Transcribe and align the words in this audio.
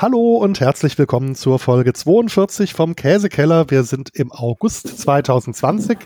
Hallo 0.00 0.36
und 0.36 0.60
herzlich 0.60 0.96
willkommen 0.96 1.34
zur 1.34 1.58
Folge 1.58 1.92
42 1.92 2.72
vom 2.72 2.94
Käsekeller. 2.94 3.68
Wir 3.68 3.82
sind 3.82 4.10
im 4.14 4.30
August 4.30 4.96
2020 4.96 5.98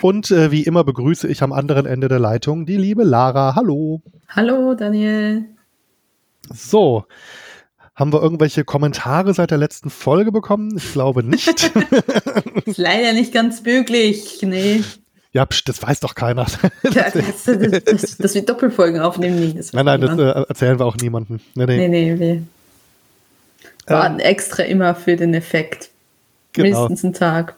und 0.00 0.30
äh, 0.30 0.52
wie 0.52 0.62
immer 0.62 0.84
begrüße 0.84 1.26
ich 1.26 1.42
am 1.42 1.52
anderen 1.52 1.84
Ende 1.84 2.06
der 2.06 2.20
Leitung 2.20 2.66
die 2.66 2.76
liebe 2.76 3.02
Lara. 3.02 3.56
Hallo. 3.56 4.00
Hallo, 4.28 4.74
Daniel. 4.74 5.46
So. 6.54 7.04
Haben 7.96 8.12
wir 8.12 8.22
irgendwelche 8.22 8.62
Kommentare 8.62 9.34
seit 9.34 9.50
der 9.50 9.58
letzten 9.58 9.90
Folge 9.90 10.30
bekommen? 10.30 10.76
Ich 10.76 10.92
glaube 10.92 11.24
nicht. 11.24 11.48
ist 12.64 12.78
leider 12.78 13.12
nicht 13.12 13.34
ganz 13.34 13.64
möglich, 13.64 14.38
nee. 14.42 14.84
Ja, 15.32 15.46
psch, 15.46 15.64
das 15.64 15.82
weiß 15.82 15.98
doch 15.98 16.14
keiner. 16.14 16.46
das, 16.84 17.12
das, 17.42 17.84
das, 17.84 18.18
dass 18.18 18.34
wir 18.36 18.46
Doppelfolgen 18.46 19.00
aufnehmen, 19.00 19.52
nee. 19.52 19.64
nein, 19.72 19.84
nein, 19.84 20.00
das 20.00 20.16
äh, 20.16 20.44
erzählen 20.48 20.78
wir 20.78 20.86
auch 20.86 20.96
niemandem. 20.96 21.40
Nee, 21.56 21.66
nee. 21.66 21.88
nee, 21.88 22.14
nee 22.14 22.42
warten 23.86 24.20
ähm, 24.20 24.26
extra 24.26 24.62
immer 24.62 24.94
für 24.94 25.16
den 25.16 25.34
Effekt. 25.34 25.90
Genau. 26.52 26.82
Mindestens 26.82 27.04
einen 27.04 27.14
Tag. 27.14 27.56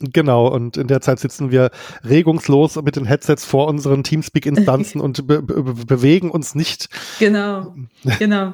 Genau, 0.00 0.48
und 0.48 0.76
in 0.76 0.88
der 0.88 1.00
Zeit 1.00 1.20
sitzen 1.20 1.50
wir 1.50 1.70
regungslos 2.04 2.76
mit 2.82 2.96
den 2.96 3.06
Headsets 3.06 3.46
vor 3.46 3.66
unseren 3.66 4.04
Teamspeak-Instanzen 4.04 5.00
und 5.00 5.26
be 5.26 5.40
be 5.40 5.62
bewegen 5.62 6.30
uns 6.30 6.54
nicht. 6.54 6.88
Genau, 7.18 7.74
genau. 8.18 8.52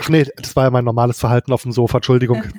Ach 0.00 0.08
nee, 0.08 0.24
das 0.36 0.54
war 0.54 0.64
ja 0.64 0.70
mein 0.70 0.84
normales 0.84 1.18
Verhalten 1.18 1.52
auf 1.52 1.62
dem 1.62 1.72
Sofa, 1.72 1.98
Entschuldigung. 1.98 2.42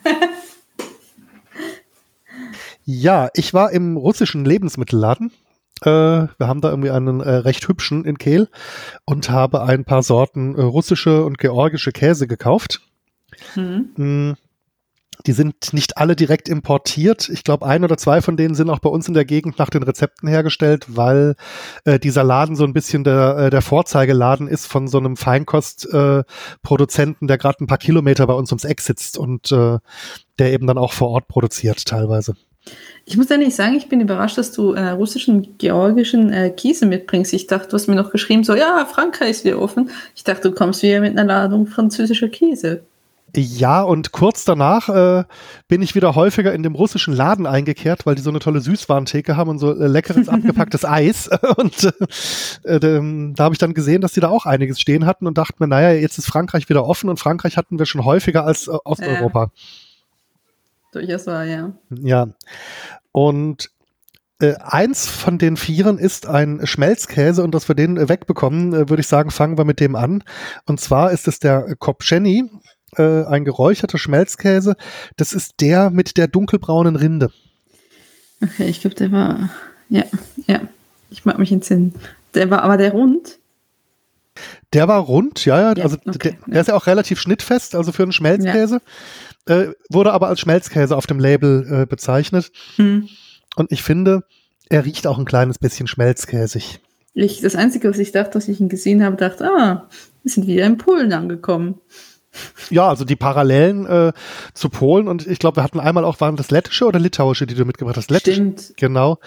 ja, 2.85 3.29
ich 3.33 3.53
war 3.53 3.71
im 3.71 3.95
russischen 3.95 4.43
Lebensmittelladen. 4.43 5.31
Äh, 5.81 5.89
wir 5.89 6.47
haben 6.47 6.61
da 6.61 6.69
irgendwie 6.69 6.91
einen 6.91 7.21
äh, 7.21 7.29
recht 7.29 7.67
hübschen 7.67 8.03
in 8.03 8.17
Kehl 8.17 8.49
und 9.05 9.29
habe 9.29 9.63
ein 9.63 9.85
paar 9.85 10.03
Sorten 10.03 10.55
äh, 10.55 10.61
russische 10.61 11.23
und 11.23 11.37
georgische 11.37 11.91
Käse 11.91 12.27
gekauft. 12.27 12.81
Mhm. 13.55 14.35
Die 15.25 15.31
sind 15.31 15.73
nicht 15.73 15.97
alle 15.97 16.15
direkt 16.15 16.49
importiert. 16.49 17.29
Ich 17.29 17.43
glaube, 17.43 17.65
ein 17.65 17.83
oder 17.83 17.97
zwei 17.97 18.21
von 18.21 18.35
denen 18.35 18.55
sind 18.55 18.69
auch 18.69 18.79
bei 18.79 18.89
uns 18.89 19.07
in 19.07 19.13
der 19.13 19.25
Gegend 19.25 19.59
nach 19.59 19.69
den 19.69 19.83
Rezepten 19.83 20.27
hergestellt, 20.27 20.85
weil 20.89 21.35
äh, 21.85 21.99
dieser 21.99 22.23
Laden 22.23 22.55
so 22.55 22.63
ein 22.63 22.73
bisschen 22.73 23.03
der, 23.03 23.37
äh, 23.37 23.49
der 23.49 23.61
Vorzeigeladen 23.61 24.47
ist 24.47 24.67
von 24.67 24.87
so 24.87 24.97
einem 24.97 25.15
Feinkostproduzenten, 25.15 27.25
äh, 27.25 27.27
der 27.27 27.37
gerade 27.37 27.63
ein 27.63 27.67
paar 27.67 27.77
Kilometer 27.77 28.27
bei 28.27 28.33
uns 28.33 28.51
ums 28.51 28.65
Eck 28.65 28.81
sitzt 28.81 29.17
und 29.17 29.51
äh, 29.51 29.77
der 30.39 30.51
eben 30.51 30.67
dann 30.67 30.79
auch 30.79 30.93
vor 30.93 31.09
Ort 31.09 31.27
produziert 31.27 31.85
teilweise. 31.85 32.35
Ich 33.05 33.17
muss 33.17 33.29
ehrlich 33.29 33.53
sagen, 33.53 33.75
ich 33.75 33.89
bin 33.89 33.99
überrascht, 33.99 34.37
dass 34.37 34.53
du 34.53 34.71
äh, 34.71 34.89
russischen, 34.89 35.57
georgischen 35.57 36.31
äh, 36.31 36.49
Käse 36.49 36.85
mitbringst. 36.85 37.33
Ich 37.33 37.47
dachte, 37.47 37.67
du 37.67 37.73
hast 37.73 37.87
mir 37.87 37.95
noch 37.95 38.11
geschrieben, 38.11 38.45
so, 38.45 38.55
ja, 38.55 38.85
Frankreich 38.85 39.31
ist 39.31 39.45
wieder 39.45 39.59
offen. 39.59 39.89
Ich 40.15 40.23
dachte, 40.23 40.49
du 40.49 40.55
kommst 40.55 40.81
wieder 40.81 41.01
mit 41.01 41.11
einer 41.11 41.25
Ladung 41.25 41.67
französischer 41.67 42.29
Käse. 42.29 42.83
Ja, 43.35 43.81
und 43.81 44.11
kurz 44.11 44.45
danach 44.45 44.89
äh, 44.89 45.23
bin 45.67 45.81
ich 45.81 45.95
wieder 45.95 46.13
häufiger 46.13 46.53
in 46.53 46.61
dem 46.61 46.75
russischen 46.75 47.15
Laden 47.15 47.47
eingekehrt, 47.47 48.05
weil 48.05 48.13
die 48.13 48.21
so 48.21 48.29
eine 48.29 48.37
tolle 48.37 48.61
Süßwarentheke 48.61 49.35
haben 49.35 49.49
und 49.49 49.57
so 49.57 49.71
äh, 49.71 49.87
leckeres 49.87 50.29
abgepacktes 50.29 50.85
Eis. 50.85 51.29
Und 51.57 51.93
äh, 52.63 52.75
äh, 52.75 53.33
da 53.33 53.43
habe 53.43 53.55
ich 53.55 53.59
dann 53.59 53.73
gesehen, 53.73 54.01
dass 54.01 54.13
die 54.13 54.19
da 54.19 54.29
auch 54.29 54.45
einiges 54.45 54.79
stehen 54.79 55.05
hatten 55.05 55.25
und 55.25 55.37
dachte 55.37 55.55
mir, 55.59 55.67
naja, 55.67 55.91
jetzt 55.91 56.17
ist 56.17 56.27
Frankreich 56.27 56.69
wieder 56.69 56.85
offen 56.85 57.09
und 57.09 57.19
Frankreich 57.19 57.57
hatten 57.57 57.79
wir 57.79 57.85
schon 57.85 58.05
häufiger 58.05 58.45
als 58.45 58.67
äh, 58.67 58.77
Osteuropa. 58.85 59.51
Durchaus 60.91 61.25
war, 61.25 61.43
ja. 61.43 61.71
Ja. 61.89 62.27
Und 63.11 63.71
äh, 64.39 64.55
eins 64.59 65.07
von 65.07 65.37
den 65.37 65.57
Vieren 65.57 65.97
ist 65.97 66.27
ein 66.27 66.65
Schmelzkäse 66.65 67.43
und 67.43 67.55
dass 67.55 67.67
wir 67.67 67.75
den 67.75 68.09
wegbekommen, 68.09 68.73
äh, 68.73 68.89
würde 68.89 69.01
ich 69.01 69.07
sagen, 69.07 69.31
fangen 69.31 69.57
wir 69.57 69.65
mit 69.65 69.79
dem 69.79 69.95
an. 69.95 70.23
Und 70.65 70.79
zwar 70.79 71.11
ist 71.11 71.27
es 71.27 71.39
der 71.39 71.75
Kopscheni 71.77 72.49
äh, 72.97 73.25
ein 73.25 73.45
geräucherter 73.45 73.97
Schmelzkäse. 73.97 74.75
Das 75.17 75.33
ist 75.33 75.61
der 75.61 75.89
mit 75.89 76.17
der 76.17 76.27
dunkelbraunen 76.27 76.95
Rinde. 76.95 77.31
Okay, 78.41 78.67
ich 78.67 78.81
glaube, 78.81 78.95
der 78.95 79.11
war, 79.11 79.49
ja, 79.89 80.03
ja, 80.47 80.61
ich 81.09 81.25
mag 81.25 81.39
mich 81.39 81.51
entsinnen. 81.51 81.93
Der 82.33 82.49
war 82.49 82.63
aber 82.63 82.77
der 82.77 82.91
rund. 82.91 83.39
Der 84.73 84.87
war 84.87 84.99
rund, 84.99 85.45
ja, 85.45 85.73
ja. 85.73 85.83
also 85.83 85.97
okay, 86.07 86.37
der, 86.45 86.53
der 86.53 86.61
ist 86.61 86.67
ja 86.67 86.75
auch 86.75 86.87
relativ 86.87 87.19
schnittfest, 87.19 87.75
also 87.75 87.91
für 87.91 88.03
einen 88.03 88.11
Schmelzkäse. 88.11 88.81
Ja. 89.47 89.55
Äh, 89.55 89.73
wurde 89.89 90.13
aber 90.13 90.29
als 90.29 90.39
Schmelzkäse 90.39 90.95
auf 90.95 91.05
dem 91.05 91.19
Label 91.19 91.83
äh, 91.83 91.85
bezeichnet. 91.85 92.51
Hm. 92.77 93.07
Und 93.55 93.71
ich 93.71 93.83
finde, 93.83 94.23
er 94.69 94.85
riecht 94.85 95.05
auch 95.05 95.19
ein 95.19 95.25
kleines 95.25 95.59
bisschen 95.59 95.87
schmelzkäsig. 95.87 96.79
Ich, 97.13 97.41
das 97.41 97.55
Einzige, 97.55 97.89
was 97.89 97.99
ich 97.99 98.11
dachte, 98.11 98.35
als 98.35 98.47
ich 98.47 98.59
ihn 98.59 98.69
gesehen 98.69 99.03
habe, 99.03 99.15
dachte, 99.17 99.45
ah, 99.45 99.87
wir 100.23 100.31
sind 100.31 100.47
wieder 100.47 100.65
in 100.65 100.77
Polen 100.77 101.13
angekommen. 101.13 101.79
Ja, 102.69 102.89
also 102.89 103.05
die 103.05 103.15
Parallelen 103.15 103.85
äh, 103.85 104.13
zu 104.53 104.69
Polen 104.69 105.07
und 105.07 105.27
ich 105.27 105.39
glaube, 105.39 105.57
wir 105.57 105.63
hatten 105.63 105.79
einmal 105.79 106.05
auch, 106.05 106.19
waren 106.21 106.35
das 106.35 106.51
lettische 106.51 106.85
oder 106.85 106.99
litauische, 106.99 107.45
die 107.45 107.55
du 107.55 107.65
mitgebracht 107.65 107.97
hast? 107.97 108.09
Lettisch, 108.09 108.35
Stimmt. 108.35 108.73
Genau. 108.77 109.19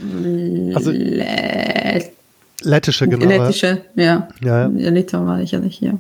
Also, 0.75 0.91
Let 0.91 2.13
lettische, 2.63 3.07
genau. 3.07 3.27
Lettische, 3.27 3.83
ja. 3.95 4.29
Ja, 4.41 4.69
ja. 4.69 4.91
Litau 4.91 5.27
war 5.27 5.41
ich 5.41 5.53
ja 5.53 5.61
nicht 5.61 5.79
hier. 5.79 5.99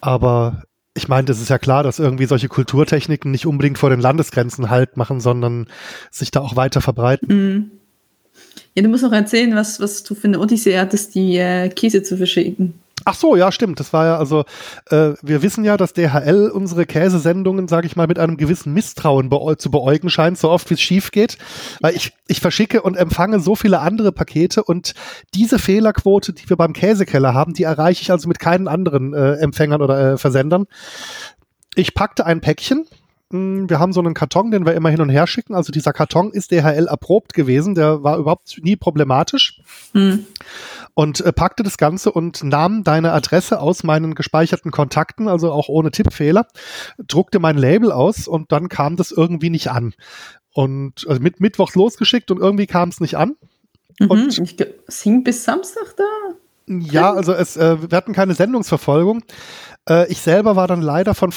Aber 0.00 0.62
ich 0.94 1.08
meine, 1.08 1.26
das 1.26 1.40
ist 1.40 1.50
ja 1.50 1.58
klar, 1.58 1.82
dass 1.82 1.98
irgendwie 1.98 2.26
solche 2.26 2.48
Kulturtechniken 2.48 3.30
nicht 3.30 3.46
unbedingt 3.46 3.78
vor 3.78 3.90
den 3.90 4.00
Landesgrenzen 4.00 4.70
Halt 4.70 4.96
machen, 4.96 5.20
sondern 5.20 5.66
sich 6.10 6.30
da 6.30 6.40
auch 6.40 6.56
weiter 6.56 6.80
verbreiten. 6.80 7.28
Mhm. 7.28 7.70
Ja, 8.74 8.82
du 8.82 8.88
musst 8.88 9.02
noch 9.02 9.12
erzählen, 9.12 9.54
was, 9.54 9.80
was 9.80 10.02
du 10.02 10.14
für 10.14 10.28
eine 10.28 10.38
Odyssee 10.38 10.78
hattest, 10.78 11.14
die 11.14 11.36
äh, 11.36 11.68
Käse 11.70 12.02
zu 12.02 12.16
verschicken. 12.16 12.74
Ach 13.08 13.14
so, 13.14 13.36
ja, 13.36 13.52
stimmt. 13.52 13.78
Das 13.78 13.92
war 13.92 14.04
ja 14.04 14.18
also, 14.18 14.44
äh, 14.90 15.12
wir 15.22 15.40
wissen 15.40 15.64
ja, 15.64 15.76
dass 15.76 15.92
DHL 15.92 16.50
unsere 16.52 16.86
Käsesendungen, 16.86 17.68
sage 17.68 17.86
ich 17.86 17.94
mal, 17.94 18.08
mit 18.08 18.18
einem 18.18 18.36
gewissen 18.36 18.72
Misstrauen 18.74 19.28
be 19.28 19.56
zu 19.58 19.70
beäugen 19.70 20.10
scheint, 20.10 20.38
so 20.38 20.50
oft 20.50 20.68
wie 20.70 20.74
es 20.74 20.80
schief 20.80 21.12
geht. 21.12 21.38
Weil 21.80 21.94
ich, 21.94 22.14
ich 22.26 22.40
verschicke 22.40 22.82
und 22.82 22.96
empfange 22.96 23.38
so 23.38 23.54
viele 23.54 23.78
andere 23.78 24.10
Pakete 24.10 24.64
und 24.64 24.94
diese 25.34 25.60
Fehlerquote, 25.60 26.32
die 26.32 26.50
wir 26.50 26.56
beim 26.56 26.72
Käsekeller 26.72 27.32
haben, 27.32 27.54
die 27.54 27.62
erreiche 27.62 28.02
ich 28.02 28.10
also 28.10 28.26
mit 28.26 28.40
keinen 28.40 28.66
anderen 28.66 29.14
äh, 29.14 29.34
Empfängern 29.34 29.82
oder 29.82 30.14
äh, 30.14 30.18
Versendern. 30.18 30.64
Ich 31.76 31.94
packte 31.94 32.26
ein 32.26 32.40
Päckchen, 32.40 32.88
wir 33.30 33.78
haben 33.78 33.92
so 33.92 34.00
einen 34.00 34.14
Karton, 34.14 34.50
den 34.50 34.66
wir 34.66 34.74
immer 34.74 34.90
hin 34.90 35.00
und 35.00 35.08
her 35.08 35.26
schicken. 35.26 35.54
Also 35.54 35.72
dieser 35.72 35.92
Karton 35.92 36.32
ist 36.32 36.52
DHL 36.52 36.86
erprobt 36.86 37.34
gewesen, 37.34 37.74
der 37.74 38.02
war 38.02 38.18
überhaupt 38.18 38.58
nie 38.62 38.76
problematisch. 38.76 39.60
Hm 39.92 40.26
und 40.98 41.20
äh, 41.20 41.30
packte 41.30 41.62
das 41.62 41.76
Ganze 41.76 42.10
und 42.10 42.42
nahm 42.42 42.82
deine 42.82 43.12
Adresse 43.12 43.60
aus 43.60 43.84
meinen 43.84 44.14
gespeicherten 44.14 44.70
Kontakten, 44.70 45.28
also 45.28 45.52
auch 45.52 45.68
ohne 45.68 45.90
Tippfehler, 45.90 46.46
druckte 47.06 47.38
mein 47.38 47.58
Label 47.58 47.92
aus 47.92 48.26
und 48.26 48.50
dann 48.50 48.70
kam 48.70 48.96
das 48.96 49.12
irgendwie 49.12 49.50
nicht 49.50 49.70
an. 49.70 49.92
Und 50.54 51.06
also 51.06 51.20
mit 51.20 51.38
Mittwochs 51.38 51.74
losgeschickt 51.74 52.30
und 52.30 52.40
irgendwie 52.40 52.66
kam 52.66 52.88
es 52.88 53.00
nicht 53.00 53.18
an. 53.18 53.36
Mhm, 54.00 54.10
und 54.10 54.38
ich, 54.38 54.56
es 54.86 55.02
hing 55.02 55.22
bis 55.22 55.44
Samstag 55.44 55.94
da. 55.98 56.04
Ja, 56.66 57.12
also 57.12 57.34
es, 57.34 57.58
äh, 57.58 57.90
wir 57.90 57.94
hatten 57.94 58.14
keine 58.14 58.32
Sendungsverfolgung. 58.32 59.22
Äh, 59.86 60.10
ich 60.10 60.22
selber 60.22 60.56
war 60.56 60.66
dann 60.66 60.80
leider 60.80 61.14
von 61.14 61.30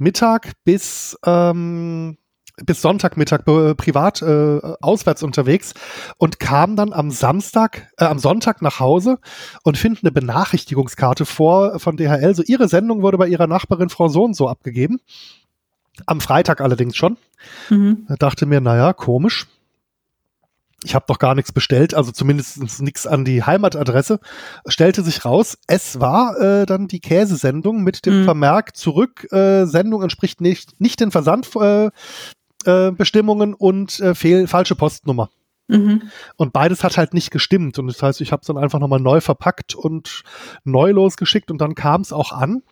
Freitagmittag 0.00 0.52
bis 0.64 1.16
ähm, 1.26 2.16
bis 2.66 2.82
Sonntagmittag 2.82 3.46
äh, 3.46 3.74
privat 3.74 4.20
äh, 4.20 4.60
auswärts 4.82 5.22
unterwegs 5.22 5.72
und 6.18 6.40
kam 6.40 6.76
dann 6.76 6.92
am 6.92 7.10
Samstag, 7.10 7.90
äh, 7.96 8.04
am 8.04 8.18
Sonntag 8.18 8.60
nach 8.60 8.80
Hause 8.80 9.18
und 9.62 9.78
finde 9.78 10.00
eine 10.02 10.12
Benachrichtigungskarte 10.12 11.24
vor 11.24 11.78
von 11.78 11.96
DHL. 11.96 12.34
So 12.34 12.42
ihre 12.42 12.68
Sendung 12.68 13.00
wurde 13.00 13.16
bei 13.16 13.28
ihrer 13.28 13.46
Nachbarin 13.46 13.88
Frau 13.88 14.08
Sohn 14.08 14.34
so 14.34 14.46
abgegeben. 14.46 15.00
Am 16.04 16.20
Freitag 16.20 16.60
allerdings 16.60 16.96
schon. 16.96 17.16
Mhm. 17.70 18.04
Da 18.08 18.16
dachte 18.16 18.44
mir, 18.44 18.60
naja, 18.60 18.92
komisch. 18.92 19.46
Ich 20.84 20.94
habe 20.94 21.04
doch 21.06 21.18
gar 21.18 21.34
nichts 21.34 21.52
bestellt, 21.52 21.92
also 21.94 22.10
zumindest 22.10 22.80
nichts 22.80 23.06
an 23.06 23.24
die 23.24 23.42
Heimatadresse. 23.42 24.18
Stellte 24.66 25.02
sich 25.02 25.24
raus, 25.24 25.58
es 25.66 26.00
war 26.00 26.38
äh, 26.40 26.66
dann 26.66 26.88
die 26.88 27.00
Käsesendung 27.00 27.82
mit 27.82 28.06
dem 28.06 28.20
mhm. 28.20 28.24
Vermerk 28.24 28.76
zurück, 28.76 29.30
äh, 29.30 29.66
Sendung 29.66 30.02
entspricht 30.02 30.40
nicht, 30.40 30.80
nicht 30.80 31.00
den 31.00 31.10
Versand, 31.10 31.48
äh, 31.56 31.90
äh, 32.64 32.92
Bestimmungen 32.92 33.54
und 33.54 34.00
äh, 34.00 34.14
fehl, 34.14 34.46
falsche 34.46 34.74
Postnummer. 34.74 35.28
Mhm. 35.68 36.02
Und 36.36 36.52
beides 36.52 36.82
hat 36.82 36.96
halt 36.96 37.14
nicht 37.14 37.30
gestimmt. 37.30 37.78
Und 37.78 37.86
das 37.86 38.02
heißt, 38.02 38.20
ich 38.20 38.32
habe 38.32 38.40
es 38.40 38.46
dann 38.46 38.58
einfach 38.58 38.80
nochmal 38.80 39.00
neu 39.00 39.20
verpackt 39.20 39.74
und 39.74 40.22
neu 40.64 40.90
losgeschickt 40.90 41.50
und 41.50 41.60
dann 41.60 41.74
kam 41.74 42.00
es 42.00 42.12
auch 42.12 42.32
an. 42.32 42.62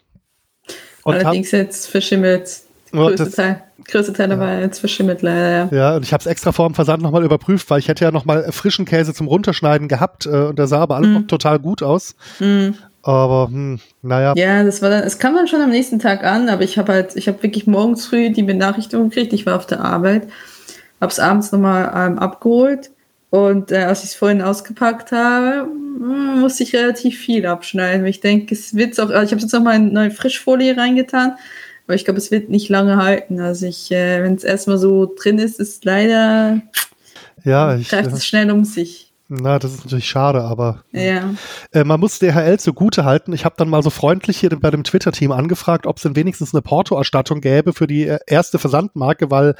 Und 1.05 1.15
Allerdings 1.15 1.53
jetzt 1.53 1.87
verschimmelt. 1.87 2.63
Größte 2.93 3.31
Teil, 3.31 3.63
größte 3.85 4.13
Teil 4.13 4.31
ja. 4.31 4.39
war 4.39 4.61
jetzt 4.61 4.79
verschimmelt 4.79 5.23
leider. 5.23 5.51
Ja, 5.51 5.69
ja 5.73 5.97
und 5.97 6.05
ich 6.05 6.13
habe 6.13 6.21
es 6.21 6.27
extra 6.27 6.53
vor 6.53 6.69
dem 6.69 6.75
Versand 6.75 7.03
nochmal 7.03 7.25
überprüft, 7.25 7.69
weil 7.71 7.79
ich 7.79 7.89
hätte 7.89 8.05
ja 8.05 8.11
nochmal 8.11 8.51
frischen 8.53 8.85
Käse 8.85 9.15
zum 9.15 9.29
Runterschneiden 9.29 9.89
gehabt 9.89 10.27
äh, 10.27 10.31
und 10.31 10.59
der 10.59 10.67
sah 10.67 10.81
aber 10.81 10.97
alles 10.97 11.09
mhm. 11.09 11.15
noch 11.15 11.27
total 11.27 11.59
gut 11.59 11.83
aus. 11.83 12.17
Mhm. 12.41 12.75
Aber 13.03 13.49
hm, 13.51 13.81
naja. 14.03 14.35
Ja, 14.37 14.65
das 14.65 14.83
war 14.83 14.91
dann, 14.91 15.03
es 15.05 15.19
kam 15.19 15.35
dann 15.35 15.49
schon 15.49 15.61
am 15.61 15.71
nächsten 15.71 15.99
Tag 15.99 16.25
an, 16.25 16.49
aber 16.49 16.63
ich 16.63 16.79
habe 16.79 16.93
halt, 16.93 17.17
ich 17.17 17.29
habe 17.29 17.43
wirklich 17.43 17.67
morgens 17.67 18.07
früh 18.07 18.31
die 18.31 18.43
Benachrichtigung 18.43 19.11
gekriegt, 19.11 19.33
ich 19.33 19.47
war 19.47 19.57
auf 19.57 19.67
der 19.67 19.81
Arbeit, 19.81 20.29
habe 21.01 21.13
es 21.13 21.21
abends 21.21 21.53
nochmal 21.53 21.93
ähm, 21.95 22.19
abgeholt 22.19 22.91
und 23.31 23.73
äh, 23.73 23.79
als 23.79 24.01
ich 24.01 24.11
es 24.11 24.15
vorhin 24.15 24.43
ausgepackt 24.43 25.13
habe, 25.13 25.69
hm, 25.69 26.41
muss 26.41 26.61
ich 26.61 26.75
relativ 26.75 27.19
viel 27.19 27.47
abschneiden. 27.47 28.07
Ich 28.07 28.21
denke, 28.21 28.55
es 28.55 28.75
wird 28.75 28.99
auch, 29.01 29.11
also 29.11 29.23
ich 29.23 29.33
habe 29.33 29.41
jetzt 29.41 29.53
noch 29.53 29.63
mal 29.63 29.75
eine 29.75 29.87
neue 29.87 30.11
Frischfolie 30.11 30.77
reingetan, 30.77 31.37
aber 31.89 31.95
ich 31.95 32.05
glaube, 32.05 32.19
es 32.19 32.31
wird 32.31 32.51
nicht 32.51 32.69
lange 32.69 32.99
halten. 33.03 33.41
Also 33.41 33.67
ich, 33.67 33.91
äh, 33.91 34.23
wenn 34.23 34.35
es 34.35 34.45
erstmal 34.45 34.77
so 34.79 35.13
drin 35.21 35.39
ist, 35.39 35.59
ist 35.59 35.85
leider 35.87 36.61
ja, 37.45 37.77
ich, 37.77 37.89
greift 37.89 38.13
es 38.13 38.27
schnell 38.27 38.51
um 38.51 38.65
sich. 38.65 39.07
Na, 39.31 39.59
das 39.59 39.75
ist 39.75 39.85
natürlich 39.85 40.09
schade, 40.09 40.43
aber 40.43 40.85
Ja. 40.93 41.35
äh, 41.73 41.85
man 41.85 42.01
muss 42.01 42.19
DHL 42.19 42.59
zugute 42.59 43.05
halten. 43.05 43.33
Ich 43.33 43.45
habe 43.45 43.55
dann 43.59 43.69
mal 43.69 43.83
so 43.83 43.91
freundlich 43.91 44.39
hier 44.39 44.49
bei 44.51 44.71
dem 44.71 44.85
Twitter-Team 44.85 45.33
angefragt, 45.33 45.87
ob 45.87 45.97
es 45.99 46.03
denn 46.03 46.17
wenigstens 46.17 46.55
eine 46.55 46.63
Portoerstattung 46.63 47.41
gäbe 47.43 47.73
für 47.75 47.87
die 47.87 48.07
äh, 48.07 48.19
erste 48.27 48.59
Versandmarke, 48.59 49.31
weil 49.31 49.55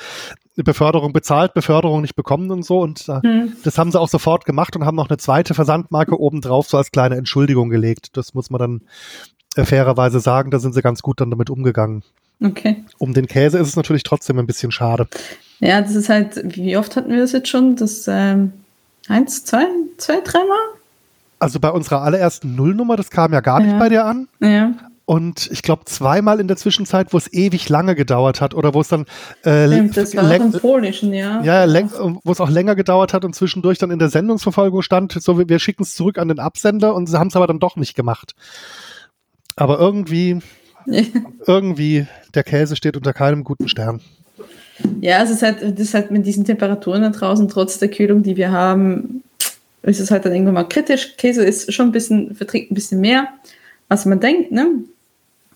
Beförderung 0.57 1.13
bezahlt, 1.13 1.55
Beförderung 1.55 2.01
nicht 2.01 2.17
bekommen 2.17 2.51
und 2.51 2.65
so. 2.65 2.81
Und 2.81 3.09
äh, 3.09 3.21
Hm. 3.23 3.53
das 3.63 3.77
haben 3.79 3.93
sie 3.93 4.01
auch 4.01 4.09
sofort 4.09 4.45
gemacht 4.47 4.75
und 4.75 4.85
haben 4.87 4.97
noch 4.97 5.09
eine 5.11 5.19
zweite 5.19 5.55
Versandmarke 5.55 6.19
obendrauf 6.19 6.69
so 6.69 6.77
als 6.79 6.91
kleine 6.91 7.17
Entschuldigung 7.17 7.69
gelegt. 7.69 8.17
Das 8.17 8.33
muss 8.35 8.49
man 8.51 8.59
dann 8.59 8.81
äh, 9.57 9.65
fairerweise 9.65 10.21
sagen. 10.21 10.51
Da 10.51 10.59
sind 10.59 10.75
sie 10.75 10.83
ganz 10.83 11.03
gut 11.03 11.21
dann 11.21 11.31
damit 11.31 11.51
umgegangen. 11.51 12.03
Okay. 12.43 12.85
Um 12.99 13.15
den 13.15 13.27
Käse 13.27 13.59
ist 13.59 13.69
es 13.69 13.77
natürlich 13.77 14.05
trotzdem 14.05 14.39
ein 14.39 14.47
bisschen 14.47 14.71
schade. 14.71 15.09
Ja, 15.61 15.81
das 15.81 15.95
ist 15.97 16.09
halt, 16.09 16.41
wie 16.57 16.77
oft 16.77 16.95
hatten 16.95 17.11
wir 17.11 17.19
das 17.19 17.33
jetzt 17.33 17.49
schon? 17.49 17.75
Das 17.75 18.07
ähm, 18.07 18.53
eins, 19.09 19.45
zwei, 19.45 19.67
zwei, 19.97 20.21
dreimal? 20.21 20.57
Also 21.41 21.59
bei 21.59 21.71
unserer 21.71 22.03
allerersten 22.03 22.55
Nullnummer, 22.55 22.97
das 22.97 23.11
kam 23.11 23.33
ja 23.33 23.41
gar 23.41 23.61
nicht 23.61 23.73
Ja. 23.73 23.79
bei 23.79 23.89
dir 23.89 24.05
an. 24.05 24.29
Ja. 24.41 24.73
Und 25.05 25.49
ich 25.51 25.63
glaube 25.63 25.87
zweimal 25.87 26.39
in 26.39 26.49
der 26.49 26.59
Zwischenzeit, 26.59 27.15
wo 27.15 27.17
es 27.17 27.33
ewig 27.33 27.69
lange 27.71 27.95
gedauert 27.95 28.41
hat 28.43 28.53
oder 28.55 28.75
wo 28.75 28.83
es 28.83 28.89
dann 28.89 29.07
äh, 29.43 29.89
das 29.89 30.15
war 30.15 30.35
im 30.35 30.53
Polnischen, 30.53 31.15
ja. 31.15 31.41
ja, 31.43 31.65
läng- 31.65 32.19
wo 32.23 32.31
es 32.31 32.41
auch 32.41 32.51
länger 32.51 32.77
gedauert 32.77 33.15
hat 33.15 33.25
und 33.25 33.35
zwischendurch 33.35 33.79
dann 33.79 33.91
in 33.91 33.99
der 33.99 34.11
Sendungsverfolgung 34.11 34.83
stand, 34.83 35.13
so 35.13 35.39
wir, 35.39 35.49
wir 35.49 35.61
schicken 35.61 35.85
es 35.85 35.95
zurück 35.95 36.19
an 36.19 36.29
den 36.29 36.39
Absender 36.39 36.95
und 36.95 37.09
sie 37.09 37.19
haben 37.19 37.29
es 37.29 37.37
aber 37.37 37.47
dann 37.47 37.59
doch 37.59 37.77
nicht 37.77 37.95
gemacht. 37.95 38.35
Aber 39.59 39.79
irgendwie, 39.79 40.39
irgendwie, 41.47 42.07
der 42.35 42.45
Käse 42.45 42.77
steht 42.77 42.97
unter 42.97 43.13
keinem 43.13 43.45
guten 43.45 43.69
Stern. 43.69 44.01
Ja, 45.01 45.23
es 45.23 45.31
ist 45.31 45.43
halt, 45.43 45.79
das 45.79 45.95
halt 45.95 46.11
mit 46.11 46.25
diesen 46.25 46.45
Temperaturen 46.45 47.03
da 47.03 47.11
draußen, 47.11 47.49
trotz 47.49 47.79
der 47.79 47.91
Kühlung, 47.91 48.23
die 48.23 48.37
wir 48.37 48.53
haben, 48.53 49.25
ist 49.83 49.99
es 49.99 50.11
halt 50.11 50.25
dann 50.25 50.33
irgendwann 50.33 50.55
mal 50.55 50.65
kritisch. 50.65 51.17
Käse 51.17 51.45
ist 51.45 51.73
schon 51.73 51.89
ein 51.89 51.93
bisschen, 51.93 52.35
verträgt 52.37 52.71
ein 52.71 52.75
bisschen 52.75 53.01
mehr, 53.01 53.29
als 53.89 54.05
man 54.05 54.21
denkt, 54.21 54.53
ne? 54.53 54.67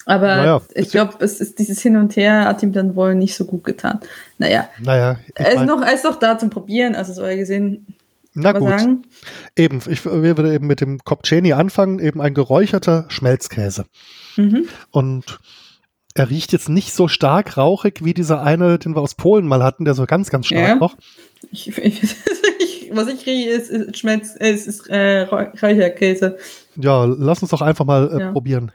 Aber 0.05 0.27
Naja, 0.27 0.63
ich 0.75 0.91
glaube, 0.91 1.15
es 1.21 1.41
ist 1.41 1.61
dieses 1.61 1.81
Hin 1.81 1.97
und 1.97 2.17
Her 2.17 2.47
hat 2.47 2.65
ihm 2.65 2.73
dann 2.73 2.97
wohl 2.97 3.15
nicht 3.15 3.37
so 3.37 3.45
gut 3.45 3.63
getan. 3.63 4.01
Naja, 4.37 4.69
Naja, 4.83 5.19
er 5.37 5.53
ist 5.53 5.65
noch, 5.65 5.81
er 5.81 5.95
ist 5.95 6.05
noch 6.05 6.19
da 6.19 6.37
zum 6.37 6.51
Probieren, 6.51 6.97
also 6.97 7.13
so 7.13 7.23
gesehen, 7.23 7.87
na 8.35 8.53
gut, 8.53 8.69
sagen. 8.69 9.03
eben, 9.57 9.81
ich 9.89 10.05
wir 10.05 10.13
würden 10.37 10.53
eben 10.53 10.67
mit 10.67 10.81
dem 10.81 10.99
Kopczeni 11.01 11.53
anfangen, 11.53 11.99
eben 11.99 12.21
ein 12.21 12.35
geräucherter 12.35 13.05
Schmelzkäse. 13.09 13.85
Mhm. 14.37 14.67
Und 14.91 15.39
er 16.15 16.29
riecht 16.31 16.53
jetzt 16.53 16.69
nicht 16.69 16.93
so 16.95 17.09
stark 17.09 17.57
rauchig 17.57 18.05
wie 18.05 18.15
dieser 18.15 18.43
eine, 18.43 18.79
den 18.79 18.95
wir 18.95 19.01
aus 19.01 19.15
Polen 19.15 19.47
mal 19.47 19.63
hatten, 19.63 19.85
der 19.85 19.95
so 19.95 20.05
ganz, 20.07 20.31
ganz 20.31 20.47
stark 20.47 20.69
Ja. 20.69 20.75
roch. 20.77 20.95
Ich, 21.51 21.69
ich, 21.79 22.91
was 22.93 23.09
ich 23.09 23.23
kriege, 23.25 23.51
ist, 23.51 23.71
ist, 23.71 23.99
Schmelz, 23.99 24.35
ist, 24.37 24.67
ist 24.67 24.89
äh, 24.89 25.23
Räucherkäse. 25.23 26.37
Ja, 26.77 27.05
lass 27.05 27.43
uns 27.43 27.51
doch 27.51 27.63
einfach 27.63 27.85
mal 27.85 28.11
äh, 28.15 28.21
Ja. 28.21 28.33
probieren. 28.33 28.73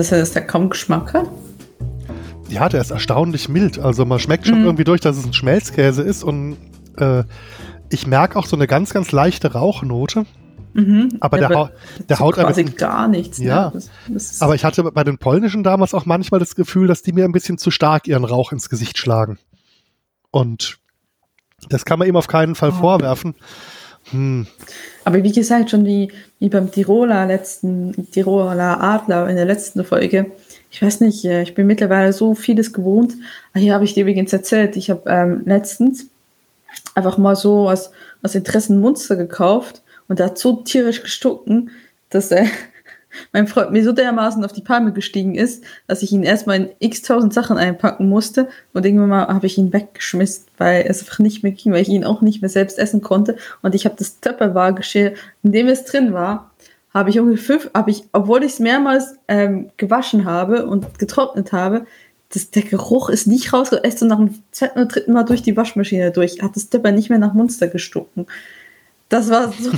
Kann 0.00 0.04
das 0.04 0.08
sein, 0.08 0.20
dass 0.20 0.32
der 0.32 0.46
kaum 0.46 0.70
Geschmack 0.70 1.12
hat? 1.12 1.28
Ja, 2.48 2.70
der 2.70 2.80
ist 2.80 2.90
erstaunlich 2.90 3.50
mild. 3.50 3.78
Also 3.78 4.06
man 4.06 4.18
schmeckt 4.18 4.46
schon 4.46 4.60
Mhm. 4.60 4.64
irgendwie 4.64 4.84
durch, 4.84 5.02
dass 5.02 5.18
es 5.18 5.26
ein 5.26 5.34
Schmelzkäse 5.34 6.02
ist 6.02 6.24
und 6.24 6.56
äh, 6.96 7.24
ich 7.90 8.06
merke 8.06 8.38
auch 8.38 8.46
so 8.46 8.56
eine 8.56 8.66
ganz, 8.66 8.94
ganz 8.94 9.12
leichte 9.12 9.52
Rauchnote. 9.52 10.24
Mhm. 10.72 11.10
Aber 11.20 11.36
der 11.38 11.50
hau- 11.50 11.68
der 12.08 12.16
so 12.16 12.24
haut 12.24 12.34
quasi 12.36 12.62
jetzt- 12.62 12.78
gar 12.78 13.08
nichts. 13.08 13.38
ne? 13.40 13.44
Ja. 13.46 13.70
Das, 13.74 13.90
das 14.08 14.40
Aber 14.40 14.54
ich 14.54 14.64
hatte 14.64 14.82
bei 14.84 15.04
den 15.04 15.18
polnischen 15.18 15.62
damals 15.64 15.92
auch 15.92 16.06
manchmal 16.06 16.40
das 16.40 16.54
Gefühl, 16.54 16.86
dass 16.86 17.02
die 17.02 17.12
mir 17.12 17.24
ein 17.26 17.32
bisschen 17.32 17.58
zu 17.58 17.70
stark 17.70 18.08
ihren 18.08 18.24
Rauch 18.24 18.52
ins 18.52 18.70
Gesicht 18.70 18.96
schlagen. 18.96 19.38
Und 20.30 20.78
das 21.68 21.84
kann 21.84 21.98
man 21.98 22.08
ihm 22.08 22.16
auf 22.16 22.26
keinen 22.28 22.54
Fall 22.54 22.70
Oh. 22.70 22.80
vorwerfen. 22.80 23.34
Hm, 24.10 24.46
Aber 25.04 25.22
wie 25.22 25.32
gesagt, 25.32 25.70
schon 25.70 25.84
wie, 25.84 26.10
wie 26.38 26.48
beim 26.48 26.70
Tiroler 26.70 27.26
letzten, 27.26 28.10
Tiroler 28.10 28.80
Adler 28.80 29.28
in 29.28 29.36
der 29.36 29.44
letzten 29.44 29.84
Folge. 29.84 30.32
Ich 30.70 30.82
weiß 30.82 31.00
nicht, 31.00 31.24
äh, 31.24 31.42
ich 31.42 31.54
bin 31.54 31.66
mittlerweile 31.66 32.12
so 32.12 32.34
vieles 32.34 32.72
gewohnt. 32.72 33.14
Ah, 33.52 33.58
Hier 33.58 33.74
habe 33.74 33.84
ich 33.84 33.94
dir 33.94 34.02
übrigens 34.02 34.32
erzählt, 34.32 34.76
ich 34.76 34.90
habe 34.90 35.02
ähm, 35.08 35.42
letztens 35.44 36.06
einfach 36.94 37.18
mal 37.18 37.36
so 37.36 37.68
aus, 37.68 37.90
aus 38.22 38.34
Interesse 38.34 38.72
ein 38.72 38.80
Monster 38.80 39.16
gekauft 39.16 39.82
und 40.08 40.18
der 40.18 40.26
hat 40.26 40.38
so 40.38 40.54
tierisch 40.56 41.02
gestucken, 41.02 41.70
dass 42.10 42.30
äh, 42.30 42.46
mein 43.32 43.46
Freund 43.46 43.72
mir 43.72 43.84
so 43.84 43.92
dermaßen 43.92 44.44
auf 44.44 44.52
die 44.52 44.62
Palme 44.62 44.92
gestiegen 44.92 45.34
ist, 45.34 45.64
dass 45.86 46.02
ich 46.02 46.12
ihn 46.12 46.22
erstmal 46.22 46.56
in 46.56 46.68
x 46.78 47.02
tausend 47.02 47.34
Sachen 47.34 47.56
einpacken 47.56 48.08
musste 48.08 48.48
und 48.72 48.84
irgendwann 48.84 49.08
mal 49.08 49.26
habe 49.28 49.46
ich 49.46 49.58
ihn 49.58 49.72
weggeschmissen, 49.72 50.44
weil 50.58 50.84
es 50.86 51.00
einfach 51.00 51.18
nicht 51.18 51.42
mehr 51.42 51.52
ging, 51.52 51.72
weil 51.72 51.82
ich 51.82 51.88
ihn 51.88 52.04
auch 52.04 52.20
nicht 52.20 52.40
mehr 52.42 52.50
selbst 52.50 52.78
essen 52.78 53.00
konnte 53.00 53.36
und 53.62 53.74
ich 53.74 53.84
habe 53.84 53.96
das 53.98 54.20
Tupperware-Geschirr, 54.20 55.14
in 55.42 55.52
dem 55.52 55.68
es 55.68 55.84
drin 55.84 56.12
war, 56.12 56.50
habe 56.92 57.10
ich 57.10 57.20
ungefähr 57.20 57.58
fünf, 57.58 57.70
habe 57.74 57.90
ich, 57.90 58.04
obwohl 58.12 58.42
ich 58.42 58.52
es 58.52 58.58
mehrmals 58.58 59.14
ähm, 59.28 59.70
gewaschen 59.76 60.24
habe 60.24 60.66
und 60.66 60.98
getrocknet 60.98 61.52
habe, 61.52 61.86
das, 62.32 62.50
der 62.50 62.62
Geruch 62.62 63.08
ist 63.08 63.26
nicht 63.26 63.52
rausgekommen. 63.52 63.84
Erst 63.84 63.98
so 63.98 64.06
nach 64.06 64.18
dem 64.18 64.42
zweiten 64.52 64.78
oder 64.78 64.86
dritten 64.86 65.12
Mal 65.12 65.24
durch 65.24 65.42
die 65.42 65.56
Waschmaschine 65.56 66.12
durch. 66.12 66.40
Hat 66.42 66.54
das 66.54 66.70
Tupper 66.70 66.92
nicht 66.92 67.10
mehr 67.10 67.18
nach 67.18 67.34
Monster 67.34 67.66
gestunken. 67.68 68.26
Das 69.08 69.30
war 69.30 69.52
so. 69.52 69.72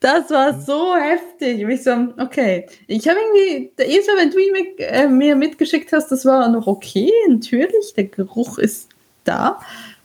Das 0.00 0.30
war 0.30 0.60
so 0.60 0.94
heftig. 0.94 1.66
Ich 1.68 1.82
so, 1.82 1.90
okay. 2.18 2.66
Ich 2.86 3.08
habe 3.08 3.18
irgendwie, 3.18 3.72
der 3.76 3.86
Mal, 3.86 4.16
wenn 4.16 4.30
du 4.30 4.38
ihn 4.38 4.52
mit, 4.52 4.66
äh, 4.78 5.08
mir 5.08 5.36
mitgeschickt 5.36 5.92
hast, 5.92 6.08
das 6.08 6.24
war 6.24 6.48
noch 6.48 6.66
okay, 6.66 7.10
natürlich. 7.28 7.94
Der 7.96 8.04
Geruch 8.04 8.58
ist 8.58 8.88
da. 9.24 9.60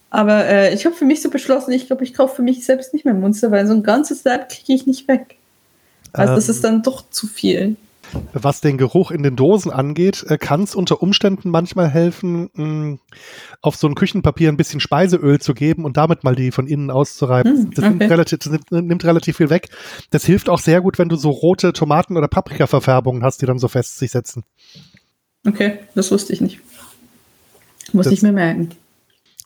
Aber 0.10 0.46
äh, 0.46 0.74
ich 0.74 0.86
habe 0.86 0.96
für 0.96 1.06
mich 1.06 1.22
so 1.22 1.30
beschlossen, 1.30 1.72
ich 1.72 1.88
glaube, 1.88 2.04
ich 2.04 2.14
kaufe 2.14 2.38
für 2.38 2.42
mich 2.44 2.66
selbst 2.66 2.94
nicht 2.94 3.06
mehr 3.06 3.14
Monster, 3.14 3.50
weil 3.52 3.66
so 3.66 3.74
ein 3.74 3.84
ganzes 3.84 4.24
Leib 4.24 4.50
kriege 4.50 4.74
ich 4.74 4.86
nicht 4.86 5.08
weg. 5.08 5.38
Also 6.12 6.36
das 6.36 6.48
Ähm. 6.48 6.56
ist 6.56 6.64
dann 6.64 6.84
doch 6.84 7.10
zu 7.10 7.28
viel. 7.28 7.76
Was 8.34 8.62
den 8.62 8.78
Geruch 8.78 9.12
in 9.12 9.24
den 9.24 9.36
Dosen 9.36 9.72
angeht, 9.72 10.24
äh, 10.28 10.38
kann 10.38 10.64
es 10.64 10.76
unter 10.76 11.02
Umständen 11.02 11.50
manchmal 11.50 11.90
helfen, 11.90 12.50
mh, 12.54 12.98
auf 13.62 13.76
so 13.76 13.88
ein 13.88 13.96
Küchenpapier 13.96 14.50
ein 14.50 14.58
bisschen 14.58 14.80
Speiseöl 14.80 15.40
zu 15.40 15.54
geben 15.54 15.86
und 15.86 15.98
damit 15.98 16.24
mal 16.24 16.36
die 16.36 16.52
von 16.52 16.68
innen 16.68 16.92
auszureiben. 16.92 17.58
Hm, 17.58 17.72
das, 17.72 17.84
nimmt 17.86 17.96
okay. 18.02 18.08
relativ, 18.12 18.40
das 18.40 18.52
nimmt, 18.52 18.72
nimmt 18.72 19.04
relativ 19.06 19.38
viel 19.38 19.50
weg. 19.50 19.70
Das 20.12 20.26
hilft 20.26 20.50
auch 20.50 20.60
sehr 20.60 20.82
gut, 20.82 21.00
wenn 21.00 21.10
du 21.10 21.16
so 21.16 21.30
rote 21.30 21.74
Tomaten- 21.74 22.18
oder 22.18 22.28
Paprika-Verfärbungen 22.28 23.24
hast, 23.24 23.42
die 23.42 23.46
dann 23.46 23.60
so 23.60 23.68
fest 23.68 23.98
sich 23.98 24.12
setzen. 24.12 24.44
Okay, 25.48 25.80
das 25.96 26.12
wusste 26.12 26.34
ich 26.34 26.42
nicht. 26.42 26.60
Muss 27.94 28.06
Das- 28.06 28.14
ich 28.14 28.22
mir 28.22 28.32
merken. 28.32 28.70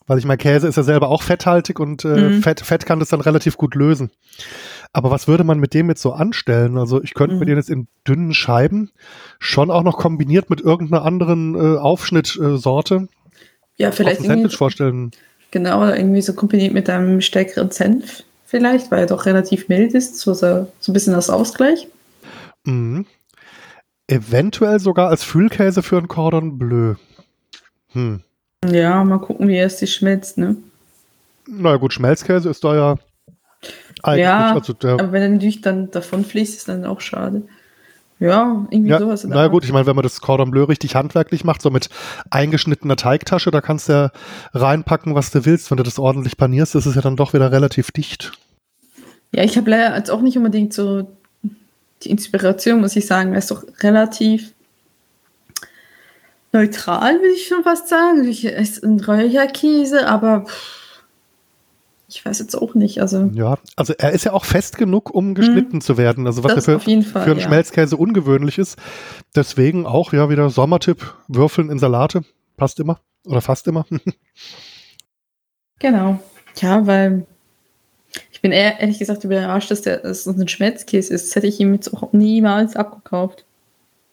Weil 0.06 0.18
ich 0.18 0.24
meine, 0.24 0.38
Käse 0.38 0.66
ist 0.66 0.76
ja 0.76 0.82
selber 0.84 1.08
auch 1.10 1.22
fetthaltig 1.22 1.78
und 1.78 2.02
äh, 2.06 2.08
Mhm. 2.30 2.42
Fett, 2.42 2.60
Fett 2.60 2.86
kann 2.86 2.98
das 2.98 3.10
dann 3.10 3.20
relativ 3.20 3.58
gut 3.58 3.74
lösen. 3.74 4.10
Aber 4.92 5.10
was 5.10 5.28
würde 5.28 5.44
man 5.44 5.58
mit 5.60 5.74
dem 5.74 5.88
jetzt 5.88 6.02
so 6.02 6.12
anstellen? 6.12 6.78
Also 6.78 7.02
ich 7.02 7.14
könnte 7.14 7.34
Mhm. 7.34 7.40
mir 7.40 7.46
den 7.46 7.56
jetzt 7.56 7.70
in 7.70 7.86
dünnen 8.06 8.32
Scheiben 8.34 8.90
schon 9.38 9.70
auch 9.70 9.82
noch 9.82 9.98
kombiniert 9.98 10.50
mit 10.50 10.60
irgendeiner 10.60 11.04
anderen 11.04 11.54
äh, 11.54 11.78
Aufschnittsorte 11.78 13.08
Ja, 13.76 13.92
vielleicht 13.92 14.20
ein 14.20 14.26
Sandwich 14.26 14.56
vorstellen. 14.56 15.10
genau, 15.50 15.82
oder 15.82 15.96
irgendwie 15.96 16.22
so 16.22 16.32
kombiniert 16.32 16.72
mit 16.72 16.88
einem 16.90 17.20
stärkeren 17.20 17.70
Senf 17.70 18.24
vielleicht, 18.46 18.90
weil 18.90 19.00
er 19.00 19.06
doch 19.06 19.26
relativ 19.26 19.68
mild 19.68 19.92
ist, 19.94 20.18
so, 20.18 20.32
so, 20.32 20.72
so 20.80 20.90
ein 20.90 20.94
bisschen 20.94 21.14
als 21.14 21.28
Ausgleich. 21.30 21.86
Mhm. 22.64 23.04
Eventuell 24.06 24.80
sogar 24.80 25.10
als 25.10 25.22
Fühlkäse 25.22 25.82
für 25.82 25.98
ein 25.98 26.08
Cordon 26.08 26.58
Bleu. 26.58 26.94
Hm. 27.92 28.22
Ja, 28.66 29.04
mal 29.04 29.18
gucken, 29.18 29.48
wie 29.48 29.56
er 29.56 29.66
es 29.66 29.78
sich 29.78 29.94
schmilzt, 29.94 30.38
ne? 30.38 30.56
Na 31.46 31.70
ja, 31.70 31.76
gut, 31.76 31.92
Schmelzkäse 31.92 32.48
ist 32.48 32.64
da 32.64 32.74
ja 32.74 32.96
eigentlich, 34.04 34.24
Ja, 34.24 34.54
also 34.54 34.72
der, 34.72 34.94
Aber 34.94 35.12
wenn 35.12 35.22
er 35.22 35.28
natürlich 35.28 35.60
dann 35.60 35.90
davon 35.90 36.24
fließt, 36.24 36.56
ist 36.56 36.68
dann 36.68 36.84
auch 36.84 37.00
schade. 37.00 37.42
Ja, 38.20 38.66
irgendwie 38.70 38.90
ja, 38.90 38.98
sowas. 38.98 39.24
na 39.24 39.42
ja, 39.42 39.46
gut, 39.46 39.64
ich 39.64 39.72
meine, 39.72 39.86
wenn 39.86 39.94
man 39.94 40.02
das 40.02 40.20
Cordon 40.20 40.50
Bleu 40.50 40.64
richtig 40.64 40.96
handwerklich 40.96 41.44
macht, 41.44 41.62
so 41.62 41.70
mit 41.70 41.88
eingeschnittener 42.30 42.96
Teigtasche, 42.96 43.52
da 43.52 43.60
kannst 43.60 43.88
du 43.88 43.92
ja 43.92 44.10
reinpacken, 44.54 45.14
was 45.14 45.30
du 45.30 45.44
willst. 45.44 45.70
Wenn 45.70 45.76
du 45.76 45.84
das 45.84 46.00
ordentlich 46.00 46.36
panierst, 46.36 46.74
ist 46.74 46.86
es 46.86 46.96
ja 46.96 47.00
dann 47.00 47.16
doch 47.16 47.32
wieder 47.32 47.52
relativ 47.52 47.92
dicht. 47.92 48.32
Ja, 49.32 49.44
ich 49.44 49.56
habe 49.56 49.70
leider 49.70 49.96
jetzt 49.96 50.10
auch 50.10 50.20
nicht 50.20 50.36
unbedingt 50.36 50.72
so 50.74 51.08
die 52.02 52.10
Inspiration, 52.10 52.80
muss 52.80 52.96
ich 52.96 53.06
sagen. 53.06 53.32
Er 53.32 53.38
ist 53.38 53.52
doch 53.52 53.64
relativ 53.82 54.52
neutral, 56.52 57.20
will 57.20 57.32
ich 57.34 57.46
schon 57.46 57.62
fast 57.62 57.88
sagen. 57.88 58.26
Ich 58.26 58.44
esse 58.44 58.84
ein 58.84 58.98
Räucherkäse, 58.98 60.08
aber 60.08 60.46
pff, 60.46 60.77
ich 62.08 62.24
weiß 62.24 62.38
jetzt 62.38 62.54
auch 62.56 62.74
nicht. 62.74 63.00
Also 63.00 63.30
Ja, 63.34 63.58
also 63.76 63.92
er 63.96 64.12
ist 64.12 64.24
ja 64.24 64.32
auch 64.32 64.46
fest 64.46 64.78
genug, 64.78 65.14
um 65.14 65.34
geschnitten 65.34 65.80
zu 65.82 65.98
werden. 65.98 66.26
Also 66.26 66.42
was 66.42 66.52
Mhm. 66.52 66.56
Das 66.56 66.66
ja 66.66 66.78
für, 66.78 67.02
Fall, 67.02 67.22
für 67.24 67.30
einen 67.30 67.40
ja. 67.40 67.46
Schmelzkäse 67.46 67.96
ungewöhnlich 67.96 68.58
ist. 68.58 68.78
Deswegen 69.36 69.86
auch, 69.86 70.12
ja, 70.14 70.30
wieder 70.30 70.48
Sommertipp, 70.48 71.14
Würfeln 71.28 71.70
in 71.70 71.78
Salate. 71.78 72.22
Passt 72.56 72.80
immer. 72.80 73.00
Oder 73.26 73.42
fast 73.42 73.66
immer. 73.68 73.84
genau. 75.78 76.18
Ja, 76.56 76.86
weil 76.86 77.26
ich 78.32 78.40
bin 78.40 78.52
eher, 78.52 78.80
ehrlich 78.80 78.98
gesagt 78.98 79.24
überrascht, 79.24 79.70
dass 79.70 79.82
der 79.82 79.98
dass 79.98 80.24
das 80.24 80.38
ein 80.38 80.48
Schmelzkäse 80.48 81.12
ist. 81.12 81.28
Das 81.28 81.36
hätte 81.36 81.46
ich 81.46 81.60
ihm 81.60 81.74
jetzt 81.74 81.92
auch 81.92 82.12
niemals 82.12 82.74
abgekauft. 82.74 83.44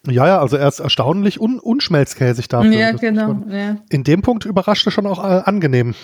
ja, 0.06 0.26
ja, 0.26 0.38
also 0.40 0.56
er 0.56 0.68
ist 0.68 0.80
erstaunlich 0.80 1.40
un 1.40 1.58
unschmelzkäsig 1.58 2.48
dafür. 2.48 2.72
ja, 2.72 2.92
genau. 2.92 3.36
Ja. 3.48 3.78
In 3.88 4.04
dem 4.04 4.20
Punkt 4.22 4.44
überrascht 4.44 4.86
er 4.86 4.90
schon 4.92 5.06
auch 5.06 5.24
äh, 5.24 5.42
angenehm. 5.44 5.94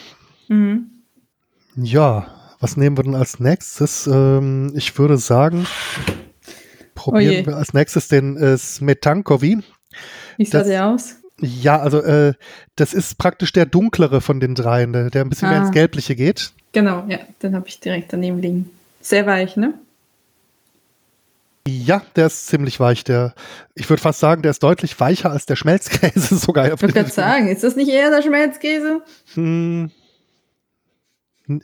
Mhm. 0.49 0.87
Ja, 1.76 2.26
was 2.61 2.76
nehmen 2.76 2.97
wir 2.97 3.05
denn 3.05 3.14
als 3.14 3.41
nächstes? 3.41 4.07
Ähm, 4.07 4.73
ich 4.76 4.97
würde 4.99 5.19
sagen, 5.19 5.67
probieren 6.95 7.45
Oh 7.45 7.50
wir 7.50 7.57
als 7.57 7.73
nächstes 7.75 8.09
den 8.09 8.37
äh, 8.37 8.57
Smetankovi. 8.59 9.61
Wie 10.37 10.45
sah 10.45 10.59
Das- 10.59 10.69
der 10.69 10.87
aus? 10.87 11.17
Ja, 11.41 11.81
also 11.81 12.00
äh, 12.00 12.35
das 12.76 12.95
ist 12.95 13.19
praktisch 13.19 13.52
der 13.52 13.67
dunklere 13.67 14.21
von 14.21 14.38
den 14.38 14.55
dreien, 14.55 14.93
der, 14.93 15.11
der 15.11 15.25
ein 15.25 15.29
bisschen 15.29 15.49
mehr 15.49 15.59
Ah. 15.61 15.62
ins 15.64 15.73
Gelbliche 15.73 16.14
geht. 16.14 16.52
Genau, 16.73 17.05
ja, 17.09 17.19
den 17.43 17.57
habe 17.57 17.67
ich 17.67 17.81
direkt 17.81 18.12
daneben 18.12 18.38
liegen. 18.41 18.71
Sehr 19.00 19.26
weich, 19.26 19.57
ne? 19.57 19.75
Ja, 21.67 22.02
der 22.14 22.26
ist 22.26 22.47
ziemlich 22.47 22.79
weich. 22.79 23.02
Der, 23.02 23.35
ich 23.75 23.88
würde 23.91 24.00
fast 24.00 24.21
sagen, 24.21 24.43
der 24.43 24.50
ist 24.52 24.62
deutlich 24.62 24.99
weicher 25.00 25.31
als 25.33 25.47
der 25.47 25.57
Schmelzkäse 25.57 26.37
sogar. 26.38 26.67
Ich 26.73 26.81
wollte 26.83 26.93
gerade 26.95 27.11
sagen, 27.11 27.49
ist 27.49 27.64
das 27.64 27.75
nicht 27.75 27.88
eher 27.91 28.11
der 28.11 28.23
Schmelzkäse? 28.23 29.02
Hm, 29.35 29.91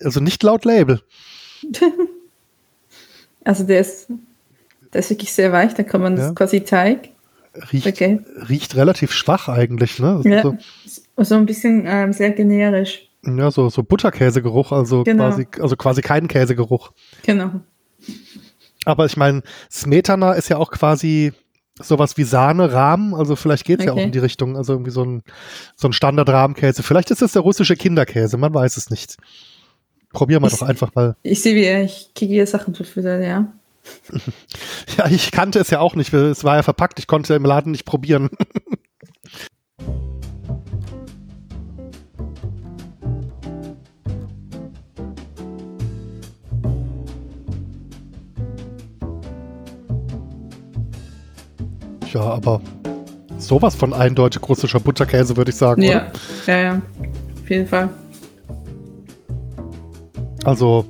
also 0.03 0.21
nicht 0.21 0.43
laut 0.43 0.65
Label. 0.65 1.01
Also 3.45 3.65
der 3.65 3.81
ist, 3.81 4.09
der 4.93 5.01
ist 5.01 5.11
wirklich 5.11 5.33
sehr 5.33 5.53
weich, 5.53 5.73
da 5.75 5.83
kann 5.83 6.03
man 6.03 6.17
Ja. 6.17 6.27
das 6.27 6.35
quasi 6.35 6.61
Teig. 6.61 7.11
Riecht, 7.73 7.87
Okay. 7.87 8.21
riecht 8.49 8.77
relativ 8.77 9.13
schwach 9.13 9.49
eigentlich, 9.49 9.99
ne? 9.99 10.19
Ist 10.19 10.27
Ja. 10.27 10.43
So, 10.43 10.57
So 11.25 11.35
ein 11.37 11.47
bisschen 11.47 11.85
ähm, 11.87 12.13
sehr 12.13 12.31
generisch. 12.33 13.09
ja, 13.25 13.51
so, 13.51 13.69
so 13.71 13.83
Butterkäsegeruch, 13.83 14.71
also 14.73 15.03
Genau. 15.05 15.29
quasi, 15.31 15.47
also 15.61 15.77
quasi 15.77 16.03
kein 16.03 16.29
Käsegeruch. 16.29 16.93
Genau. 17.25 17.61
Aber 18.85 19.07
ich 19.07 19.17
meine, 19.17 19.43
Smetana 19.71 20.33
ist 20.35 20.49
ja 20.51 20.59
auch 20.59 20.71
quasi 20.71 21.33
sowas 21.81 22.17
wie 22.17 22.25
Sahne, 22.25 22.73
Rahmen, 22.73 23.15
also 23.15 23.35
vielleicht 23.35 23.65
geht's 23.65 23.85
ja 23.85 23.93
auch 23.93 23.97
Okay. 23.97 24.05
in 24.05 24.13
die 24.13 24.19
Richtung, 24.19 24.57
also 24.57 24.75
irgendwie 24.75 24.91
so 24.91 25.05
ein, 25.05 25.23
so 25.77 25.89
ein 25.89 25.93
Standard-Rahmenkäse. 25.93 26.83
Vielleicht 26.83 27.11
ist 27.11 27.23
es 27.23 27.33
der 27.33 27.43
russische 27.43 27.77
Kinderkäse, 27.77 28.37
man 28.37 28.53
weiß 28.53 28.77
es 28.77 28.91
nicht. 28.91 29.17
Probieren 30.13 30.43
wir 30.43 30.49
Ich- 30.49 30.59
doch 30.59 30.67
einfach 30.67 30.95
mal. 30.95 31.17
Ich 31.23 31.43
sehe, 31.43 31.55
wie 31.55 31.65
er, 31.65 31.87
hier 32.19 32.47
Sachen 32.47 32.75
zu 32.75 32.85
füttern, 32.85 33.23
ja. 33.23 33.47
Ja, 34.99 35.07
ich 35.09 35.31
kannte 35.31 35.59
es 35.61 35.71
ja 35.71 35.81
auch 35.81 35.95
nicht, 35.95 36.13
es 36.13 36.43
war 36.45 36.57
ja 36.57 36.63
verpackt, 36.63 36.99
ich 36.99 37.07
konnte 37.07 37.35
im 37.35 37.45
Laden 37.45 37.73
nicht 37.73 37.85
probieren. 37.85 38.29
Ja, 52.13 52.21
aber 52.23 52.61
sowas 53.39 53.75
von 53.75 53.93
eindeutig 53.93 54.41
russischer 54.49 54.81
Butterkäse, 54.81 55.37
würde 55.37 55.51
ich 55.51 55.57
sagen. 55.57 55.83
Ja, 55.83 55.91
Oder? 55.91 56.13
ja, 56.47 56.59
ja. 56.59 56.83
Auf 57.43 57.51
jeden 57.51 57.67
Fall. 57.67 57.89
Also, 60.49 60.87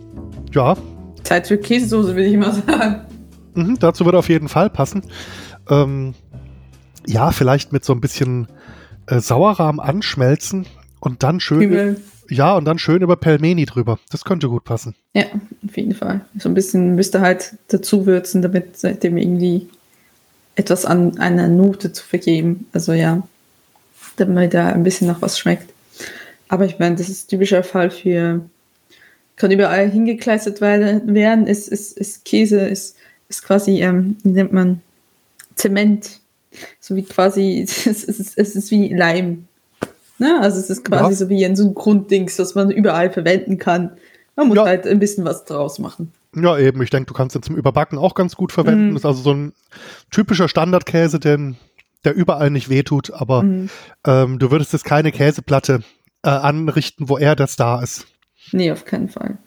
ja, 0.52 0.76
Zeit 1.24 1.48
für 1.48 1.58
Käsesoße, 1.58 2.14
würde 2.14 2.26
ich 2.26 2.36
mal 2.36 2.52
sagen. 2.52 3.00
Mhm, 3.54 3.76
dazu 3.80 4.04
würde 4.04 4.16
auf 4.18 4.28
jeden 4.28 4.48
Fall 4.48 4.70
passen. 4.70 5.02
Ähm, 5.68 6.14
ja, 7.08 7.32
vielleicht 7.32 7.72
mit 7.72 7.84
so 7.84 7.92
ein 7.92 8.00
bisschen 8.00 8.46
äh, 9.08 9.18
Sauerrahm 9.18 9.80
anschmelzen 9.80 10.66
und 11.00 11.24
dann 11.24 11.40
schön, 11.40 11.62
Übel. 11.62 12.00
ja, 12.28 12.56
und 12.56 12.66
dann 12.66 12.78
schön 12.78 13.02
über 13.02 13.16
Pelmeni 13.16 13.66
drüber. 13.66 13.98
Das 14.12 14.24
könnte 14.24 14.48
gut 14.48 14.62
passen. 14.62 14.94
Ja, 15.12 15.24
auf 15.66 15.76
jeden 15.76 15.96
Fall. 15.96 16.20
So 16.38 16.48
ein 16.48 16.54
bisschen 16.54 16.94
müsste 16.94 17.20
halt 17.20 17.56
dazu 17.66 18.06
würzen, 18.06 18.42
damit 18.42 18.80
dem 19.02 19.16
irgendwie 19.16 19.68
etwas 20.54 20.84
an 20.84 21.18
einer 21.18 21.48
Note 21.48 21.92
zu 21.92 22.04
vergeben. 22.04 22.68
Also 22.72 22.92
ja, 22.92 23.26
damit 24.18 24.54
da 24.54 24.68
ein 24.68 24.84
bisschen 24.84 25.08
nach 25.08 25.20
was 25.20 25.36
schmeckt. 25.36 25.74
Aber 26.46 26.64
ich 26.64 26.78
meine, 26.78 26.94
das 26.94 27.08
ist 27.08 27.26
typischer 27.26 27.64
Fall 27.64 27.90
für, 27.90 28.42
kann 29.38 29.50
überall 29.50 29.88
hingekleistert 29.90 30.60
werden, 30.60 31.46
ist, 31.46 31.68
ist, 31.68 31.96
ist 31.96 32.24
Käse, 32.24 32.60
ist, 32.60 32.96
ist 33.28 33.42
quasi, 33.44 33.82
ähm, 33.82 34.16
wie 34.22 34.30
nennt 34.30 34.52
man, 34.52 34.80
Zement. 35.54 36.20
So 36.80 36.96
wie 36.96 37.02
quasi, 37.04 37.62
es 37.66 37.86
ist, 37.86 38.36
es 38.38 38.56
ist 38.56 38.70
wie 38.70 38.92
Leim. 38.92 39.46
Ne? 40.18 40.38
Also 40.40 40.58
es 40.58 40.70
ist 40.70 40.84
quasi 40.84 41.10
Ja. 41.10 41.16
so 41.16 41.28
wie 41.28 41.44
ein 41.44 41.56
so 41.56 41.64
ein 41.68 41.74
Grunddings, 41.74 42.36
das 42.36 42.54
man 42.54 42.70
überall 42.70 43.10
verwenden 43.10 43.58
kann. 43.58 43.92
Man 44.36 44.48
muss 44.48 44.56
Ja. 44.56 44.64
halt 44.66 44.86
ein 44.86 44.98
bisschen 44.98 45.24
was 45.24 45.44
draus 45.44 45.78
machen. 45.78 46.12
Ja, 46.34 46.58
eben. 46.58 46.82
Ich 46.82 46.90
denke, 46.90 47.06
du 47.06 47.14
kannst 47.14 47.34
den 47.34 47.42
zum 47.42 47.56
Überbacken 47.56 47.98
auch 47.98 48.14
ganz 48.14 48.34
gut 48.36 48.52
verwenden. 48.52 48.88
Mhm. 48.90 48.94
Das 48.94 49.00
ist 49.02 49.06
also 49.06 49.22
so 49.22 49.32
ein 49.32 49.52
typischer 50.10 50.48
Standardkäse, 50.48 51.18
den, 51.20 51.56
der 52.04 52.14
überall 52.14 52.50
nicht 52.50 52.68
wehtut, 52.68 53.12
aber 53.12 53.42
Mhm. 53.42 53.70
ähm, 54.06 54.38
du 54.38 54.50
würdest 54.50 54.72
jetzt 54.72 54.84
keine 54.84 55.12
Käseplatte 55.12 55.82
äh, 56.24 56.28
anrichten, 56.30 57.08
wo 57.08 57.16
er 57.18 57.36
das 57.36 57.56
da 57.56 57.80
ist. 57.82 58.06
Nee, 58.52 58.72
auf 58.72 58.84
keinen 58.84 59.08
Fall. 59.08 59.38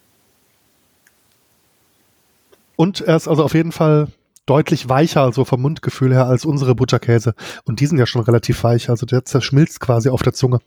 Und 2.76 3.02
er 3.02 3.16
ist 3.16 3.28
also 3.28 3.44
auf 3.44 3.54
jeden 3.54 3.72
Fall 3.72 4.08
deutlich 4.46 4.90
weicher, 4.90 5.22
also 5.22 5.46
vom 5.46 5.62
Mundgefühl 5.62 6.14
her, 6.14 6.26
als 6.26 6.46
unsere 6.46 6.76
Butterkäse. 6.76 7.36
Und 7.66 7.80
die 7.80 7.86
sind 7.86 7.98
ja 7.98 8.06
schon 8.06 8.24
relativ 8.24 8.64
weich, 8.64 8.90
also 8.90 9.06
der 9.06 9.24
zerschmilzt 9.24 9.80
quasi 9.80 10.10
auf 10.10 10.24
der 10.24 10.34
Zunge. 10.34 10.60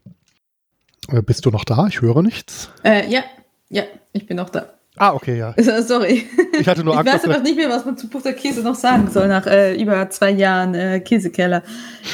Äh, 1.08 1.22
bist 1.22 1.44
du 1.44 1.50
noch 1.50 1.64
da? 1.64 1.86
Ich 1.88 2.00
höre 2.00 2.22
nichts. 2.22 2.70
Äh, 2.82 3.10
ja, 3.10 3.24
ja, 3.68 3.82
ich 4.12 4.26
bin 4.26 4.36
noch 4.36 4.50
da. 4.50 4.66
Ah, 4.96 5.12
okay, 5.12 5.36
ja. 5.36 5.54
Sorry. 5.82 6.24
Ich 6.58 6.68
hatte 6.68 6.84
nur 6.84 6.94
ich 6.94 7.00
Angst, 7.00 7.12
weiß 7.12 7.22
dass 7.22 7.30
einfach 7.30 7.42
nicht 7.42 7.56
mehr, 7.56 7.68
was 7.68 7.84
man 7.84 7.96
zu 7.96 8.08
Butterkäse 8.08 8.62
noch 8.62 8.76
sagen 8.76 9.10
soll 9.10 9.26
nach 9.26 9.46
äh, 9.46 9.74
über 9.74 10.08
zwei 10.10 10.30
Jahren 10.30 10.74
äh, 10.74 11.00
Käsekeller. 11.00 11.62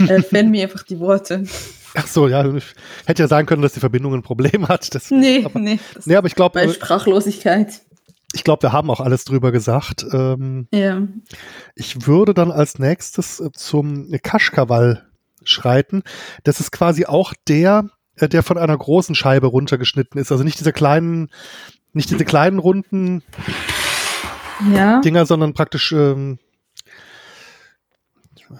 Äh, 0.08 0.22
fehlen 0.22 0.50
mir 0.50 0.62
einfach 0.62 0.82
die 0.82 0.98
Worte. 0.98 1.44
Ach 1.94 2.06
so, 2.06 2.28
ja, 2.28 2.44
ich 2.54 2.64
hätte 3.06 3.22
ja 3.22 3.28
sagen 3.28 3.46
können, 3.46 3.62
dass 3.62 3.72
die 3.72 3.80
Verbindung 3.80 4.14
ein 4.14 4.22
Problem 4.22 4.68
hat. 4.68 4.94
Das, 4.94 5.10
Nee, 5.10 5.44
aber, 5.44 5.58
nee. 5.58 5.78
Nee, 6.04 6.16
aber 6.16 6.26
ich 6.28 6.34
glaube, 6.34 6.54
bei 6.60 6.72
Sprachlosigkeit. 6.72 7.80
ich 8.32 8.44
glaube, 8.44 8.62
wir 8.62 8.72
haben 8.72 8.90
auch 8.90 9.00
alles 9.00 9.24
drüber 9.24 9.50
gesagt. 9.52 10.06
Ähm, 10.12 10.68
Ja. 10.72 11.02
ich 11.74 12.06
würde 12.06 12.32
dann 12.34 12.52
als 12.52 12.78
nächstes 12.78 13.40
äh, 13.40 13.50
zum 13.52 14.10
Kaschkawal 14.22 15.06
schreiten. 15.42 16.02
Das 16.44 16.60
ist 16.60 16.70
quasi 16.70 17.06
auch 17.06 17.32
der, 17.48 17.90
äh, 18.16 18.28
der 18.28 18.42
von 18.42 18.58
einer 18.58 18.76
großen 18.76 19.14
Scheibe 19.14 19.48
runtergeschnitten 19.48 20.20
ist. 20.20 20.30
Also 20.30 20.44
nicht 20.44 20.60
diese 20.60 20.72
kleinen, 20.72 21.28
nicht 21.92 22.10
diese 22.10 22.24
kleinen 22.24 22.58
runden 22.60 23.22
Ja. 24.72 25.00
Dinger, 25.00 25.26
sondern 25.26 25.54
praktisch, 25.54 25.90
ähm, 25.92 26.38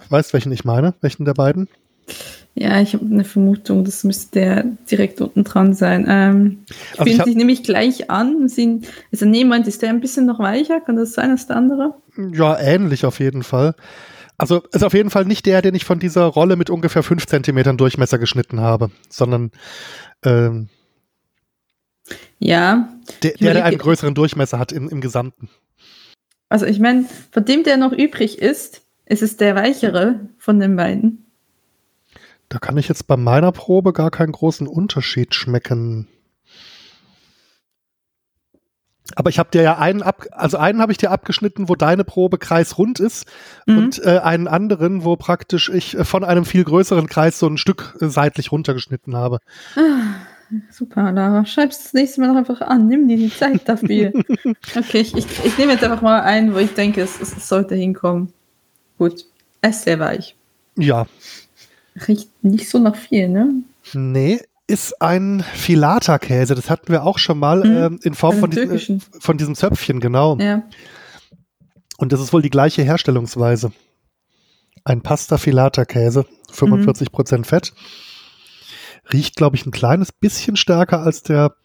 weißt 0.09 0.33
welchen 0.33 0.51
ich 0.51 0.65
meine? 0.65 0.95
Welchen 1.01 1.25
der 1.25 1.33
beiden? 1.33 1.69
Ja, 2.53 2.81
ich 2.81 2.93
habe 2.93 3.05
eine 3.05 3.23
Vermutung, 3.23 3.85
das 3.85 4.03
müsste 4.03 4.39
der 4.39 4.63
direkt 4.89 5.21
unten 5.21 5.43
dran 5.45 5.73
sein. 5.73 6.05
Ähm, 6.09 6.65
ich 7.05 7.17
hab- 7.17 7.25
sich 7.25 7.35
nämlich 7.35 7.63
gleich 7.63 8.09
an. 8.09 8.49
Sind, 8.49 8.87
also 9.11 9.25
nee, 9.25 9.45
meint, 9.45 9.67
ist 9.67 9.81
der 9.81 9.89
ein 9.89 10.01
bisschen 10.01 10.25
noch 10.25 10.39
weicher? 10.39 10.81
Kann 10.81 10.97
das 10.97 11.13
sein 11.13 11.31
als 11.31 11.47
der 11.47 11.55
andere? 11.55 11.95
Ja, 12.33 12.59
ähnlich 12.59 13.05
auf 13.05 13.19
jeden 13.19 13.43
Fall. 13.43 13.73
Also 14.37 14.63
ist 14.73 14.83
auf 14.83 14.93
jeden 14.93 15.11
Fall 15.11 15.23
nicht 15.25 15.45
der, 15.45 15.61
den 15.61 15.75
ich 15.75 15.85
von 15.85 15.99
dieser 15.99 16.23
Rolle 16.25 16.55
mit 16.57 16.69
ungefähr 16.69 17.03
fünf 17.03 17.25
Zentimetern 17.25 17.77
Durchmesser 17.77 18.17
geschnitten 18.19 18.59
habe, 18.59 18.91
sondern 19.07 19.51
ähm, 20.23 20.67
Ja. 22.39 22.89
der, 23.23 23.31
der, 23.33 23.53
der 23.53 23.65
einen 23.65 23.77
größeren 23.77 24.13
Durchmesser 24.15 24.59
hat 24.59 24.71
im, 24.71 24.89
im 24.89 24.99
Gesamten. 24.99 25.49
Also 26.49 26.65
ich 26.65 26.79
meine, 26.79 27.05
von 27.31 27.45
dem, 27.45 27.63
der 27.63 27.77
noch 27.77 27.93
übrig 27.93 28.39
ist, 28.39 28.81
ist 29.05 29.21
es 29.21 29.37
der 29.37 29.55
weichere 29.55 30.19
von 30.37 30.59
den 30.59 30.75
beiden. 30.75 31.25
Da 32.51 32.59
kann 32.59 32.75
ich 32.75 32.89
jetzt 32.89 33.07
bei 33.07 33.15
meiner 33.15 33.53
Probe 33.53 33.93
gar 33.93 34.11
keinen 34.11 34.33
großen 34.33 34.67
Unterschied 34.67 35.35
schmecken. 35.35 36.09
Aber 39.15 39.29
ich 39.29 39.39
habe 39.39 39.51
dir 39.51 39.61
ja 39.61 39.77
einen 39.77 40.01
ab, 40.01 40.25
also 40.31 40.57
einen 40.57 40.81
habe 40.81 40.91
ich 40.91 40.97
dir 40.97 41.11
abgeschnitten, 41.11 41.69
wo 41.69 41.75
deine 41.75 42.03
Probe 42.03 42.37
kreisrund 42.37 42.99
ist 42.99 43.25
Mhm. 43.67 43.77
und 43.77 44.05
äh, 44.05 44.19
einen 44.19 44.49
anderen, 44.49 45.05
wo 45.05 45.15
praktisch 45.15 45.69
ich 45.69 45.97
äh, 45.97 46.03
von 46.03 46.25
einem 46.25 46.43
viel 46.43 46.65
größeren 46.65 47.07
Kreis 47.07 47.39
so 47.39 47.47
ein 47.47 47.55
Stück 47.57 47.95
äh, 48.01 48.07
seitlich 48.07 48.51
runtergeschnitten 48.51 49.15
habe. 49.15 49.39
Super, 50.71 51.13
Lara. 51.13 51.45
Schreib's 51.45 51.81
das 51.83 51.93
nächste 51.93 52.19
Mal 52.19 52.27
noch 52.27 52.35
einfach 52.35 52.59
an. 52.59 52.89
Nimm 52.89 53.07
dir 53.07 53.15
die 53.15 53.33
Zeit 53.33 53.61
dafür. 53.69 54.11
okay, 54.75 54.99
ich, 54.99 55.15
ich, 55.15 55.45
ich 55.45 55.57
nehme 55.57 55.71
jetzt 55.71 55.85
einfach 55.85 56.01
mal 56.01 56.19
einen, 56.19 56.53
wo 56.53 56.57
ich 56.57 56.73
denke, 56.73 56.99
es, 57.01 57.21
es 57.21 57.47
sollte 57.47 57.75
hinkommen. 57.75 58.33
Gut. 58.97 59.25
Er 59.61 59.69
ist 59.69 59.83
sehr 59.83 59.99
weich. 59.99 60.35
Ja, 60.77 61.05
Riecht 62.07 62.29
nicht 62.43 62.69
so 62.69 62.79
nach 62.79 62.95
viel, 62.95 63.27
ne? 63.29 63.53
nee, 63.93 64.39
ist 64.67 65.01
ein 65.01 65.43
Filata-Käse. 65.53 66.55
Das 66.55 66.69
hatten 66.69 66.89
wir 66.93 67.03
auch 67.03 67.17
schon 67.17 67.37
mal 67.39 67.59
Mhm. 67.65 67.77
ähm, 67.95 67.99
in 68.03 68.13
Form 68.13 68.39
von, 68.39 68.49
diesem- 68.51 68.69
türkischen. 68.69 69.01
von 69.19 69.37
diesem 69.37 69.55
Zöpfchen, 69.55 69.99
genau. 69.99 70.37
Ja. 70.37 70.63
Und 71.97 72.13
das 72.13 72.21
ist 72.21 72.31
wohl 72.31 72.41
die 72.41 72.49
gleiche 72.49 72.81
Herstellungsweise. 72.83 73.73
Ein 74.85 75.01
Pasta-Filata-Käse, 75.01 76.25
45% 76.51 77.45
Fett. 77.45 77.73
Riecht, 79.11 79.35
glaube 79.35 79.55
ich, 79.57 79.65
ein 79.65 79.71
kleines 79.71 80.11
bisschen 80.13 80.55
stärker 80.55 81.01
als 81.01 81.21
der 81.23 81.55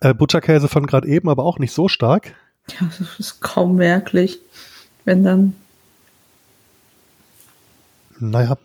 äh, 0.00 0.14
Butterkäse 0.14 0.68
von 0.68 0.86
gerade 0.86 1.08
eben, 1.08 1.28
aber 1.28 1.44
auch 1.44 1.58
nicht 1.58 1.72
so 1.72 1.88
stark. 1.88 2.34
ja, 2.80 2.86
das 2.98 3.18
ist 3.18 3.40
kaum 3.40 3.74
merklich. 3.76 4.38
Wenn 5.04 5.24
dann. 5.24 5.56
Naja, 8.18 8.56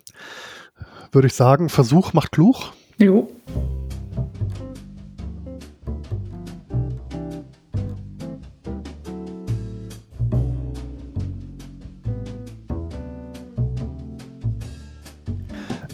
würde 1.16 1.28
ich 1.28 1.34
sagen, 1.34 1.70
Versuch 1.70 2.14
macht 2.14 2.34
klug. 2.34 2.74
Jo. 2.98 3.30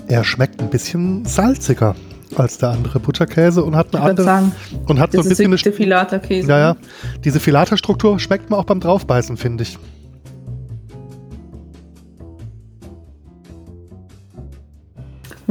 Er 0.07 0.25
schmeckt 0.25 0.59
ein 0.59 0.69
bisschen 0.69 1.23
salziger 1.23 1.95
als 2.35 2.57
der 2.57 2.69
andere 2.69 2.99
Butterkäse 2.99 3.63
und 3.63 3.75
hat 3.75 3.95
eine 3.95 4.03
andere 4.03 4.25
sagen, 4.25 4.51
und 4.87 4.99
hat 4.99 5.11
so 5.11 5.19
ein 5.19 5.21
ist 5.21 5.29
bisschen 5.29 5.53
eine 5.53 5.57
Filata-Käse. 5.57 6.49
Ja, 6.49 6.59
ja. 6.59 6.75
Diese 7.23 7.39
Filata-Struktur 7.39 8.19
schmeckt 8.19 8.49
man 8.49 8.59
auch 8.59 8.65
beim 8.65 8.79
Draufbeißen, 8.79 9.37
finde 9.37 9.63
ich. 9.63 9.77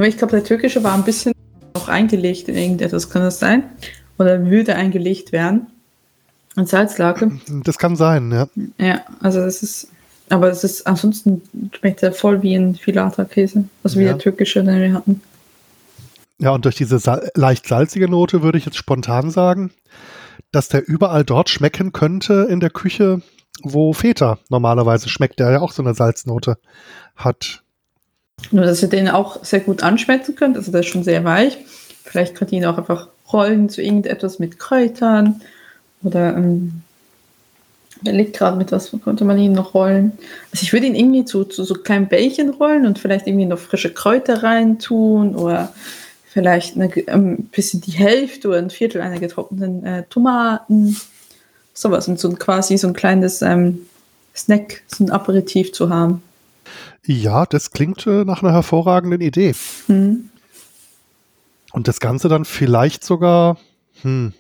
Aber 0.00 0.08
ich 0.08 0.16
glaube, 0.16 0.30
der 0.30 0.44
türkische 0.44 0.82
war 0.82 0.94
ein 0.94 1.04
bisschen 1.04 1.34
noch 1.74 1.88
eingelegt 1.88 2.48
in 2.48 2.56
irgendetwas, 2.56 3.10
kann 3.10 3.20
das 3.20 3.38
sein? 3.38 3.64
Oder 4.16 4.46
würde 4.46 4.74
eingelegt 4.74 5.30
werden? 5.30 5.66
In 6.56 6.64
Salzlake. 6.64 7.38
Das 7.64 7.76
kann 7.76 7.96
sein, 7.96 8.32
ja. 8.32 8.48
Ja, 8.78 9.02
also 9.20 9.40
das 9.40 9.62
ist. 9.62 9.88
Aber 10.30 10.48
es 10.48 10.64
ist 10.64 10.86
ansonsten 10.86 11.42
schmeckt 11.78 12.02
er 12.02 12.14
voll 12.14 12.42
wie 12.42 12.54
ein 12.54 12.76
Filata-Käse. 12.76 13.64
Also 13.84 13.98
wie 13.98 14.04
Ja. 14.04 14.12
der 14.12 14.18
türkische, 14.20 14.64
den 14.64 14.80
wir 14.80 14.94
hatten. 14.94 15.20
Ja, 16.38 16.52
und 16.52 16.64
durch 16.64 16.76
diese 16.76 16.98
sal 16.98 17.30
leicht 17.34 17.68
salzige 17.68 18.08
Note 18.08 18.42
würde 18.42 18.56
ich 18.56 18.64
jetzt 18.64 18.78
spontan 18.78 19.30
sagen, 19.30 19.70
dass 20.50 20.68
der 20.70 20.88
überall 20.88 21.24
dort 21.26 21.50
schmecken 21.50 21.92
könnte 21.92 22.46
in 22.48 22.60
der 22.60 22.70
Küche, 22.70 23.20
wo 23.62 23.92
Feta 23.92 24.38
normalerweise 24.48 25.10
schmeckt, 25.10 25.40
der 25.40 25.50
ja 25.50 25.60
auch 25.60 25.72
so 25.72 25.82
eine 25.82 25.92
Salznote 25.92 26.56
hat. 27.16 27.64
Nur, 28.50 28.64
dass 28.64 28.82
ihr 28.82 28.88
den 28.88 29.08
auch 29.08 29.44
sehr 29.44 29.60
gut 29.60 29.82
anschmecken 29.82 30.34
könnt. 30.34 30.56
Also 30.56 30.72
der 30.72 30.80
ist 30.80 30.88
schon 30.88 31.04
sehr 31.04 31.24
weich. 31.24 31.58
Vielleicht 32.04 32.34
könnt 32.34 32.52
ihr 32.52 32.58
ihn 32.58 32.66
auch 32.66 32.78
einfach 32.78 33.08
rollen 33.32 33.68
zu 33.68 33.82
irgendetwas 33.82 34.38
mit 34.38 34.58
Kräutern. 34.58 35.40
Oder 36.02 36.36
ähm, 36.36 36.82
er 38.04 38.12
liegt 38.12 38.36
gerade 38.36 38.56
mit 38.56 38.72
was 38.72 38.90
konnte 39.04 39.24
man 39.24 39.38
ihn 39.38 39.52
noch 39.52 39.74
rollen. 39.74 40.12
Also 40.52 40.62
ich 40.62 40.72
würde 40.72 40.86
ihn 40.86 40.94
irgendwie 40.94 41.24
zu, 41.24 41.44
zu 41.44 41.64
so 41.64 41.74
kleinen 41.74 42.08
Bällchen 42.08 42.50
rollen 42.50 42.86
und 42.86 42.98
vielleicht 42.98 43.26
irgendwie 43.26 43.46
noch 43.46 43.58
frische 43.58 43.92
Kräuter 43.92 44.42
rein 44.42 44.78
tun 44.78 45.36
oder 45.36 45.72
vielleicht 46.24 46.76
ein 46.76 46.90
ähm, 47.08 47.36
bisschen 47.52 47.80
die 47.80 47.92
Hälfte 47.92 48.48
oder 48.48 48.58
ein 48.58 48.70
Viertel 48.70 49.00
einer 49.00 49.18
getrockneten 49.18 49.84
äh, 49.84 50.02
Tomaten. 50.08 50.96
Sowas 51.74 52.08
und 52.08 52.18
so 52.18 52.30
quasi 52.32 52.78
so 52.78 52.88
ein 52.88 52.94
kleines 52.94 53.42
ähm, 53.42 53.86
Snack, 54.34 54.82
so 54.86 55.04
ein 55.04 55.10
Aperitif 55.10 55.72
zu 55.72 55.90
haben. 55.90 56.22
Ja, 57.06 57.46
das 57.46 57.70
klingt 57.70 58.06
äh, 58.06 58.24
nach 58.24 58.42
einer 58.42 58.52
hervorragenden 58.52 59.20
Idee. 59.20 59.54
Hm. 59.86 60.30
Und 61.72 61.88
das 61.88 62.00
Ganze 62.00 62.28
dann 62.28 62.44
vielleicht 62.44 63.04
sogar 63.04 63.56
hm, 64.02 64.32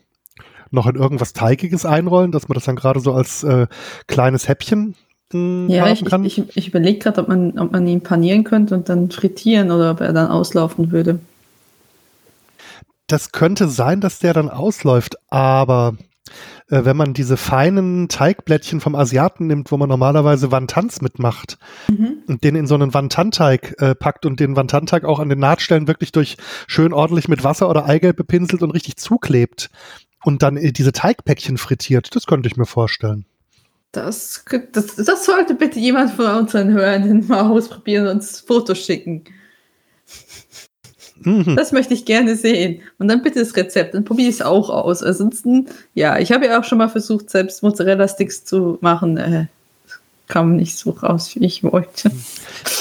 noch 0.70 0.86
in 0.86 0.96
irgendwas 0.96 1.32
Teigiges 1.32 1.86
einrollen, 1.86 2.32
dass 2.32 2.48
man 2.48 2.54
das 2.54 2.64
dann 2.64 2.76
gerade 2.76 3.00
so 3.00 3.12
als 3.12 3.42
äh, 3.44 3.66
kleines 4.06 4.48
Häppchen 4.48 4.94
hm, 5.32 5.68
Ja, 5.68 5.88
ich, 5.90 6.04
kann. 6.04 6.24
ich, 6.24 6.38
ich, 6.38 6.56
ich 6.56 6.68
überlege 6.68 6.98
gerade, 6.98 7.20
ob 7.22 7.28
man, 7.28 7.58
ob 7.58 7.72
man 7.72 7.86
ihn 7.86 8.02
panieren 8.02 8.44
könnte 8.44 8.74
und 8.74 8.88
dann 8.88 9.10
frittieren 9.10 9.70
oder 9.70 9.92
ob 9.92 10.00
er 10.00 10.12
dann 10.12 10.30
auslaufen 10.30 10.90
würde. 10.90 11.20
Das 13.06 13.32
könnte 13.32 13.68
sein, 13.68 14.00
dass 14.00 14.18
der 14.20 14.34
dann 14.34 14.48
ausläuft, 14.48 15.16
aber 15.28 15.96
äh, 16.70 16.84
wenn 16.84 16.96
man 16.96 17.12
diese 17.12 17.36
feinen 17.36 18.08
Teigblättchen 18.08 18.80
vom 18.80 18.94
Asiaten 18.94 19.46
nimmt, 19.46 19.70
wo 19.70 19.76
man 19.76 19.88
normalerweise 19.88 20.50
Wantans 20.50 21.02
mitmacht 21.02 21.58
und 22.26 22.44
den 22.44 22.56
in 22.56 22.66
so 22.66 22.74
einen 22.74 22.94
Wantanteig 22.94 23.74
äh, 23.78 23.94
packt 23.94 24.24
und 24.26 24.40
den 24.40 24.56
Wantanteig 24.56 25.04
auch 25.04 25.18
an 25.18 25.28
den 25.28 25.38
Nahtstellen 25.38 25.88
wirklich 25.88 26.12
durch 26.12 26.36
schön 26.66 26.92
ordentlich 26.92 27.28
mit 27.28 27.44
Wasser 27.44 27.68
oder 27.68 27.86
Eigelb 27.86 28.16
bepinselt 28.16 28.62
und 28.62 28.70
richtig 28.70 28.96
zuklebt 28.96 29.70
und 30.24 30.42
dann 30.42 30.56
äh, 30.56 30.72
diese 30.72 30.92
Teigpäckchen 30.92 31.58
frittiert, 31.58 32.14
das 32.14 32.26
könnte 32.26 32.48
ich 32.48 32.56
mir 32.56 32.66
vorstellen. 32.66 33.26
Das, 33.92 34.44
das, 34.72 34.94
das 34.94 35.24
sollte 35.24 35.54
bitte 35.54 35.80
jemand 35.80 36.12
von 36.12 36.26
unseren 36.26 36.72
Hörenden 36.72 37.26
mal 37.26 37.50
ausprobieren 37.50 38.06
und 38.06 38.16
uns 38.16 38.40
Fotos 38.40 38.78
schicken. 38.78 39.24
Mhm. 41.20 41.56
Das 41.56 41.72
möchte 41.72 41.94
ich 41.94 42.04
gerne 42.04 42.36
sehen. 42.36 42.80
Und 42.98 43.08
dann 43.08 43.22
bitte 43.22 43.40
das 43.40 43.56
Rezept, 43.56 43.94
dann 43.94 44.04
probiere 44.04 44.28
ich 44.28 44.36
es 44.36 44.42
auch 44.42 44.70
aus. 44.70 45.02
Ansonsten, 45.02 45.66
ja, 45.94 46.18
ich 46.18 46.32
habe 46.32 46.46
ja 46.46 46.58
auch 46.58 46.64
schon 46.64 46.78
mal 46.78 46.88
versucht, 46.88 47.30
selbst 47.30 47.62
Mozzarella-Sticks 47.62 48.44
zu 48.44 48.78
machen. 48.80 49.16
Äh, 49.16 49.46
kam 50.30 50.56
nicht 50.56 50.78
so 50.78 50.90
raus, 50.90 51.34
wie 51.34 51.44
ich 51.44 51.62
wollte. 51.62 52.10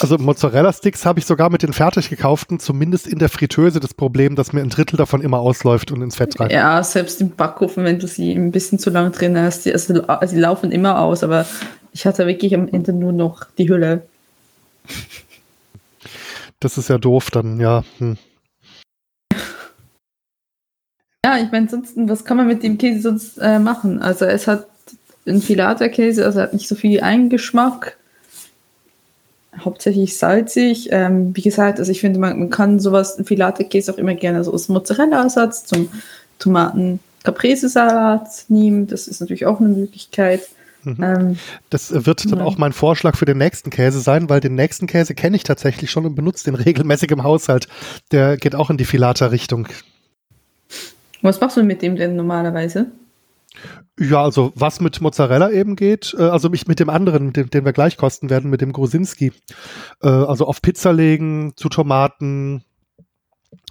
Also 0.01 0.17
Mozzarella-Sticks 0.17 1.05
habe 1.05 1.19
ich 1.19 1.25
sogar 1.25 1.49
mit 1.49 1.63
den 1.63 1.73
fertig 1.73 2.09
gekauften, 2.09 2.59
zumindest 2.59 3.07
in 3.07 3.19
der 3.19 3.27
Fritteuse, 3.27 3.79
das 3.81 3.93
Problem, 3.93 4.35
dass 4.35 4.53
mir 4.53 4.61
ein 4.61 4.69
Drittel 4.69 4.95
davon 4.95 5.21
immer 5.21 5.39
ausläuft 5.39 5.91
und 5.91 6.01
ins 6.01 6.15
Fett 6.15 6.39
rein. 6.39 6.51
Ja, 6.51 6.81
selbst 6.83 7.19
im 7.19 7.31
Backofen, 7.31 7.83
wenn 7.83 7.99
du 7.99 8.07
sie 8.07 8.31
ein 8.31 8.51
bisschen 8.51 8.79
zu 8.79 8.91
lange 8.91 9.09
drin 9.09 9.37
hast, 9.37 9.65
die, 9.65 9.73
also, 9.73 10.01
sie 10.27 10.39
laufen 10.39 10.71
immer 10.71 11.01
aus, 11.01 11.23
aber 11.23 11.45
ich 11.91 12.05
hatte 12.05 12.27
wirklich 12.27 12.53
am 12.53 12.69
Ende 12.69 12.93
nur 12.93 13.11
noch 13.11 13.45
die 13.57 13.67
Hülle. 13.67 14.03
Das 16.59 16.77
ist 16.77 16.89
ja 16.89 16.97
doof 16.97 17.31
dann, 17.31 17.59
ja. 17.59 17.83
Hm. 17.97 18.17
Ja, 21.25 21.37
ich 21.37 21.51
meine, 21.51 21.65
ansonsten, 21.65 22.07
was 22.07 22.23
kann 22.23 22.37
man 22.37 22.47
mit 22.47 22.63
dem 22.63 22.77
Käse 22.77 23.01
sonst 23.01 23.37
äh, 23.39 23.59
machen? 23.59 24.01
Also 24.01 24.23
es 24.25 24.47
hat 24.47 24.67
ein 25.27 25.41
Filata-Käse, 25.41 26.25
also 26.25 26.39
hat 26.41 26.53
nicht 26.53 26.67
so 26.67 26.75
viel 26.75 27.01
Eingeschmack. 27.01 27.97
Hauptsächlich 29.57 30.17
salzig. 30.17 30.87
Ähm, 30.91 31.35
wie 31.35 31.41
gesagt, 31.41 31.79
also 31.79 31.91
ich 31.91 31.99
finde, 31.99 32.19
man, 32.19 32.39
man 32.39 32.49
kann 32.49 32.79
sowas, 32.79 33.19
ein 33.19 33.25
Filata-Käse 33.25 33.93
auch 33.93 33.97
immer 33.97 34.15
gerne 34.15 34.43
so 34.45 34.53
als 34.53 34.69
Mozzarella-Ersatz 34.69 35.65
zum 35.65 35.89
Tomaten-Caprese-Salat 36.39 38.45
nehmen. 38.47 38.87
Das 38.87 39.09
ist 39.09 39.19
natürlich 39.19 39.45
auch 39.45 39.59
eine 39.59 39.69
Möglichkeit. 39.69 40.47
Mhm. 40.85 40.97
Ähm, 41.03 41.37
Das 41.69 41.91
wird 42.05 42.31
dann 42.31 42.39
Ja. 42.39 42.45
auch 42.45 42.57
mein 42.57 42.71
Vorschlag 42.71 43.17
für 43.17 43.25
den 43.25 43.39
nächsten 43.39 43.69
Käse 43.69 43.99
sein, 43.99 44.29
weil 44.29 44.39
den 44.39 44.55
nächsten 44.55 44.87
Käse 44.87 45.13
kenne 45.15 45.35
ich 45.35 45.43
tatsächlich 45.43 45.91
schon 45.91 46.05
und 46.05 46.15
benutze 46.15 46.45
den 46.45 46.55
regelmäßig 46.55 47.11
im 47.11 47.23
Haushalt. 47.23 47.67
Der 48.13 48.37
geht 48.37 48.55
auch 48.55 48.69
in 48.69 48.77
die 48.77 48.85
Filata-Richtung. 48.85 49.67
Was 51.21 51.39
machst 51.41 51.57
du 51.57 51.63
mit 51.63 51.81
dem 51.81 51.95
denn 51.95 52.15
normalerweise? 52.15 52.91
Ja, 53.99 54.23
also 54.23 54.53
was 54.55 54.79
mit 54.79 55.01
Mozzarella 55.01 55.51
eben 55.51 55.75
geht, 55.75 56.15
äh, 56.17 56.23
also 56.23 56.49
mich 56.49 56.67
mit 56.67 56.79
dem 56.79 56.89
anderen, 56.89 57.33
den, 57.33 57.49
den 57.49 57.65
wir 57.65 57.73
gleich 57.73 57.97
kosten 57.97 58.29
werden, 58.29 58.49
mit 58.49 58.61
dem 58.61 58.71
Grusinski. 58.71 59.33
Äh, 60.01 60.07
also 60.07 60.45
auf 60.45 60.61
Pizza 60.61 60.93
legen, 60.93 61.53
zu 61.55 61.67
Tomaten 61.67 62.63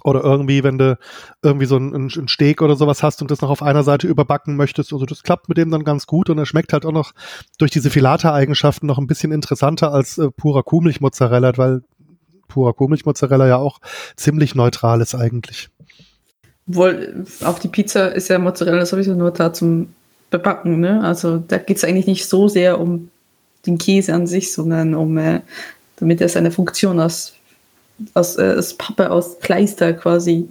oder 0.03 0.23
irgendwie, 0.23 0.63
wenn 0.63 0.77
du 0.77 0.97
irgendwie 1.41 1.65
so 1.65 1.77
ein, 1.77 2.09
ein 2.09 2.27
Steak 2.27 2.61
oder 2.61 2.75
sowas 2.75 3.01
hast 3.01 3.21
und 3.21 3.31
das 3.31 3.41
noch 3.41 3.49
auf 3.49 3.63
einer 3.63 3.83
Seite 3.83 4.07
überbacken 4.07 4.55
möchtest. 4.55 4.93
Also 4.93 5.05
das 5.05 5.23
klappt 5.23 5.49
mit 5.49 5.57
dem 5.57 5.71
dann 5.71 5.83
ganz 5.83 6.05
gut 6.05 6.29
und 6.29 6.37
er 6.37 6.45
schmeckt 6.45 6.73
halt 6.73 6.85
auch 6.85 6.91
noch 6.91 7.13
durch 7.57 7.71
diese 7.71 7.89
Filata-Eigenschaften 7.89 8.85
noch 8.85 8.97
ein 8.97 9.07
bisschen 9.07 9.31
interessanter 9.31 9.91
als 9.91 10.17
äh, 10.17 10.29
purer 10.29 10.63
Kuhmilch-Mozzarella, 10.63 11.57
weil 11.57 11.81
purer 12.47 12.73
Kuhmilch-Mozzarella 12.73 13.47
ja 13.47 13.57
auch 13.57 13.79
ziemlich 14.15 14.55
neutral 14.55 15.01
ist 15.01 15.15
eigentlich. 15.15 15.69
Wohl, 16.71 17.25
auf 17.41 17.59
die 17.59 17.67
Pizza 17.67 18.13
ist 18.13 18.27
ja 18.27 18.37
Mozzarella 18.37 18.85
sowieso 18.85 19.15
nur 19.15 19.31
da 19.31 19.51
zum 19.51 19.89
Bebacken, 20.29 20.79
ne? 20.79 21.01
Also 21.03 21.37
da 21.37 21.57
geht 21.57 21.77
es 21.77 21.83
eigentlich 21.83 22.05
nicht 22.05 22.27
so 22.27 22.47
sehr 22.47 22.79
um 22.79 23.09
den 23.65 23.79
Käse 23.79 24.13
an 24.13 24.27
sich, 24.27 24.53
sondern 24.53 24.93
um, 24.93 25.17
äh, 25.17 25.41
damit 25.97 26.21
er 26.21 26.29
seine 26.29 26.51
Funktion 26.51 26.99
aus, 26.99 27.33
aus, 28.13 28.37
äh, 28.37 28.55
aus 28.57 28.75
Pappe, 28.75 29.09
aus 29.09 29.39
Kleister 29.39 29.93
quasi 29.93 30.47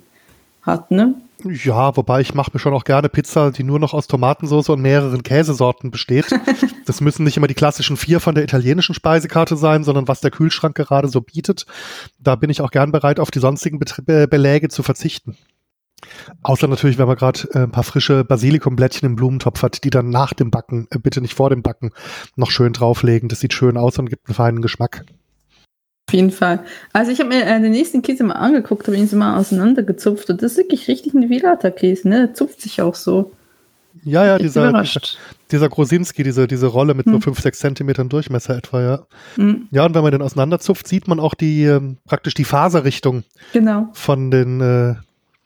hat, 0.63 0.91
ne? 0.91 1.15
Ja, 1.45 1.97
wobei 1.97 2.21
ich 2.21 2.35
mache 2.35 2.51
mir 2.53 2.59
schon 2.59 2.75
auch 2.75 2.83
gerne 2.83 3.09
Pizza, 3.09 3.53
die 3.53 3.63
nur 3.63 3.79
noch 3.79 3.95
aus 3.95 4.09
Tomatensauce 4.09 4.71
und 4.71 4.83
mehreren 4.83 5.23
Käsesorten 5.23 5.91
besteht. 5.91 6.27
Das 6.87 7.03
müssen 7.03 7.25
nicht 7.25 7.37
immer 7.37 7.49
die 7.49 7.55
klassischen 7.55 7.99
vier 7.99 8.19
von 8.19 8.35
der 8.35 8.45
italienischen 8.45 8.95
Speisekarte 8.95 9.59
sein, 9.59 9.85
sondern 9.85 10.09
was 10.09 10.23
der 10.23 10.31
Kühlschrank 10.31 10.75
gerade 10.75 11.09
so 11.09 11.21
bietet. 11.21 11.67
Da 12.19 12.35
bin 12.35 12.49
ich 12.49 12.63
auch 12.63 12.71
gern 12.71 12.93
bereit, 12.93 13.21
auf 13.21 13.31
die 13.31 13.41
sonstigen 13.41 13.79
Bet 13.79 13.95
Be 14.07 14.27
Beläge 14.27 14.71
zu 14.71 14.83
verzichten. 14.83 15.37
Außer 16.43 16.69
natürlich, 16.69 16.99
wenn 16.99 17.09
man 17.09 17.17
gerade 17.17 17.49
äh, 17.53 17.61
ein 17.61 17.71
paar 17.71 17.85
frische 17.85 18.25
Basilikumblättchen 18.25 19.07
im 19.07 19.17
Blumentopf 19.17 19.63
hat, 19.63 19.85
die 19.85 19.91
dann 19.91 20.11
nach 20.11 20.33
dem 20.33 20.51
Backen, 20.51 20.87
äh, 20.91 20.99
bitte 20.99 21.21
nicht 21.21 21.35
vor 21.35 21.51
dem 21.51 21.63
Backen, 21.63 21.91
noch 22.37 22.51
schön 22.51 22.73
drauflegen. 22.73 23.29
Das 23.29 23.41
sieht 23.41 23.53
schön 23.53 23.77
aus 23.77 23.99
und 23.99 24.09
gibt 24.09 24.29
einen 24.29 24.35
feinen 24.35 24.63
Geschmack. 24.63 25.05
Auf 26.09 26.15
jeden 26.15 26.31
Fall. 26.31 26.61
Also 26.93 27.13
ich 27.13 27.21
habe 27.21 27.29
mir 27.29 27.45
äh, 27.45 27.61
den 27.61 27.73
nächsten 27.73 28.01
Käse 28.01 28.25
mal 28.25 28.35
angeguckt, 28.35 28.87
habe 28.87 28.97
ihn 28.97 29.09
so 29.09 29.17
mal 29.17 29.37
auseinandergezupft 29.37 30.31
und 30.31 30.43
das 30.43 30.53
ist 30.53 30.59
wirklich 30.59 30.89
richtig 30.89 31.13
ein 31.13 31.29
Villata-Käse, 31.29 32.09
ne? 32.09 32.27
Der 32.29 32.35
zupft 32.35 32.63
sich 32.63 32.81
auch 32.81 32.95
so. 32.95 33.33
Ja, 34.05 34.25
ja, 34.25 34.39
dieser, 34.39 34.73
dieser, 34.81 35.01
dieser 35.51 35.69
Grosinski, 35.69 36.23
diese, 36.23 36.47
diese 36.47 36.69
Rolle 36.69 36.95
mit 36.95 37.07
hm. 37.07 37.15
so 37.15 37.21
5, 37.21 37.41
6 37.41 37.59
Zentimetern 37.59 38.09
Durchmesser 38.09 38.57
etwa, 38.57 38.83
ja. 38.83 39.07
Hm. 39.35 39.69
Ja, 39.71 39.85
und 39.85 39.95
wenn 39.95 40.03
man 40.03 40.13
den 40.13 40.23
auseinanderzupft, 40.23 40.89
sieht 40.89 41.09
man 41.09 41.21
auch 41.21 41.35
die, 41.35 41.65
ähm, 41.65 41.99
praktisch 42.07 42.35
die 42.35 42.45
Faserrichtung 42.45 43.25
genau. 43.53 43.89
von 43.93 44.31
den, 44.31 44.61
äh, 44.61 44.95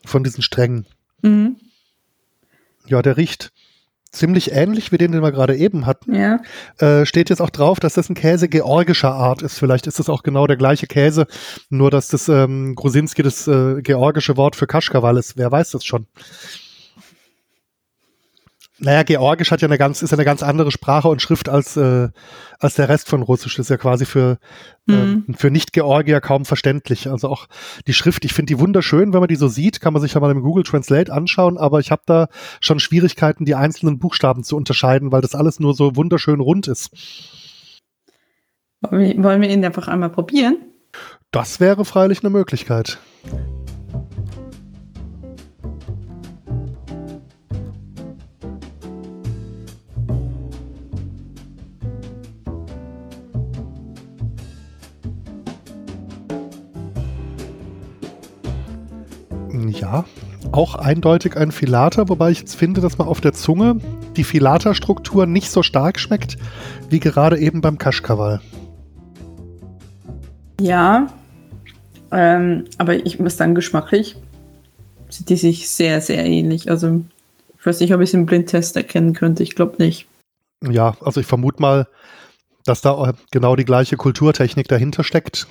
von 0.04 0.24
diesen 0.24 0.42
Strängen. 0.42 0.86
Mhm. 1.22 1.56
Ja, 2.86 3.02
der 3.02 3.16
riecht 3.16 3.52
ziemlich 4.12 4.52
ähnlich 4.52 4.92
wie 4.92 4.98
den, 4.98 5.12
den 5.12 5.22
wir 5.22 5.32
gerade 5.32 5.56
eben 5.56 5.86
hatten. 5.86 6.14
Ja. 6.14 6.40
Äh, 6.78 7.06
steht 7.06 7.30
jetzt 7.30 7.40
auch 7.40 7.50
drauf, 7.50 7.80
dass 7.80 7.94
das 7.94 8.10
ein 8.10 8.14
Käse 8.14 8.48
georgischer 8.48 9.12
Art 9.12 9.42
ist. 9.42 9.58
Vielleicht 9.58 9.86
ist 9.86 9.98
das 9.98 10.08
auch 10.08 10.22
genau 10.22 10.46
der 10.46 10.58
gleiche 10.58 10.86
Käse, 10.86 11.26
nur 11.70 11.90
dass 11.90 12.08
das 12.08 12.28
ähm, 12.28 12.74
Grusinski 12.74 13.22
das 13.22 13.48
äh, 13.48 13.80
georgische 13.80 14.36
Wort 14.36 14.54
für 14.54 14.66
Kaschkawal 14.66 15.16
ist. 15.16 15.38
Wer 15.38 15.50
weiß 15.50 15.70
das 15.70 15.84
schon? 15.84 16.06
Naja, 18.84 19.04
Georgisch 19.04 19.52
hat 19.52 19.62
ja 19.62 19.68
eine 19.68 19.78
ganz, 19.78 20.02
ist 20.02 20.10
ja 20.10 20.16
eine 20.16 20.24
ganz 20.24 20.42
andere 20.42 20.72
Sprache 20.72 21.06
und 21.08 21.22
Schrift 21.22 21.48
als, 21.48 21.76
äh, 21.76 22.08
als 22.58 22.74
der 22.74 22.88
Rest 22.88 23.08
von 23.08 23.22
Russisch. 23.22 23.54
Das 23.56 23.66
ist 23.66 23.70
ja 23.70 23.76
quasi 23.76 24.04
für, 24.04 24.38
mhm. 24.86 25.24
äh, 25.28 25.32
für 25.34 25.52
Nicht-Georgier 25.52 26.20
kaum 26.20 26.44
verständlich. 26.44 27.08
Also 27.08 27.28
auch 27.28 27.46
die 27.86 27.92
Schrift, 27.92 28.24
ich 28.24 28.32
finde 28.32 28.52
die 28.52 28.58
wunderschön, 28.58 29.12
wenn 29.12 29.20
man 29.20 29.28
die 29.28 29.36
so 29.36 29.46
sieht, 29.46 29.80
kann 29.80 29.92
man 29.92 30.02
sich 30.02 30.14
ja 30.14 30.20
mal 30.20 30.32
im 30.32 30.42
Google 30.42 30.64
Translate 30.64 31.12
anschauen, 31.12 31.58
aber 31.58 31.78
ich 31.78 31.92
habe 31.92 32.02
da 32.06 32.26
schon 32.60 32.80
Schwierigkeiten, 32.80 33.44
die 33.44 33.54
einzelnen 33.54 34.00
Buchstaben 34.00 34.42
zu 34.42 34.56
unterscheiden, 34.56 35.12
weil 35.12 35.20
das 35.20 35.36
alles 35.36 35.60
nur 35.60 35.74
so 35.74 35.94
wunderschön 35.94 36.40
rund 36.40 36.66
ist. 36.66 36.90
Wollen 38.80 39.42
wir 39.42 39.48
ihn 39.48 39.64
einfach 39.64 39.86
einmal 39.86 40.10
probieren? 40.10 40.56
Das 41.30 41.60
wäre 41.60 41.84
freilich 41.84 42.24
eine 42.24 42.30
Möglichkeit. 42.30 42.98
Ja, 59.82 60.04
auch 60.52 60.76
eindeutig 60.76 61.36
ein 61.36 61.50
Filater, 61.50 62.08
wobei 62.08 62.30
ich 62.30 62.38
jetzt 62.38 62.54
finde, 62.54 62.80
dass 62.80 62.98
man 62.98 63.08
auf 63.08 63.20
der 63.20 63.32
Zunge 63.32 63.78
die 64.16 64.22
Filaterstruktur 64.22 65.26
nicht 65.26 65.50
so 65.50 65.64
stark 65.64 65.98
schmeckt, 65.98 66.36
wie 66.88 67.00
gerade 67.00 67.36
eben 67.40 67.60
beim 67.60 67.78
Kaschkawal. 67.78 68.40
Ja, 70.60 71.08
ähm, 72.12 72.66
aber 72.78 73.04
ich 73.04 73.18
muss 73.18 73.36
sagen, 73.36 73.56
geschmacklich 73.56 74.14
sind 75.08 75.28
die 75.28 75.36
sich 75.36 75.68
sehr, 75.68 76.00
sehr 76.00 76.24
ähnlich. 76.24 76.70
Also, 76.70 77.02
ich 77.58 77.66
weiß 77.66 77.80
nicht, 77.80 77.92
ob 77.92 78.00
ich 78.02 78.10
es 78.10 78.14
im 78.14 78.24
Blindtest 78.24 78.76
erkennen 78.76 79.14
könnte. 79.14 79.42
Ich 79.42 79.56
glaube 79.56 79.82
nicht. 79.82 80.06
Ja, 80.62 80.94
also 81.00 81.20
ich 81.20 81.26
vermute 81.26 81.60
mal, 81.60 81.88
dass 82.64 82.82
da 82.82 83.14
genau 83.32 83.56
die 83.56 83.64
gleiche 83.64 83.96
Kulturtechnik 83.96 84.68
dahinter 84.68 85.02
steckt 85.02 85.48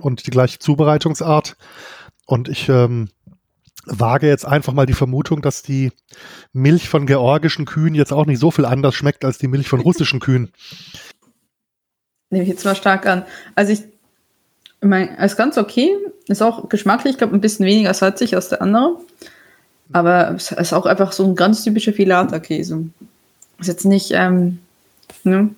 und 0.00 0.26
die 0.26 0.32
gleiche 0.32 0.58
Zubereitungsart. 0.58 1.56
Und 2.26 2.48
ich 2.48 2.68
ähm, 2.68 3.10
wage 3.90 4.28
jetzt 4.28 4.46
einfach 4.46 4.72
mal 4.72 4.86
die 4.86 4.94
Vermutung, 4.94 5.42
dass 5.42 5.62
die 5.62 5.92
Milch 6.52 6.88
von 6.88 7.06
georgischen 7.06 7.64
Kühen 7.66 7.94
jetzt 7.94 8.12
auch 8.12 8.26
nicht 8.26 8.38
so 8.38 8.50
viel 8.50 8.64
anders 8.64 8.94
schmeckt 8.94 9.24
als 9.24 9.38
die 9.38 9.48
Milch 9.48 9.68
von 9.68 9.80
russischen 9.80 10.20
Kühen. 10.20 10.52
Nehme 12.30 12.44
ich 12.44 12.50
jetzt 12.50 12.64
mal 12.64 12.76
stark 12.76 13.06
an. 13.06 13.24
Also 13.54 13.72
ich 13.72 13.82
meine, 14.80 15.16
ist 15.24 15.36
ganz 15.36 15.58
okay. 15.58 15.96
Ist 16.28 16.42
auch 16.42 16.68
geschmacklich, 16.68 17.12
ich 17.12 17.18
glaube, 17.18 17.34
ein 17.34 17.40
bisschen 17.40 17.66
weniger 17.66 17.92
salzig 17.92 18.34
als 18.34 18.48
der 18.48 18.62
andere. 18.62 18.98
Aber 19.92 20.30
es 20.36 20.52
ist 20.52 20.72
auch 20.72 20.86
einfach 20.86 21.12
so 21.12 21.24
ein 21.24 21.34
ganz 21.34 21.64
typischer 21.64 21.92
Filata-Käse. 21.92 22.84
Ist 23.58 23.66
jetzt 23.66 23.84
nicht, 23.84 24.12
ähm, 24.12 24.60
ne? 25.24 25.50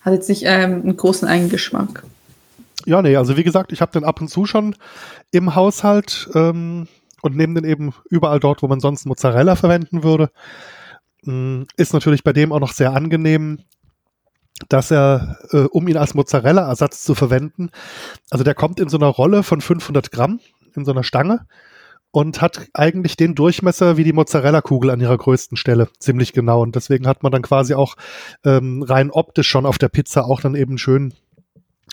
Hat 0.00 0.12
jetzt 0.12 0.28
nicht 0.28 0.44
ähm, 0.44 0.82
einen 0.82 0.96
großen 0.96 1.26
Eigengeschmack. 1.26 2.04
Ja, 2.86 3.00
nee, 3.00 3.16
also 3.16 3.36
wie 3.36 3.44
gesagt, 3.44 3.72
ich 3.72 3.80
habe 3.80 3.92
den 3.92 4.04
ab 4.04 4.20
und 4.20 4.28
zu 4.28 4.44
schon 4.46 4.76
im 5.30 5.54
Haushalt 5.54 6.28
ähm, 6.34 6.86
und 7.22 7.36
nehme 7.36 7.60
den 7.60 7.68
eben 7.68 7.94
überall 8.10 8.40
dort, 8.40 8.62
wo 8.62 8.68
man 8.68 8.80
sonst 8.80 9.06
Mozzarella 9.06 9.56
verwenden 9.56 10.02
würde. 10.02 10.30
Ähm, 11.26 11.66
ist 11.76 11.94
natürlich 11.94 12.24
bei 12.24 12.32
dem 12.32 12.52
auch 12.52 12.60
noch 12.60 12.72
sehr 12.72 12.92
angenehm, 12.92 13.60
dass 14.68 14.90
er, 14.90 15.38
äh, 15.50 15.64
um 15.70 15.88
ihn 15.88 15.96
als 15.96 16.14
Mozzarella-Ersatz 16.14 17.04
zu 17.04 17.14
verwenden, 17.14 17.70
also 18.30 18.44
der 18.44 18.54
kommt 18.54 18.78
in 18.80 18.88
so 18.88 18.98
einer 18.98 19.08
Rolle 19.08 19.42
von 19.42 19.60
500 19.60 20.12
Gramm, 20.12 20.40
in 20.74 20.84
so 20.84 20.92
einer 20.92 21.02
Stange 21.02 21.46
und 22.10 22.40
hat 22.40 22.68
eigentlich 22.74 23.16
den 23.16 23.34
Durchmesser 23.34 23.96
wie 23.96 24.04
die 24.04 24.12
Mozzarella-Kugel 24.12 24.90
an 24.90 25.00
ihrer 25.00 25.18
größten 25.18 25.56
Stelle, 25.56 25.88
ziemlich 25.98 26.32
genau. 26.32 26.62
Und 26.62 26.76
deswegen 26.76 27.08
hat 27.08 27.24
man 27.24 27.32
dann 27.32 27.42
quasi 27.42 27.74
auch 27.74 27.96
ähm, 28.44 28.84
rein 28.84 29.10
optisch 29.10 29.48
schon 29.48 29.66
auf 29.66 29.78
der 29.78 29.88
Pizza 29.88 30.24
auch 30.24 30.40
dann 30.40 30.54
eben 30.54 30.78
schön 30.78 31.14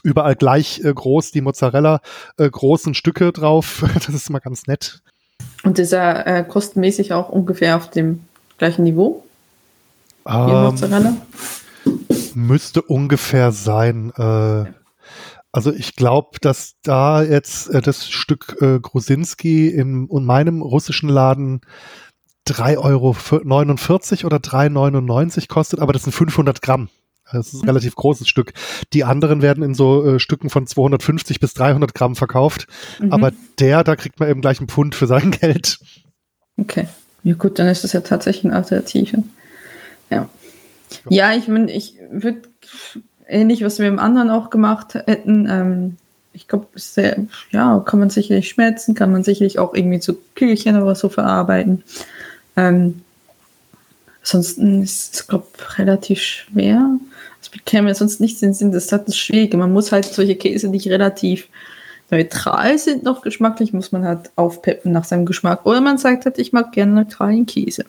überall 0.04 0.36
gleich 0.36 0.84
äh, 0.84 0.94
groß 0.94 1.32
die 1.32 1.42
Mozzarella 1.42 2.02
äh, 2.38 2.50
großen 2.50 2.94
Stücke 2.94 3.32
drauf. 3.32 3.84
das 3.94 4.10
ist 4.10 4.30
mal 4.30 4.40
ganz 4.40 4.68
nett. 4.68 5.02
Und 5.64 5.80
ist 5.80 5.94
er 5.94 6.28
äh, 6.28 6.44
kostenmäßig 6.44 7.14
auch 7.14 7.30
ungefähr 7.30 7.78
auf 7.78 7.90
dem 7.90 8.22
gleichen 8.58 8.84
Niveau? 8.84 9.24
Ähm, 10.28 10.50
Mozzarella? 10.50 11.18
Müsste 12.34 12.82
ungefähr 12.82 13.52
sein. 13.52 14.12
Äh, 14.18 14.66
also 15.52 15.74
ich 15.74 15.96
glaube, 15.96 16.40
dass 16.40 16.76
da 16.84 17.24
jetzt 17.24 17.70
äh, 17.70 17.82
das 17.82 18.10
Stück 18.10 18.58
äh, 18.62 18.80
Grusinski 18.80 19.68
in, 19.68 20.08
in 20.08 20.26
meinem 20.26 20.62
russischen 20.62 21.10
Laden 21.10 21.62
3,49 22.48 22.78
Euro 22.78 23.10
oder 23.10 24.38
3,99 24.38 25.48
kostet, 25.48 25.80
aber 25.80 25.94
das 25.94 26.04
sind 26.04 26.14
500 26.14 26.62
Gramm. 26.62 26.90
Das 27.32 27.54
ist 27.54 27.64
ein 27.64 27.68
relativ 27.68 27.96
großes 27.96 28.28
Stück. 28.28 28.54
Die 28.94 29.04
anderen 29.04 29.42
werden 29.42 29.64
in 29.64 29.74
so 29.74 30.06
äh, 30.06 30.20
Stücken 30.20 30.50
von 30.50 30.68
250 30.68 31.40
bis 31.40 31.54
300 31.54 31.94
Gramm 31.94 32.16
verkauft. 32.16 32.68
Mhm. 33.00 33.14
Aber 33.14 33.32
der, 33.60 33.84
da 33.84 33.96
kriegt 33.96 34.20
man 34.20 34.30
eben 34.30 34.42
gleich 34.42 34.60
einen 34.60 34.70
Pfund 34.70 34.96
für 34.96 35.08
sein 35.08 35.32
Geld. 35.42 35.80
Okay. 36.58 36.88
Ja 37.24 37.36
gut, 37.36 37.60
dann 37.60 37.68
ist 37.68 37.84
das 37.84 37.94
ja 37.94 38.02
tatsächlich 38.02 38.46
eine 38.46 38.56
Alternative. 38.56 39.24
Ja. 40.10 40.30
Ja, 41.10 41.34
ich 41.34 41.48
meine, 41.48 41.72
ich 41.72 41.96
würde 42.12 42.42
ähnlich, 43.28 43.64
was 43.64 43.80
wir 43.80 43.88
im 43.88 44.00
anderen 44.00 44.30
auch 44.30 44.50
gemacht 44.50 44.96
hätten, 44.96 45.48
ähm, 45.50 45.98
ich 46.34 46.48
glaube, 46.48 46.68
ja, 47.52 47.80
kann 47.86 48.00
man 48.00 48.10
sicherlich 48.10 48.50
schmelzen, 48.50 48.96
kann 48.96 49.12
man 49.12 49.24
sicherlich 49.24 49.60
auch 49.60 49.74
irgendwie 49.74 50.00
zu 50.00 50.18
Kügelchen 50.36 50.82
oder 50.82 50.96
so 50.96 51.10
verarbeiten. 51.10 51.84
Ähm, 52.56 53.02
ansonsten 54.22 54.82
ist 54.82 55.14
es, 55.14 55.28
glaube 55.28 55.48
ich, 55.58 55.80
relativ 55.80 56.22
schwer. 56.22 56.98
Es 57.42 57.50
bekäme 57.50 57.94
sonst 57.96 58.22
nichts 58.22 58.42
in 58.42 58.50
den 58.50 58.54
Sinn. 58.54 58.72
Das 58.72 58.86
ist 58.86 58.92
halt 58.92 59.08
das 59.08 59.18
Schwierige. 59.18 59.58
Man 59.58 59.74
muss 59.74 59.92
halt 59.92 60.06
solche 60.06 60.36
Käse 60.36 60.68
nicht 60.70 60.88
relativ 60.88 61.48
neutral 62.12 62.78
sind 62.78 63.04
noch 63.04 63.22
geschmacklich, 63.22 63.74
muss 63.74 63.92
man 63.92 64.04
halt 64.04 64.32
aufpeppen 64.36 64.92
nach 64.92 65.06
seinem 65.06 65.26
Geschmack. 65.26 65.66
Oder 65.66 65.82
man 65.82 65.98
sagt 65.98 66.26
halt, 66.26 66.38
ich 66.38 66.52
mag 66.52 66.72
gerne 66.74 66.92
neutralen 66.92 67.46
Käse. 67.46 67.86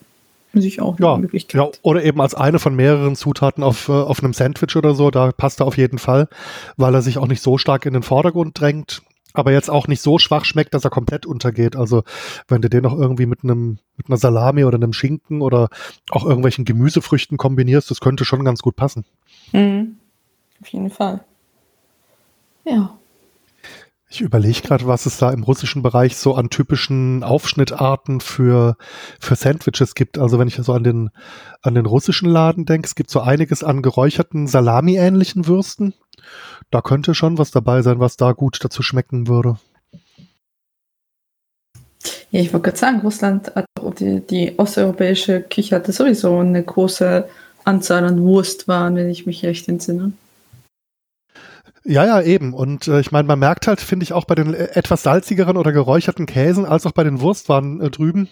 Muss 0.53 0.65
ich 0.65 0.81
auch 0.81 0.99
ja, 1.01 1.17
Möglichkeit. 1.17 1.61
Ja, 1.61 1.69
oder 1.83 2.05
eben 2.05 2.21
als 2.21 2.35
eine 2.35 2.59
von 2.59 2.77
mehreren 2.77 3.17
Zutaten 3.17 3.65
auf, 3.65 3.89
äh, 3.89 3.93
auf 3.93 4.23
einem 4.23 4.35
Sandwich 4.35 4.77
oder 4.77 4.95
so, 4.95 5.11
da 5.11 5.33
passt 5.33 5.61
er 5.61 5.67
auf 5.67 5.77
jeden 5.77 5.99
Fall, 5.99 6.29
weil 6.77 6.95
er 6.95 7.03
sich 7.03 7.19
auch 7.19 7.27
nicht 7.27 7.43
so 7.43 7.59
stark 7.59 7.87
in 7.87 7.95
den 7.95 8.03
Vordergrund 8.03 8.61
drängt 8.61 9.03
aber 9.35 9.53
jetzt 9.53 9.71
auch 9.71 9.89
nicht 9.89 10.03
so 10.03 10.19
schwach 10.19 10.45
schmeckt, 10.45 10.75
dass 10.75 10.85
er 10.85 10.91
komplett 10.91 11.27
untergeht. 11.27 11.77
Also 11.77 12.05
wenn 12.49 12.63
du 12.63 12.69
den 12.69 12.83
noch 12.83 12.97
irgendwie 12.97 13.27
mit 13.27 13.45
einem 13.45 13.79
mit 13.97 14.09
einer 14.09 14.17
Salami 14.17 14.65
oder 14.65 14.77
einem 14.77 14.93
Schinken 14.93 15.43
oder 15.43 15.69
auch 16.11 16.25
irgendwelchen 16.25 16.65
Gemüsefrüchten 16.65 17.39
kombinierst, 17.39 17.91
das 17.91 18.01
könnte 18.01 18.25
schon 18.25 18.45
ganz 18.45 18.63
gut 18.63 18.77
passen. 18.77 19.05
Mhm. 19.53 19.97
Auf 20.61 20.69
jeden 20.69 20.91
Fall. 20.91 21.25
Ja. 22.65 22.99
Ich 24.09 24.21
überlege 24.21 24.61
gerade, 24.61 24.87
was 24.87 25.07
es 25.07 25.17
da 25.17 25.31
im 25.31 25.43
russischen 25.43 25.83
Bereich 25.83 26.19
so 26.19 26.35
an 26.35 26.51
typischen 26.51 27.25
Aufschnittarten 27.25 28.21
für, 28.21 28.77
für 29.19 29.37
Sandwiches 29.37 29.95
gibt. 29.95 30.19
Also 30.19 30.39
wenn 30.39 30.49
ich 30.49 30.57
so 30.57 30.75
an 30.75 30.85
den, 30.85 31.11
an 31.63 31.75
den 31.75 31.87
russischen 31.87 32.29
Laden 32.29 32.67
denke, 32.67 32.87
es 32.87 32.95
gibt 32.95 33.09
so 33.09 33.21
einiges 33.21 33.65
an 33.65 33.81
geräucherten 33.81 34.47
Salami-ähnlichen 34.47 35.47
Würsten. 35.47 35.95
Da 36.71 36.83
könnte 36.83 37.15
schon 37.15 37.39
was 37.39 37.53
dabei 37.53 37.81
sein, 37.81 38.01
was 38.01 38.19
da 38.19 38.33
gut 38.33 38.63
dazu 38.63 38.83
schmecken 38.83 39.29
würde. 39.29 39.57
Ja, 42.31 42.41
ich 42.41 42.53
wollte 42.53 42.65
gerade 42.65 42.79
sagen, 42.79 43.01
Russland 43.01 43.55
hat 43.55 43.67
die, 43.99 44.21
die 44.21 44.59
osteuropäische 44.59 45.43
Küche 45.43 45.77
hatte 45.77 45.93
sowieso 45.93 46.39
eine 46.39 46.63
große 46.63 47.29
Anzahl 47.65 48.05
an 48.05 48.23
Wurstwaren, 48.23 48.97
wenn 48.97 49.09
ich 49.09 49.27
mich 49.27 49.45
recht 49.45 49.69
entsinne. 49.69 50.13
Ja, 51.85 52.07
ja, 52.07 52.21
eben. 52.23 52.55
Und 52.55 52.87
äh, 52.87 53.01
ich 53.01 53.11
meine, 53.11 53.27
man 53.27 53.39
merkt 53.39 53.67
halt, 53.67 53.81
finde 53.81 54.05
ich, 54.05 54.13
auch 54.13 54.25
bei 54.25 54.37
den 54.37 54.55
äh, 54.55 54.69
etwas 54.75 55.03
salzigeren 55.03 55.57
oder 55.57 55.73
geräucherten 55.73 56.27
Käsen, 56.27 56.65
als 56.65 56.87
auch 56.87 56.93
bei 56.93 57.03
den 57.03 57.21
Wurstwaren 57.21 57.81
äh, 57.81 57.91
drüben, 57.91 58.29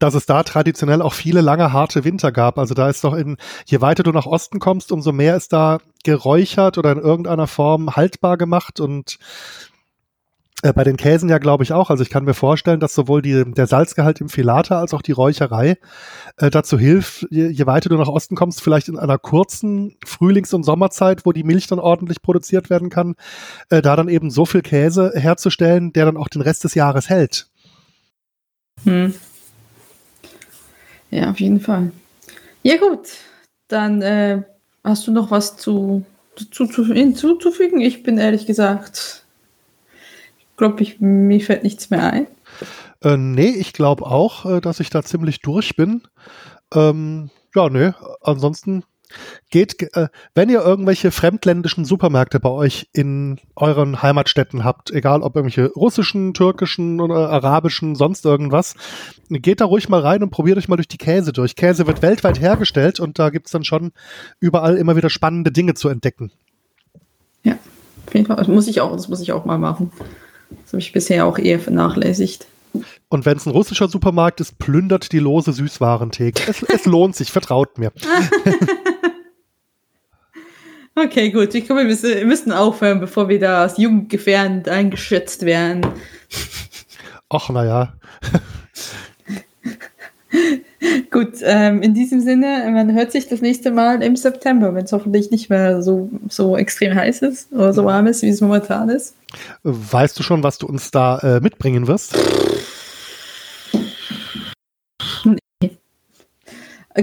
dass 0.00 0.14
es 0.14 0.26
da 0.26 0.42
traditionell 0.42 1.00
auch 1.00 1.12
viele 1.12 1.40
lange 1.40 1.72
harte 1.72 2.04
Winter 2.04 2.32
gab. 2.32 2.58
Also 2.58 2.74
da 2.74 2.88
ist 2.88 3.04
doch 3.04 3.14
in, 3.14 3.36
je 3.66 3.80
weiter 3.80 4.02
du 4.02 4.10
nach 4.10 4.26
Osten 4.26 4.58
kommst, 4.58 4.90
umso 4.90 5.12
mehr 5.12 5.36
ist 5.36 5.52
da 5.52 5.78
geräuchert 6.02 6.76
oder 6.76 6.90
in 6.90 6.98
irgendeiner 6.98 7.46
Form 7.46 7.94
haltbar 7.94 8.36
gemacht 8.36 8.80
und 8.80 9.18
äh, 10.64 10.72
bei 10.72 10.82
den 10.82 10.96
Käsen 10.96 11.28
ja, 11.28 11.36
glaube 11.36 11.62
ich, 11.62 11.72
auch. 11.72 11.90
Also 11.90 12.02
ich 12.02 12.08
kann 12.08 12.24
mir 12.24 12.32
vorstellen, 12.32 12.80
dass 12.80 12.94
sowohl 12.94 13.20
die, 13.20 13.44
der 13.44 13.66
Salzgehalt 13.66 14.22
im 14.22 14.30
Filata 14.30 14.80
als 14.80 14.94
auch 14.94 15.02
die 15.02 15.12
Räucherei 15.12 15.76
äh, 16.38 16.50
dazu 16.50 16.78
hilft, 16.78 17.26
je, 17.30 17.48
je 17.48 17.66
weiter 17.66 17.90
du 17.90 17.96
nach 17.98 18.08
Osten 18.08 18.34
kommst, 18.34 18.62
vielleicht 18.62 18.88
in 18.88 18.98
einer 18.98 19.18
kurzen 19.18 19.96
Frühlings- 20.06 20.54
und 20.54 20.62
Sommerzeit, 20.62 21.26
wo 21.26 21.32
die 21.32 21.44
Milch 21.44 21.66
dann 21.66 21.78
ordentlich 21.78 22.22
produziert 22.22 22.70
werden 22.70 22.88
kann, 22.88 23.14
äh, 23.68 23.82
da 23.82 23.94
dann 23.94 24.08
eben 24.08 24.30
so 24.30 24.46
viel 24.46 24.62
Käse 24.62 25.12
herzustellen, 25.14 25.92
der 25.92 26.06
dann 26.06 26.16
auch 26.16 26.28
den 26.28 26.40
Rest 26.40 26.64
des 26.64 26.74
Jahres 26.74 27.10
hält. 27.10 27.46
Hm. 28.84 29.14
Ja, 31.10 31.30
auf 31.30 31.40
jeden 31.40 31.60
Fall. 31.60 31.92
Ja 32.62 32.78
gut, 32.78 33.10
dann 33.68 34.00
äh, 34.00 34.42
hast 34.82 35.06
du 35.06 35.12
noch 35.12 35.30
was 35.30 35.58
zu, 35.58 36.06
zu, 36.50 36.66
zu, 36.66 36.86
hinzuzufügen? 36.86 37.82
Ich 37.82 38.02
bin 38.02 38.16
ehrlich 38.16 38.46
gesagt 38.46 39.23
glaube 40.56 40.82
ich, 40.82 41.00
mir 41.00 41.40
fällt 41.40 41.62
nichts 41.62 41.90
mehr 41.90 42.12
ein. 42.12 42.26
Äh, 43.02 43.16
nee, 43.16 43.50
ich 43.50 43.72
glaube 43.72 44.06
auch, 44.06 44.46
äh, 44.46 44.60
dass 44.60 44.80
ich 44.80 44.90
da 44.90 45.02
ziemlich 45.02 45.40
durch 45.40 45.76
bin. 45.76 46.02
Ähm, 46.72 47.30
ja, 47.54 47.68
nee, 47.68 47.92
ansonsten 48.20 48.84
geht, 49.50 49.82
äh, 49.96 50.08
wenn 50.34 50.48
ihr 50.48 50.62
irgendwelche 50.62 51.10
fremdländischen 51.10 51.84
Supermärkte 51.84 52.40
bei 52.40 52.48
euch 52.48 52.88
in 52.92 53.38
euren 53.56 54.02
Heimatstädten 54.02 54.64
habt, 54.64 54.90
egal 54.90 55.22
ob 55.22 55.36
irgendwelche 55.36 55.72
russischen, 55.72 56.34
türkischen 56.34 57.00
oder 57.00 57.30
arabischen, 57.30 57.94
sonst 57.94 58.24
irgendwas, 58.24 58.74
geht 59.28 59.60
da 59.60 59.66
ruhig 59.66 59.88
mal 59.88 60.00
rein 60.00 60.22
und 60.22 60.30
probiert 60.30 60.58
euch 60.58 60.68
mal 60.68 60.76
durch 60.76 60.88
die 60.88 60.98
Käse 60.98 61.32
durch. 61.32 61.56
Käse 61.56 61.86
wird 61.86 62.02
weltweit 62.02 62.40
hergestellt 62.40 63.00
und 63.00 63.18
da 63.18 63.30
gibt 63.30 63.46
es 63.46 63.52
dann 63.52 63.64
schon 63.64 63.92
überall 64.40 64.76
immer 64.76 64.96
wieder 64.96 65.10
spannende 65.10 65.52
Dinge 65.52 65.74
zu 65.74 65.88
entdecken. 65.88 66.32
Ja, 67.42 67.58
auf 68.06 68.14
jeden 68.14 68.26
Fall. 68.26 68.36
Das 68.36 68.48
muss 68.48 68.66
ich 68.66 68.80
auch, 68.80 68.92
das 68.92 69.08
muss 69.08 69.20
ich 69.20 69.32
auch 69.32 69.44
mal 69.44 69.58
machen. 69.58 69.92
Das 70.62 70.72
habe 70.72 70.80
ich 70.80 70.92
bisher 70.92 71.26
auch 71.26 71.38
eher 71.38 71.60
vernachlässigt. 71.60 72.46
Und 73.08 73.26
wenn 73.26 73.36
es 73.36 73.46
ein 73.46 73.50
russischer 73.50 73.88
Supermarkt 73.88 74.40
ist, 74.40 74.58
plündert 74.58 75.12
die 75.12 75.20
lose 75.20 75.52
Süßwarentheke. 75.52 76.42
Es, 76.48 76.62
es 76.62 76.86
lohnt 76.86 77.14
sich, 77.14 77.30
vertraut 77.30 77.78
mir. 77.78 77.92
okay, 80.96 81.30
gut. 81.30 81.54
Ich 81.54 81.66
glaube, 81.66 81.82
wir 81.82 81.88
müssen, 81.88 82.10
wir 82.10 82.26
müssen 82.26 82.50
aufhören, 82.50 83.00
bevor 83.00 83.28
wir 83.28 83.38
da 83.38 83.62
als 83.62 83.78
jugendgefährdend 83.78 84.68
eingeschätzt 84.68 85.42
werden. 85.42 85.86
Ach, 87.28 87.48
naja. 87.50 87.94
Gut, 91.10 91.34
ähm, 91.42 91.82
in 91.82 91.94
diesem 91.94 92.20
Sinne, 92.20 92.68
man 92.72 92.92
hört 92.92 93.12
sich 93.12 93.28
das 93.28 93.40
nächste 93.40 93.70
Mal 93.70 94.02
im 94.02 94.16
September, 94.16 94.74
wenn 94.74 94.84
es 94.84 94.92
hoffentlich 94.92 95.30
nicht 95.30 95.48
mehr 95.48 95.82
so, 95.82 96.10
so 96.28 96.56
extrem 96.56 96.94
heiß 96.94 97.22
ist 97.22 97.52
oder 97.52 97.72
so 97.72 97.84
warm 97.84 98.06
ist, 98.06 98.22
wie 98.22 98.28
es 98.28 98.40
momentan 98.40 98.88
ist. 98.88 99.14
Weißt 99.62 100.18
du 100.18 100.22
schon, 100.22 100.42
was 100.42 100.58
du 100.58 100.66
uns 100.66 100.90
da 100.90 101.18
äh, 101.18 101.40
mitbringen 101.40 101.86
wirst? 101.86 102.16
Nee. 105.24 105.76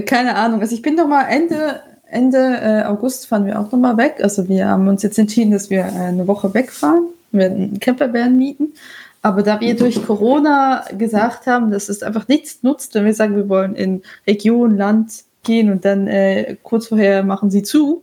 Keine 0.06 0.36
Ahnung. 0.36 0.60
Also 0.60 0.74
ich 0.74 0.82
bin 0.82 0.96
doch 0.96 1.08
mal 1.08 1.24
Ende, 1.24 1.80
Ende 2.06 2.38
äh, 2.38 2.84
August 2.84 3.26
fahren 3.26 3.46
wir 3.46 3.58
auch 3.58 3.70
noch 3.72 3.78
mal 3.78 3.96
weg. 3.96 4.16
Also 4.22 4.48
wir 4.48 4.68
haben 4.68 4.88
uns 4.88 5.02
jetzt 5.02 5.18
entschieden, 5.18 5.50
dass 5.50 5.70
wir 5.70 5.80
äh, 5.80 5.90
eine 5.90 6.26
Woche 6.26 6.54
wegfahren. 6.54 7.08
Wir 7.30 7.40
werden 7.40 7.56
einen 7.56 7.80
Campervan 7.80 8.36
mieten. 8.36 8.74
Aber 9.22 9.44
da 9.44 9.60
wir 9.60 9.76
durch 9.76 10.04
Corona 10.04 10.84
gesagt 10.98 11.46
haben, 11.46 11.70
dass 11.70 11.88
es 11.88 12.02
einfach 12.02 12.26
nichts 12.26 12.62
nutzt, 12.62 12.94
wenn 12.94 13.04
wir 13.04 13.14
sagen, 13.14 13.36
wir 13.36 13.48
wollen 13.48 13.76
in 13.76 14.02
Region, 14.26 14.76
Land 14.76 15.24
gehen 15.44 15.70
und 15.70 15.84
dann 15.84 16.08
äh, 16.08 16.56
kurz 16.62 16.88
vorher 16.88 17.22
machen 17.22 17.50
sie 17.50 17.62
zu, 17.62 18.02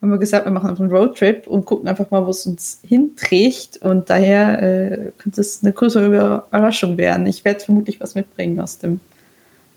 haben 0.00 0.10
wir 0.10 0.18
gesagt, 0.18 0.46
wir 0.46 0.52
machen 0.52 0.70
einfach 0.70 0.82
einen 0.82 0.92
Roadtrip 0.92 1.46
und 1.46 1.64
gucken 1.64 1.88
einfach 1.88 2.10
mal, 2.10 2.26
wo 2.26 2.30
es 2.30 2.46
uns 2.46 2.80
hinträgt. 2.86 3.78
Und 3.78 4.10
daher 4.10 4.62
äh, 4.62 5.12
könnte 5.18 5.40
es 5.40 5.62
eine 5.62 5.72
größere 5.72 6.06
Überraschung 6.06 6.96
werden. 6.96 7.26
Ich 7.26 7.44
werde 7.44 7.60
vermutlich 7.60 8.00
was 8.00 8.16
mitbringen 8.16 8.58
aus 8.58 8.78
dem, 8.78 9.00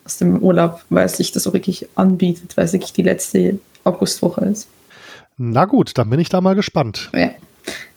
aus 0.03 0.17
dem 0.17 0.39
Urlaub, 0.39 0.83
weil 0.89 1.05
es 1.05 1.17
sich 1.17 1.31
das 1.31 1.43
so 1.43 1.53
wirklich 1.53 1.87
anbietet, 1.95 2.57
weil 2.57 2.65
es 2.65 2.73
wirklich 2.73 2.93
die 2.93 3.03
letzte 3.03 3.59
Augustwoche 3.83 4.45
ist. 4.45 4.67
Na 5.37 5.65
gut, 5.65 5.95
dann 5.95 6.09
bin 6.09 6.19
ich 6.19 6.29
da 6.29 6.41
mal 6.41 6.55
gespannt. 6.55 7.11
Ja. 7.13 7.29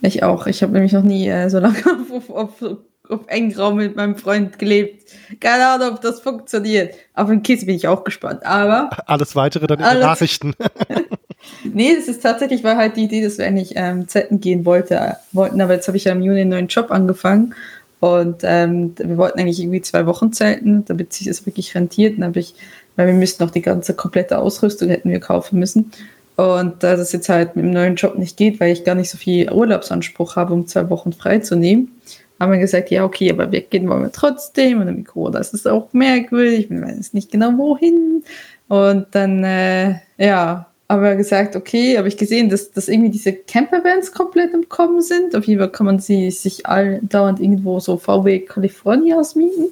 Ich 0.01 0.23
auch. 0.23 0.47
Ich 0.47 0.63
habe 0.63 0.73
nämlich 0.73 0.93
noch 0.93 1.03
nie 1.03 1.29
äh, 1.29 1.49
so 1.49 1.59
lange 1.59 1.79
auf, 2.11 2.31
auf, 2.31 2.63
auf 3.09 3.21
engen 3.27 3.55
Raum 3.57 3.77
mit 3.77 3.97
meinem 3.97 4.17
Freund 4.17 4.59
gelebt. 4.59 5.11
Keine 5.41 5.67
Ahnung, 5.67 5.95
ob 5.95 6.01
das 6.01 6.21
funktioniert. 6.21 6.95
Auf 7.15 7.29
den 7.29 7.43
Kiss 7.43 7.67
bin 7.67 7.77
ich 7.77 7.89
auch 7.89 8.05
gespannt. 8.05 8.45
Aber. 8.45 8.91
Alles 9.07 9.35
weitere 9.37 9.67
dann 9.67 9.81
in 9.81 9.85
den 9.85 10.01
Nachrichten. 10.01 10.55
nee, 11.65 11.95
das 11.95 12.09
ist 12.09 12.23
tatsächlich 12.23 12.65
war 12.65 12.77
halt 12.77 12.97
die 12.97 13.05
Idee, 13.05 13.23
dass 13.23 13.39
wir 13.39 13.47
eigentlich 13.47 13.73
ähm, 13.77 14.09
Zetten 14.09 14.41
gehen 14.41 14.65
wollte, 14.65 15.17
wollten, 15.33 15.61
aber 15.61 15.75
jetzt 15.75 15.89
habe 15.89 15.97
ich 15.97 16.05
ja 16.05 16.13
im 16.13 16.23
Juni 16.23 16.41
einen 16.41 16.51
neuen 16.51 16.69
Job 16.69 16.91
angefangen. 16.91 17.55
Und 18.01 18.43
ähm, 18.45 18.95
wir 18.97 19.17
wollten 19.17 19.41
eigentlich 19.41 19.59
irgendwie 19.59 19.83
zwei 19.83 20.07
Wochen 20.07 20.33
zelten, 20.33 20.85
damit 20.85 21.13
sich 21.13 21.27
das 21.27 21.47
wirklich 21.47 21.75
rentiert. 21.75 22.17
Dann 22.17 22.27
habe 22.27 22.39
ich, 22.39 22.55
weil 22.95 23.09
wir 23.09 23.15
müssten 23.15 23.43
noch 23.43 23.51
die 23.51 23.63
ganze 23.63 23.95
komplette 23.95 24.39
Ausrüstung 24.39 24.89
hätten 24.89 25.11
wir 25.11 25.19
kaufen 25.19 25.59
müssen. 25.59 25.91
Und 26.39 26.85
da 26.85 26.95
das 26.95 27.11
jetzt 27.11 27.29
halt 27.29 27.57
mit 27.57 27.65
dem 27.65 27.73
neuen 27.73 27.97
Job 27.97 28.17
nicht 28.17 28.37
geht, 28.37 28.61
weil 28.61 28.73
ich 28.73 28.85
gar 28.85 28.95
nicht 28.95 29.11
so 29.11 29.19
viel 29.19 29.51
Urlaubsanspruch 29.51 30.37
habe, 30.37 30.55
um 30.55 30.69
zwei 30.69 30.89
Wochen 30.89 31.13
frei 31.13 31.41
zu 31.41 31.57
nehmen, 31.57 32.01
haben 32.39 32.53
wir 32.53 32.61
gesagt, 32.61 32.93
ja, 32.93 33.05
okay, 33.05 33.33
aber 33.33 33.51
weggehen 33.51 33.89
wollen 33.89 34.03
wir 34.03 34.13
trotzdem. 34.13 34.79
Und 34.79 34.87
dann 34.87 34.95
mit 34.95 35.09
Corona 35.09 35.41
ist 35.41 35.53
es 35.53 35.67
auch 35.67 35.93
merkwürdig, 35.93 36.71
wir 36.71 36.81
wissen 36.81 37.17
nicht 37.17 37.33
genau 37.33 37.59
wohin. 37.59 38.23
Und 38.69 39.07
dann, 39.11 39.43
äh, 39.43 39.97
ja, 40.17 40.69
haben 40.89 41.03
wir 41.03 41.17
gesagt, 41.17 41.57
okay, 41.57 41.99
habe 41.99 42.07
ich 42.07 42.17
gesehen, 42.17 42.49
dass, 42.49 42.71
dass 42.71 42.89
irgendwie 42.89 43.11
diese 43.11 43.33
Campervans 43.33 44.13
komplett 44.13 44.55
im 44.55 44.69
Kommen 44.69 45.01
sind. 45.01 45.35
Auf 45.35 45.45
jeden 45.45 45.59
Fall 45.59 45.73
kann 45.73 45.87
man 45.87 45.99
sie 45.99 46.31
sich 46.31 46.67
all 46.67 47.01
dauernd 47.03 47.41
irgendwo 47.41 47.81
so 47.81 47.97
VW 47.97 48.39
California 48.39 49.17
ausmieten. 49.17 49.71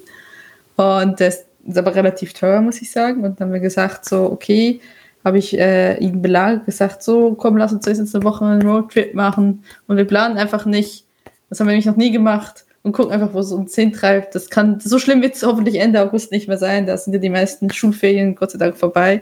Und 0.75 1.21
das 1.21 1.45
ist 1.65 1.77
aber 1.77 1.95
relativ 1.95 2.33
teuer, 2.33 2.59
muss 2.59 2.81
ich 2.81 2.91
sagen. 2.91 3.23
Und 3.23 3.39
dann 3.39 3.47
haben 3.47 3.53
wir 3.53 3.61
gesagt, 3.61 4.03
so, 4.03 4.29
okay, 4.29 4.81
habe 5.27 5.37
ich 5.37 5.57
äh, 5.57 5.97
ihn 5.99 6.21
belagert, 6.21 6.65
gesagt, 6.65 7.03
so, 7.03 7.35
komm, 7.35 7.57
lass 7.57 7.73
uns 7.73 7.85
jetzt 7.85 8.15
eine 8.15 8.23
Woche 8.23 8.45
einen 8.45 8.67
Roadtrip 8.67 9.13
machen. 9.13 9.63
Und 9.87 9.97
wir 9.97 10.05
planen 10.05 10.37
einfach 10.37 10.65
nicht. 10.65 11.05
Das 11.49 11.59
haben 11.59 11.67
wir 11.67 11.71
nämlich 11.71 11.85
noch 11.85 11.97
nie 11.97 12.11
gemacht. 12.11 12.65
Und 12.83 12.93
gucken 12.93 13.11
einfach, 13.11 13.33
wo 13.33 13.39
es 13.39 13.51
uns 13.51 13.75
hintreibt. 13.75 14.33
Das 14.33 14.49
kann, 14.49 14.79
so 14.79 14.97
schlimm 14.97 15.21
wird 15.21 15.35
es 15.35 15.43
hoffentlich 15.43 15.75
Ende 15.75 16.01
August 16.01 16.31
nicht 16.31 16.47
mehr 16.47 16.57
sein. 16.57 16.85
Da 16.85 16.97
sind 16.97 17.13
ja 17.13 17.19
die 17.19 17.29
meisten 17.29 17.69
Schulferien 17.69 18.35
Gott 18.35 18.51
sei 18.51 18.57
Dank 18.57 18.77
vorbei. 18.77 19.21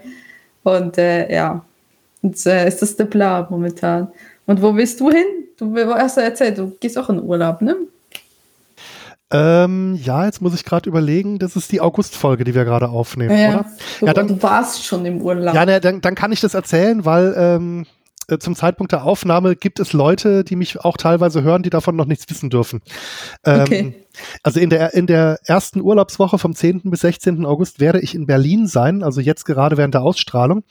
Und 0.64 0.98
äh, 0.98 1.34
ja, 1.34 1.66
und 2.22 2.46
äh, 2.46 2.68
ist 2.68 2.82
das 2.82 2.96
der 2.96 3.06
Plan 3.06 3.48
momentan. 3.50 4.08
Und 4.46 4.62
wo 4.62 4.76
willst 4.76 5.00
du 5.00 5.10
hin? 5.10 5.26
Du 5.58 5.76
hast 5.76 6.18
ja 6.18 6.24
erzählt, 6.24 6.58
du 6.58 6.76
gehst 6.80 6.98
auch 6.98 7.10
in 7.10 7.22
Urlaub, 7.22 7.62
ne? 7.62 7.76
Ähm, 9.32 10.00
ja, 10.02 10.26
jetzt 10.26 10.42
muss 10.42 10.54
ich 10.54 10.64
gerade 10.64 10.88
überlegen, 10.88 11.40
das 11.40 11.56
ist 11.56 11.72
die 11.72 11.82
August-Folge, 11.82 12.44
die 12.44 12.54
wir 12.54 12.64
gerade 12.64 12.90
aufnehmen, 12.90 13.36
ja, 13.38 13.50
oder? 13.50 13.66
Du, 14.00 14.06
ja, 14.06 14.14
dann, 14.14 14.28
du 14.28 14.44
warst 14.44 14.86
schon 14.86 15.06
im 15.06 15.22
Urlaub. 15.22 15.56
Ja, 15.56 15.66
ne, 15.66 15.82
dann, 15.82 16.02
dann 16.02 16.14
kann 16.14 16.32
ich 16.32 16.42
das 16.42 16.54
erzählen, 16.54 17.06
weil 17.06 17.34
ähm, 17.36 17.86
äh, 18.28 18.38
zum 18.38 18.56
Zeitpunkt 18.56 18.92
der 18.92 19.04
Aufnahme 19.04 19.56
gibt 19.56 19.80
es 19.80 19.94
Leute, 19.94 20.44
die 20.44 20.56
mich 20.56 20.80
auch 20.80 20.98
teilweise 20.98 21.44
hören, 21.44 21.64
die 21.64 21.70
davon 21.70 21.96
noch 21.96 22.06
nichts 22.06 22.30
wissen 22.30 22.50
dürfen. 22.50 22.82
Ähm, 23.44 23.62
okay. 23.62 24.06
Also 24.44 24.60
in 24.60 24.70
der, 24.70 24.94
in 24.94 25.08
der 25.08 25.40
ersten 25.44 25.82
Urlaubswoche 25.82 26.38
vom 26.38 26.56
10. 26.56 26.82
bis 26.86 27.02
16. 27.02 27.46
August 27.46 27.80
werde 27.80 28.00
ich 28.00 28.16
in 28.16 28.26
Berlin 28.26 28.68
sein, 28.68 29.04
also 29.04 29.22
jetzt 29.22 29.46
gerade 29.46 29.78
während 29.78 29.94
der 29.94 30.02
Ausstrahlung. 30.02 30.64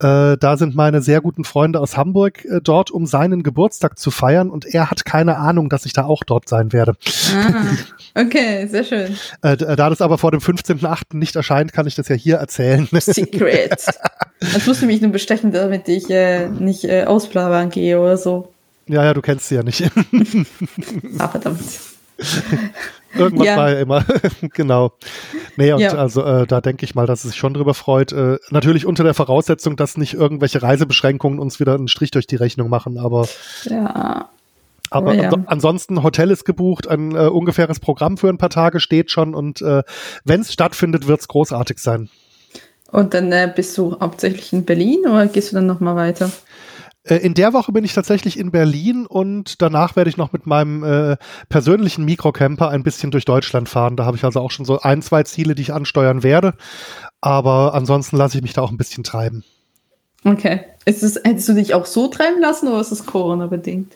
Äh, 0.00 0.36
da 0.38 0.56
sind 0.56 0.74
meine 0.74 1.02
sehr 1.02 1.20
guten 1.20 1.44
Freunde 1.44 1.78
aus 1.78 1.96
Hamburg 1.96 2.44
äh, 2.44 2.60
dort, 2.60 2.90
um 2.90 3.06
seinen 3.06 3.44
Geburtstag 3.44 3.96
zu 3.96 4.10
feiern 4.10 4.50
und 4.50 4.66
er 4.66 4.90
hat 4.90 5.04
keine 5.04 5.36
Ahnung, 5.38 5.68
dass 5.68 5.86
ich 5.86 5.92
da 5.92 6.04
auch 6.04 6.24
dort 6.24 6.48
sein 6.48 6.72
werde. 6.72 6.96
Ah, 7.32 8.20
okay, 8.20 8.66
sehr 8.66 8.82
schön. 8.82 9.16
Äh, 9.42 9.52
äh 9.52 9.76
da 9.76 9.88
das 9.88 10.00
aber 10.00 10.18
vor 10.18 10.32
dem 10.32 10.40
15.8. 10.40 11.16
nicht 11.16 11.36
erscheint, 11.36 11.72
kann 11.72 11.86
ich 11.86 11.94
das 11.94 12.08
ja 12.08 12.16
hier 12.16 12.36
erzählen. 12.36 12.88
Secret. 12.92 13.86
Das 14.40 14.66
musst 14.66 14.82
du 14.82 14.86
mich 14.86 15.00
nur 15.00 15.12
bestechen, 15.12 15.52
damit 15.52 15.88
ich 15.88 16.10
äh, 16.10 16.48
nicht 16.48 16.84
äh, 16.84 17.04
ausplaudern 17.04 17.70
gehe 17.70 18.00
oder 18.00 18.16
so. 18.16 18.52
Ja, 18.88 19.04
ja, 19.04 19.14
du 19.14 19.22
kennst 19.22 19.48
sie 19.48 19.54
ja 19.54 19.62
nicht. 19.62 19.82
ah, 21.18 21.28
verdammt. 21.28 21.60
Irgendwas 23.16 23.46
ja. 23.46 23.56
war 23.56 23.70
ja 23.70 23.78
immer, 23.78 24.04
genau. 24.54 24.92
Nee, 25.56 25.72
und 25.72 25.80
ja. 25.80 25.94
also 25.94 26.24
äh, 26.24 26.46
da 26.46 26.60
denke 26.60 26.84
ich 26.84 26.94
mal, 26.94 27.06
dass 27.06 27.24
es 27.24 27.30
sich 27.30 27.38
schon 27.38 27.54
drüber 27.54 27.74
freut. 27.74 28.12
Äh, 28.12 28.38
natürlich 28.50 28.86
unter 28.86 29.04
der 29.04 29.14
Voraussetzung, 29.14 29.76
dass 29.76 29.96
nicht 29.96 30.14
irgendwelche 30.14 30.62
Reisebeschränkungen 30.62 31.38
uns 31.38 31.60
wieder 31.60 31.74
einen 31.74 31.88
Strich 31.88 32.10
durch 32.10 32.26
die 32.26 32.36
Rechnung 32.36 32.68
machen, 32.68 32.98
aber. 32.98 33.28
Ja. 33.64 34.30
Aber 34.90 35.12
oh, 35.12 35.14
ja. 35.14 35.30
ans 35.30 35.48
ansonsten, 35.48 36.02
Hotel 36.02 36.30
ist 36.30 36.44
gebucht, 36.44 36.86
ein 36.86 37.16
äh, 37.16 37.26
ungefähres 37.26 37.80
Programm 37.80 38.16
für 38.16 38.28
ein 38.28 38.38
paar 38.38 38.50
Tage 38.50 38.80
steht 38.80 39.10
schon 39.10 39.34
und 39.34 39.62
äh, 39.62 39.82
wenn 40.24 40.42
es 40.42 40.52
stattfindet, 40.52 41.06
wird 41.06 41.20
es 41.20 41.28
großartig 41.28 41.78
sein. 41.78 42.10
Und 42.92 43.12
dann 43.14 43.32
äh, 43.32 43.52
bist 43.52 43.76
du 43.76 43.98
hauptsächlich 43.98 44.52
in 44.52 44.64
Berlin 44.64 45.00
oder 45.06 45.26
gehst 45.26 45.50
du 45.50 45.56
dann 45.56 45.66
nochmal 45.66 45.96
weiter? 45.96 46.30
Äh, 47.04 47.16
in 47.16 47.34
der 47.34 47.52
Woche 47.52 47.72
bin 47.72 47.84
ich 47.84 47.92
tatsächlich 47.92 48.38
in 48.38 48.50
Berlin 48.50 49.06
und 49.06 49.60
danach 49.62 49.96
werde 49.96 50.10
ich 50.10 50.16
noch 50.16 50.32
mit 50.32 50.46
meinem 50.46 50.82
äh, 50.82 51.16
persönlichen 51.48 52.04
Mikrocamper 52.04 52.70
ein 52.70 52.82
bisschen 52.82 53.10
durch 53.10 53.24
Deutschland 53.24 53.68
fahren. 53.68 53.96
Da 53.96 54.04
habe 54.04 54.16
ich 54.16 54.24
also 54.24 54.40
auch 54.40 54.50
schon 54.50 54.64
so 54.64 54.80
ein, 54.80 55.02
zwei 55.02 55.22
Ziele, 55.22 55.54
die 55.54 55.62
ich 55.62 55.72
ansteuern 55.72 56.22
werde. 56.22 56.54
Aber 57.20 57.74
ansonsten 57.74 58.16
lasse 58.16 58.38
ich 58.38 58.42
mich 58.42 58.54
da 58.54 58.62
auch 58.62 58.70
ein 58.70 58.78
bisschen 58.78 59.04
treiben. 59.04 59.44
Okay. 60.24 60.60
Ist 60.86 61.02
es, 61.02 61.20
hättest 61.22 61.48
du 61.48 61.54
dich 61.54 61.74
auch 61.74 61.86
so 61.86 62.08
treiben 62.08 62.40
lassen 62.40 62.68
oder 62.68 62.80
ist 62.80 62.92
es 62.92 63.04
Corona-bedingt? 63.04 63.92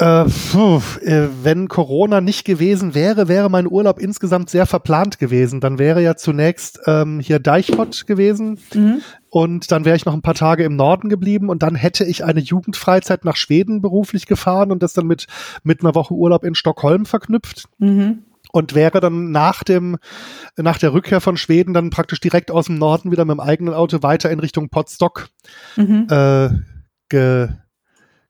Äh, 0.00 0.22
äh, 0.22 1.28
wenn 1.42 1.66
Corona 1.66 2.20
nicht 2.20 2.44
gewesen 2.44 2.94
wäre, 2.94 3.26
wäre 3.26 3.50
mein 3.50 3.66
Urlaub 3.66 3.98
insgesamt 3.98 4.48
sehr 4.48 4.66
verplant 4.66 5.18
gewesen. 5.18 5.60
Dann 5.60 5.80
wäre 5.80 6.00
ja 6.00 6.14
zunächst 6.14 6.78
ähm, 6.86 7.18
hier 7.18 7.40
Deichpott 7.40 8.06
gewesen 8.06 8.60
mhm. 8.72 9.00
Und 9.30 9.70
dann 9.70 9.84
wäre 9.84 9.96
ich 9.96 10.04
noch 10.04 10.14
ein 10.14 10.22
paar 10.22 10.34
Tage 10.34 10.64
im 10.64 10.76
Norden 10.76 11.08
geblieben 11.08 11.48
und 11.48 11.62
dann 11.62 11.74
hätte 11.74 12.04
ich 12.04 12.24
eine 12.24 12.40
Jugendfreizeit 12.40 13.24
nach 13.24 13.36
Schweden 13.36 13.80
beruflich 13.80 14.26
gefahren 14.26 14.72
und 14.72 14.82
das 14.82 14.94
dann 14.94 15.06
mit, 15.06 15.26
mit 15.62 15.82
einer 15.82 15.94
Woche 15.94 16.14
Urlaub 16.14 16.44
in 16.44 16.54
Stockholm 16.54 17.06
verknüpft. 17.06 17.64
Mhm. 17.78 18.24
Und 18.50 18.74
wäre 18.74 19.00
dann 19.00 19.30
nach 19.30 19.62
dem, 19.62 19.98
nach 20.56 20.78
der 20.78 20.94
Rückkehr 20.94 21.20
von 21.20 21.36
Schweden 21.36 21.74
dann 21.74 21.90
praktisch 21.90 22.18
direkt 22.18 22.50
aus 22.50 22.66
dem 22.66 22.76
Norden 22.76 23.12
wieder 23.12 23.26
mit 23.26 23.34
dem 23.34 23.40
eigenen 23.40 23.74
Auto 23.74 24.02
weiter 24.02 24.30
in 24.30 24.40
Richtung 24.40 24.70
Potsdok 24.70 25.28
mhm. 25.76 26.06
äh, 26.08 26.48
ge, 27.10 27.48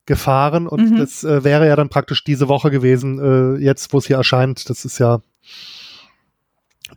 gefahren 0.05 0.67
und 0.67 0.91
mhm. 0.91 0.97
das 0.97 1.23
äh, 1.23 1.45
wäre 1.45 1.67
ja 1.67 1.77
dann 1.77 1.87
praktisch 1.87 2.25
diese 2.25 2.49
Woche 2.49 2.69
gewesen, 2.69 3.19
äh, 3.19 3.63
jetzt 3.63 3.93
wo 3.93 3.99
es 3.99 4.07
hier 4.07 4.17
erscheint. 4.17 4.69
Das 4.69 4.83
ist 4.83 4.99
ja 4.99 5.21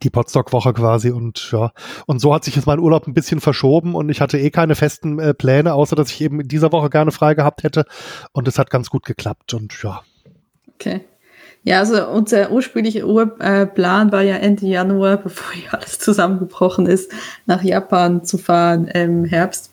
die 0.03 0.11
Potsdok-Woche 0.11 0.73
quasi 0.73 1.11
und 1.11 1.51
ja. 1.53 1.73
Und 2.07 2.21
so 2.21 2.35
hat 2.35 2.45
sich 2.45 2.57
jetzt 2.57 2.67
mein 2.67 2.79
Urlaub 2.79 3.07
ein 3.07 3.15
bisschen 3.15 3.41
verschoben 3.41 3.95
und 3.95 4.09
ich 4.09 4.21
hatte 4.21 4.39
eh 4.39 4.51
keine 4.51 4.75
festen 4.75 5.19
äh, 5.19 5.35
Pläne, 5.35 5.75
außer 5.75 5.97
dass 5.97 6.11
ich 6.11 6.21
eben 6.21 6.41
in 6.41 6.49
dieser 6.49 6.73
Woche 6.73 6.91
gerne 6.91 7.13
frei 7.13 7.35
gehabt 7.35 7.63
hätte 7.63 7.85
und 8.33 8.49
es 8.49 8.59
hat 8.59 8.71
ganz 8.71 8.91
gut 8.91 9.05
geklappt 9.05 9.55
und 9.55 9.73
ja. 9.83 10.03
Okay. 10.75 11.03
Ja, 11.65 11.79
also 11.79 12.09
unser 12.09 12.51
ursprünglicher 12.51 13.07
Urplan 13.07 14.11
war 14.11 14.23
ja 14.23 14.37
Ende 14.37 14.67
Januar, 14.67 15.17
bevor 15.23 15.53
hier 15.53 15.73
alles 15.73 15.99
zusammengebrochen 15.99 16.87
ist, 16.87 17.13
nach 17.47 17.63
Japan 17.63 18.25
zu 18.25 18.39
fahren 18.39 18.89
im 18.89 19.25
Herbst 19.25 19.71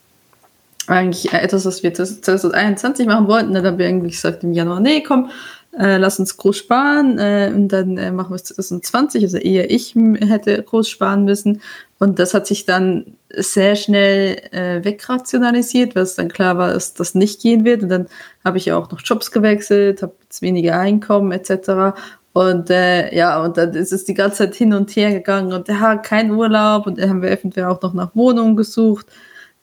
eigentlich 0.88 1.32
etwas, 1.34 1.66
was 1.66 1.84
wir 1.84 1.94
2021 1.94 3.06
machen 3.08 3.28
wollten. 3.28 3.54
Dann 3.54 3.66
haben 3.66 3.78
wir 3.78 3.88
irgendwie 3.88 4.10
gesagt 4.10 4.44
im 4.44 4.54
Januar, 4.54 4.80
nee, 4.80 5.02
komm, 5.02 5.30
äh, 5.78 5.98
lass 5.98 6.20
uns 6.20 6.36
groß 6.38 6.58
sparen 6.58 7.20
äh, 7.20 7.52
und 7.54 7.70
dann 7.70 7.98
äh, 7.98 8.12
machen 8.12 8.32
wir 8.32 8.36
es 8.36 8.44
2020, 8.46 9.24
also 9.24 9.38
eher 9.38 9.70
ich 9.70 9.96
hätte 9.96 10.62
groß 10.62 10.90
sparen 10.90 11.26
müssen. 11.26 11.62
Und 12.00 12.18
das 12.18 12.34
hat 12.34 12.48
sich 12.48 12.66
dann 12.66 13.18
sehr 13.36 13.76
schnell 13.76 14.38
äh, 14.52 14.84
wegrationalisiert, 14.84 15.96
weil 15.96 16.04
es 16.04 16.16
dann 16.16 16.30
klar 16.30 16.58
war, 16.58 16.74
dass 16.74 16.94
das 16.94 17.14
nicht 17.14 17.42
gehen 17.42 17.66
wird. 17.66 17.84
Und 17.84 17.90
dann 17.90 18.08
habe 18.44 18.58
ich 18.58 18.72
auch 18.72 18.90
noch 18.90 19.02
Jobs 19.04 19.32
gewechselt, 19.32 20.02
habe 20.02 20.14
jetzt 20.24 20.42
weniger 20.42 20.80
Einkommen 20.80 21.32
etc. 21.32 21.98
Und 22.34 22.70
äh, 22.70 23.14
ja, 23.16 23.44
und 23.44 23.58
dann 23.58 23.74
ist 23.74 23.92
es 23.92 24.06
die 24.06 24.14
ganze 24.14 24.38
Zeit 24.38 24.56
hin 24.56 24.74
und 24.74 24.96
her 24.96 25.12
gegangen 25.12 25.52
und 25.52 25.68
ja, 25.68 25.98
kein 25.98 26.32
Urlaub 26.32 26.88
und 26.88 27.00
dann 27.00 27.10
haben 27.10 27.22
wir 27.22 27.32
eventuell 27.32 27.68
auch 27.68 27.82
noch 27.82 27.94
nach 27.94 28.16
Wohnungen 28.16 28.56
gesucht. 28.56 29.08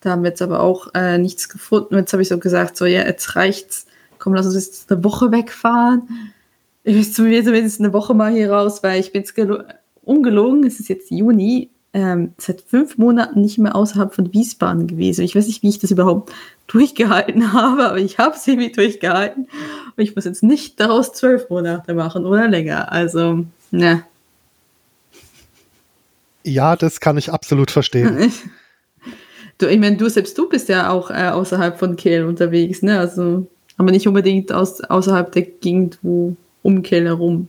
Da 0.01 0.11
haben 0.11 0.23
wir 0.23 0.29
jetzt 0.29 0.41
aber 0.41 0.59
auch 0.61 0.89
äh, 0.93 1.17
nichts 1.17 1.49
gefunden. 1.49 1.95
Jetzt 1.95 2.13
habe 2.13 2.21
ich 2.21 2.29
so 2.29 2.37
gesagt, 2.37 2.77
so 2.77 2.85
ja, 2.85 3.03
jetzt 3.05 3.35
reicht's. 3.35 3.86
Komm, 4.27 4.33
lass 4.33 4.45
uns 4.45 4.55
jetzt 4.55 4.91
eine 4.91 5.05
Woche 5.05 5.31
wegfahren. 5.31 6.33
Ich 6.83 6.93
will 6.93 7.09
zumindest 7.09 7.79
eine 7.79 7.93
Woche 7.93 8.13
mal 8.13 8.33
hier 8.33 8.51
raus, 8.51 8.83
weil 8.83 8.99
ich 8.99 9.13
bin 9.13 9.21
jetzt 9.21 9.33
ungelogen, 10.03 10.65
es 10.65 10.81
ist 10.81 10.89
jetzt 10.89 11.09
Juni, 11.11 11.69
ähm, 11.93 12.33
seit 12.37 12.59
fünf 12.59 12.97
Monaten 12.97 13.39
nicht 13.39 13.57
mehr 13.57 13.73
außerhalb 13.73 14.13
von 14.13 14.33
Wiesbaden 14.33 14.85
gewesen. 14.85 15.21
Ich 15.23 15.33
weiß 15.33 15.47
nicht, 15.47 15.63
wie 15.63 15.69
ich 15.69 15.79
das 15.79 15.91
überhaupt 15.91 16.33
durchgehalten 16.67 17.53
habe, 17.53 17.85
aber 17.87 17.99
ich 17.99 18.17
habe 18.17 18.35
es 18.35 18.45
irgendwie 18.45 18.69
durchgehalten. 18.69 19.43
Und 19.95 20.03
ich 20.03 20.13
muss 20.13 20.25
jetzt 20.25 20.43
nicht 20.43 20.77
daraus 20.81 21.13
zwölf 21.13 21.49
Monate 21.49 21.93
machen 21.93 22.25
oder 22.25 22.49
länger. 22.49 22.91
Also, 22.91 23.45
ne. 23.71 24.03
Ja, 26.43 26.75
das 26.75 26.99
kann 26.99 27.17
ich 27.17 27.31
absolut 27.31 27.71
verstehen. 27.71 28.29
du, 29.57 29.67
ich 29.67 29.79
meine, 29.79 29.95
du 29.95 30.09
selbst 30.09 30.37
du 30.37 30.49
bist 30.49 30.67
ja 30.67 30.89
auch 30.89 31.11
äh, 31.11 31.29
außerhalb 31.29 31.79
von 31.79 31.95
Kehl 31.95 32.25
unterwegs, 32.25 32.81
ne? 32.81 32.99
Also, 32.99 33.47
aber 33.77 33.91
nicht 33.91 34.07
unbedingt 34.07 34.51
aus, 34.51 34.81
außerhalb 34.81 35.31
der 35.31 35.43
Gegend, 35.43 35.99
wo 36.01 36.35
um 36.63 36.81
Kehl 36.81 37.05
herum. 37.05 37.47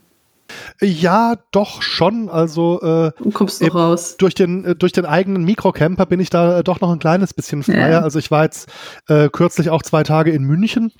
Ja, 0.81 1.35
doch 1.51 1.81
schon. 1.81 2.29
Also 2.29 2.81
äh, 2.81 3.11
du 3.21 3.31
kommst 3.31 3.61
noch 3.61 3.75
raus. 3.75 4.17
Durch 4.17 4.33
den 4.33 4.65
äh, 4.65 4.75
durch 4.75 4.91
den 4.91 5.05
eigenen 5.05 5.43
Mikrocamper 5.43 6.05
bin 6.05 6.19
ich 6.19 6.29
da 6.29 6.59
äh, 6.59 6.63
doch 6.63 6.81
noch 6.81 6.91
ein 6.91 6.99
kleines 6.99 7.33
bisschen 7.33 7.61
freier. 7.63 7.89
Ja. 7.89 8.01
Also 8.01 8.17
ich 8.17 8.31
war 8.31 8.43
jetzt 8.43 8.69
äh, 9.07 9.29
kürzlich 9.29 9.69
auch 9.69 9.83
zwei 9.83 10.03
Tage 10.03 10.31
in 10.31 10.43
München 10.43 10.91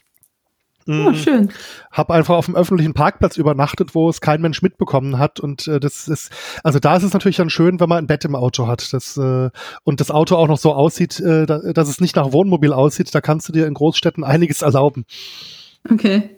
Oh, 0.88 1.14
schön. 1.14 1.50
Hab 1.92 2.10
einfach 2.10 2.36
auf 2.36 2.46
dem 2.46 2.56
öffentlichen 2.56 2.94
Parkplatz 2.94 3.38
übernachtet, 3.38 3.94
wo 3.94 4.10
es 4.10 4.22
kein 4.22 4.42
Mensch 4.42 4.62
mitbekommen 4.62 5.20
hat. 5.20 5.40
Und 5.40 5.68
äh, 5.68 5.80
das 5.80 6.08
ist, 6.08 6.32
also 6.64 6.80
da 6.80 6.96
ist 6.96 7.04
es 7.04 7.14
natürlich 7.14 7.38
dann 7.38 7.50
schön, 7.50 7.80
wenn 7.80 7.90
man 7.90 8.00
ein 8.00 8.08
Bett 8.08 8.26
im 8.26 8.36
Auto 8.36 8.68
hat. 8.68 8.92
Das, 8.94 9.16
äh, 9.18 9.50
und 9.84 10.00
das 10.00 10.10
Auto 10.10 10.36
auch 10.36 10.48
noch 10.48 10.58
so 10.58 10.74
aussieht, 10.74 11.20
äh, 11.20 11.46
dass 11.46 11.90
es 11.90 12.02
nicht 12.02 12.16
nach 12.16 12.32
Wohnmobil 12.32 12.74
aussieht. 12.74 13.14
Da 13.14 13.22
kannst 13.22 13.48
du 13.48 13.54
dir 13.54 13.68
in 13.68 13.76
Großstädten 13.76 14.24
einiges 14.24 14.62
erlauben. 14.62 15.06
Okay. 15.90 16.32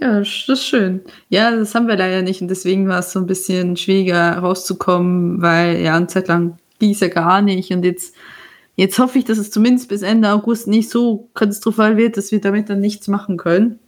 Ja, 0.00 0.20
das 0.20 0.44
ist 0.46 0.66
schön. 0.66 1.00
Ja, 1.28 1.50
das 1.50 1.74
haben 1.74 1.88
wir 1.88 1.96
leider 1.96 2.22
nicht 2.22 2.40
und 2.40 2.48
deswegen 2.48 2.88
war 2.88 3.00
es 3.00 3.10
so 3.12 3.18
ein 3.18 3.26
bisschen 3.26 3.76
schwieriger 3.76 4.38
rauszukommen, 4.38 5.42
weil 5.42 5.80
ja, 5.80 5.96
eine 5.96 6.06
Zeit 6.06 6.28
lang 6.28 6.58
ging 6.78 6.92
es 6.92 7.00
ja 7.00 7.08
gar 7.08 7.42
nicht 7.42 7.72
und 7.72 7.84
jetzt 7.84 8.14
Jetzt 8.76 8.98
hoffe 8.98 9.18
ich, 9.18 9.24
dass 9.24 9.38
es 9.38 9.50
zumindest 9.50 9.88
bis 9.88 10.02
Ende 10.02 10.30
August 10.30 10.66
nicht 10.66 10.90
so 10.90 11.28
katastrophal 11.34 11.96
wird, 11.96 12.16
dass 12.16 12.32
wir 12.32 12.40
damit 12.40 12.70
dann 12.70 12.80
nichts 12.80 13.08
machen 13.08 13.36
können. 13.36 13.78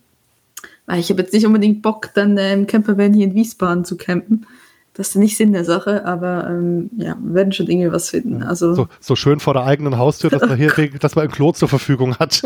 Weil 0.87 1.01
ich 1.01 1.11
habe 1.11 1.23
jetzt 1.23 1.33
nicht 1.33 1.47
unbedingt 1.47 1.83
Bock, 1.83 2.11
dann 2.15 2.37
äh, 2.37 2.53
im 2.53 2.67
Campervan 2.67 3.15
hier 3.15 3.27
in 3.27 3.35
Wiesbaden 3.35 3.85
zu 3.85 3.97
campen. 3.97 4.47
Das 4.95 5.09
ist 5.09 5.17
nicht 5.17 5.39
Sinn 5.39 5.55
der 5.55 5.65
Sache, 5.65 6.05
aber 6.05 6.49
ähm, 6.51 6.91
ja, 6.99 7.17
wir 7.19 7.35
werden 7.35 7.53
schon 7.53 7.67
irgendwie 7.67 7.91
was 7.91 8.11
finden. 8.11 8.43
Also 8.43 8.75
so, 8.75 8.89
so 9.01 9.17
schön 9.17 9.41
vor 9.41 9.55
der 9.55 9.65
eigenen 9.65 9.97
Haustür, 9.97 10.29
dass 10.29 10.43
man 10.43 10.57
hier, 10.57 10.71
dass 11.01 11.15
man 11.15 11.25
ein 11.25 11.31
Klo 11.31 11.53
zur 11.53 11.69
Verfügung 11.69 12.17
hat. 12.17 12.43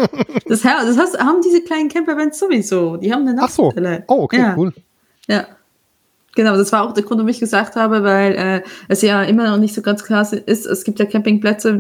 das, 0.47 0.63
das 0.63 0.97
heißt, 0.97 1.19
haben 1.19 1.41
diese 1.43 1.63
kleinen 1.63 1.89
Campervans 1.89 2.39
sowieso. 2.39 2.99
Die 2.99 3.13
haben 3.13 3.23
eine 3.23 3.35
Nachtstelle. 3.35 4.05
Ach 4.07 4.09
so. 4.09 4.15
Oh, 4.15 4.23
okay, 4.25 4.39
ja. 4.39 4.57
cool. 4.57 4.73
Ja. 5.27 5.47
Genau, 6.37 6.55
das 6.55 6.71
war 6.71 6.87
auch 6.87 6.93
der 6.93 7.03
Grund, 7.03 7.19
warum 7.19 7.31
ich 7.31 7.41
gesagt 7.41 7.77
habe, 7.77 8.03
weil 8.03 8.35
äh, 8.35 8.63
es 8.89 9.01
ja 9.01 9.23
immer 9.23 9.49
noch 9.49 9.57
nicht 9.57 9.75
so 9.75 9.81
ganz 9.81 10.05
klar 10.05 10.31
ist. 10.31 10.67
Es 10.67 10.85
gibt 10.85 10.99
ja 10.99 11.07
Campingplätze, 11.07 11.73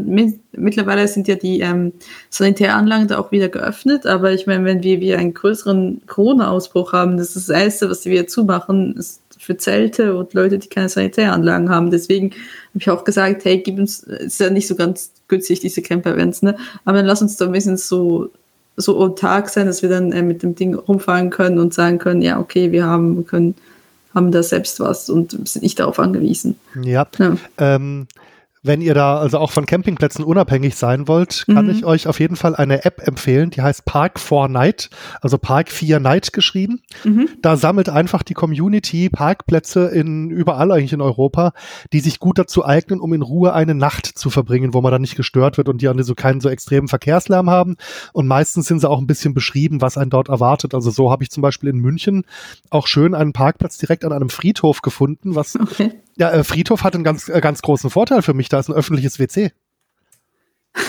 mittlerweile 0.52 1.06
sind 1.08 1.28
ja 1.28 1.34
die 1.34 1.60
ähm, 1.60 1.92
Sanitäranlagen 2.30 3.06
da 3.06 3.18
auch 3.18 3.30
wieder 3.32 3.50
geöffnet, 3.50 4.06
aber 4.06 4.32
ich 4.32 4.46
meine, 4.46 4.64
wenn 4.64 4.82
wir, 4.82 4.98
wir 5.00 5.18
einen 5.18 5.34
größeren 5.34 6.00
Corona-Ausbruch 6.06 6.94
haben, 6.94 7.18
das 7.18 7.36
ist 7.36 7.50
das 7.50 7.54
Erste, 7.54 7.90
was 7.90 8.06
wir 8.06 8.28
zumachen, 8.28 8.96
ist 8.96 9.20
für 9.38 9.58
Zelte 9.58 10.16
und 10.16 10.32
Leute, 10.32 10.58
die 10.58 10.68
keine 10.68 10.88
Sanitäranlagen 10.88 11.68
haben. 11.68 11.90
Deswegen 11.90 12.30
habe 12.30 12.78
ich 12.78 12.88
auch 12.88 13.04
gesagt, 13.04 13.44
hey, 13.44 13.58
gib 13.58 13.78
uns, 13.78 14.04
ist 14.04 14.40
ja 14.40 14.48
nicht 14.48 14.68
so 14.68 14.74
ganz 14.74 15.12
günstig, 15.28 15.60
diese 15.60 15.82
Camper-Events, 15.82 16.40
ne? 16.40 16.56
Aber 16.86 16.96
dann 16.96 17.06
lass 17.06 17.20
uns 17.20 17.36
da 17.36 17.44
ein 17.44 17.52
bisschen 17.52 17.76
so 17.76 18.30
so 18.78 18.98
autark 18.98 19.48
sein, 19.48 19.66
dass 19.66 19.80
wir 19.80 19.88
dann 19.88 20.12
äh, 20.12 20.22
mit 20.22 20.42
dem 20.42 20.54
Ding 20.54 20.74
rumfahren 20.74 21.30
können 21.30 21.58
und 21.58 21.72
sagen 21.72 21.98
können, 21.98 22.20
ja, 22.20 22.38
okay, 22.38 22.72
wir 22.72 22.84
haben, 22.84 23.16
wir 23.16 23.24
können 23.24 23.54
haben 24.16 24.32
da 24.32 24.42
selbst 24.42 24.80
was 24.80 25.08
und 25.10 25.32
sind 25.46 25.62
nicht 25.62 25.78
darauf 25.78 26.00
angewiesen. 26.00 26.58
Ja. 26.82 27.06
ja. 27.18 27.36
Ähm, 27.58 28.08
wenn 28.66 28.80
ihr 28.80 28.94
da 28.94 29.18
also 29.18 29.38
auch 29.38 29.50
von 29.50 29.66
Campingplätzen 29.66 30.24
unabhängig 30.24 30.76
sein 30.76 31.08
wollt, 31.08 31.44
kann 31.46 31.66
mhm. 31.66 31.72
ich 31.72 31.84
euch 31.84 32.06
auf 32.06 32.20
jeden 32.20 32.36
Fall 32.36 32.56
eine 32.56 32.84
App 32.84 33.06
empfehlen, 33.06 33.50
die 33.50 33.62
heißt 33.62 33.84
Park 33.84 34.18
4 34.18 34.48
Night, 34.48 34.90
also 35.20 35.38
Park 35.38 35.70
4 35.70 36.00
Night 36.00 36.32
geschrieben. 36.32 36.80
Mhm. 37.04 37.28
Da 37.42 37.56
sammelt 37.56 37.88
einfach 37.88 38.22
die 38.22 38.34
Community 38.34 39.08
Parkplätze 39.08 39.86
in 39.88 40.30
überall 40.30 40.72
eigentlich 40.72 40.92
in 40.92 41.00
Europa, 41.00 41.52
die 41.92 42.00
sich 42.00 42.20
gut 42.20 42.38
dazu 42.38 42.64
eignen, 42.64 43.00
um 43.00 43.12
in 43.12 43.22
Ruhe 43.22 43.52
eine 43.52 43.74
Nacht 43.74 44.06
zu 44.06 44.30
verbringen, 44.30 44.74
wo 44.74 44.80
man 44.80 44.92
dann 44.92 45.02
nicht 45.02 45.16
gestört 45.16 45.56
wird 45.56 45.68
und 45.68 45.80
die 45.82 45.86
so 46.02 46.14
keinen 46.14 46.40
so 46.40 46.48
extremen 46.48 46.88
Verkehrslärm 46.88 47.48
haben. 47.48 47.76
Und 48.12 48.26
meistens 48.26 48.66
sind 48.66 48.80
sie 48.80 48.88
auch 48.88 48.98
ein 48.98 49.06
bisschen 49.06 49.34
beschrieben, 49.34 49.80
was 49.80 49.96
einen 49.96 50.10
dort 50.10 50.28
erwartet. 50.28 50.74
Also 50.74 50.90
so 50.90 51.10
habe 51.10 51.22
ich 51.22 51.30
zum 51.30 51.42
Beispiel 51.42 51.70
in 51.70 51.78
München 51.78 52.24
auch 52.70 52.86
schön 52.86 53.14
einen 53.14 53.32
Parkplatz 53.32 53.78
direkt 53.78 54.04
an 54.04 54.12
einem 54.12 54.28
Friedhof 54.28 54.82
gefunden, 54.82 55.34
was 55.34 55.56
okay 55.58 55.92
ja, 56.16 56.30
äh, 56.30 56.44
Friedhof 56.44 56.82
hat 56.82 56.94
einen 56.94 57.04
ganz, 57.04 57.28
äh, 57.28 57.40
ganz 57.40 57.62
großen 57.62 57.90
Vorteil 57.90 58.22
für 58.22 58.34
mich. 58.34 58.48
Da 58.48 58.58
ist 58.58 58.68
ein 58.68 58.74
öffentliches 58.74 59.18
WC. 59.18 59.52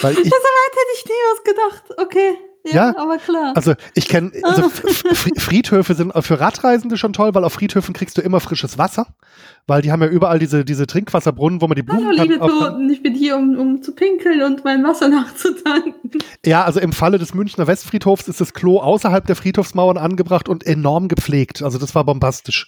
Weil 0.00 0.12
ich, 0.12 0.30
das 0.30 0.40
hätte 0.40 0.92
ich 0.94 1.04
nie 1.06 1.12
was 1.32 1.44
gedacht. 1.44 1.84
Okay. 1.98 2.36
Ja, 2.64 2.94
aber 2.98 3.16
klar. 3.18 3.52
Also 3.56 3.74
ich 3.94 4.06
kenne, 4.08 4.32
also 4.42 4.62
F- 4.66 5.30
Friedhöfe 5.38 5.94
sind 5.94 6.12
für 6.24 6.40
Radreisende 6.40 6.96
schon 6.98 7.12
toll, 7.12 7.34
weil 7.34 7.44
auf 7.44 7.54
Friedhöfen 7.54 7.94
kriegst 7.94 8.18
du 8.18 8.22
immer 8.22 8.38
frisches 8.40 8.76
Wasser, 8.76 9.06
weil 9.66 9.80
die 9.82 9.90
haben 9.92 10.02
ja 10.02 10.08
überall 10.08 10.38
diese, 10.38 10.64
diese 10.64 10.86
Trinkwasserbrunnen, 10.86 11.62
wo 11.62 11.68
man 11.68 11.76
die 11.76 11.82
Blumen 11.82 12.06
Hallo, 12.08 12.22
liebe 12.22 12.38
Toten, 12.38 12.90
ich 12.90 13.02
bin 13.02 13.14
hier, 13.14 13.36
um, 13.36 13.56
um 13.58 13.82
zu 13.82 13.94
pinkeln 13.94 14.42
und 14.42 14.62
mein 14.64 14.84
Wasser 14.84 15.08
nachzutanken. 15.54 16.10
Ja, 16.44 16.64
also 16.64 16.80
im 16.80 16.92
Falle 16.92 17.18
des 17.18 17.32
Münchner 17.34 17.66
Westfriedhofs 17.66 18.28
ist 18.28 18.40
das 18.40 18.52
Klo 18.52 18.78
außerhalb 18.80 19.26
der 19.26 19.36
Friedhofsmauern 19.36 19.96
angebracht 19.96 20.48
und 20.48 20.66
enorm 20.66 21.08
gepflegt. 21.08 21.62
Also 21.62 21.78
das 21.78 21.94
war 21.94 22.04
bombastisch. 22.04 22.66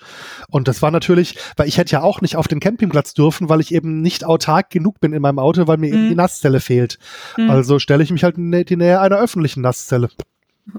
Und 0.48 0.68
das 0.68 0.80
war 0.80 0.90
natürlich, 0.90 1.36
weil 1.56 1.68
ich 1.68 1.76
hätte 1.78 1.92
ja 1.92 2.02
auch 2.02 2.20
nicht 2.22 2.36
auf 2.36 2.48
den 2.48 2.60
Campingplatz 2.60 3.14
dürfen, 3.14 3.48
weil 3.50 3.60
ich 3.60 3.74
eben 3.74 4.00
nicht 4.00 4.24
autark 4.24 4.70
genug 4.70 5.00
bin 5.00 5.12
in 5.12 5.20
meinem 5.22 5.38
Auto, 5.38 5.66
weil 5.66 5.76
mir 5.76 5.88
eben 5.88 6.04
Mhm. 6.06 6.08
die 6.10 6.14
Nasszelle 6.14 6.60
fehlt. 6.60 6.98
Mhm. 7.36 7.50
Also 7.50 7.78
stelle 7.78 8.02
ich 8.02 8.10
mich 8.10 8.24
halt 8.24 8.38
in 8.38 8.50
die- 8.50 8.64
die 8.64 8.76
Nähe 8.76 9.00
einer 9.00 9.18
öffentlichen 9.18 9.60
Nasszelle. 9.60 9.81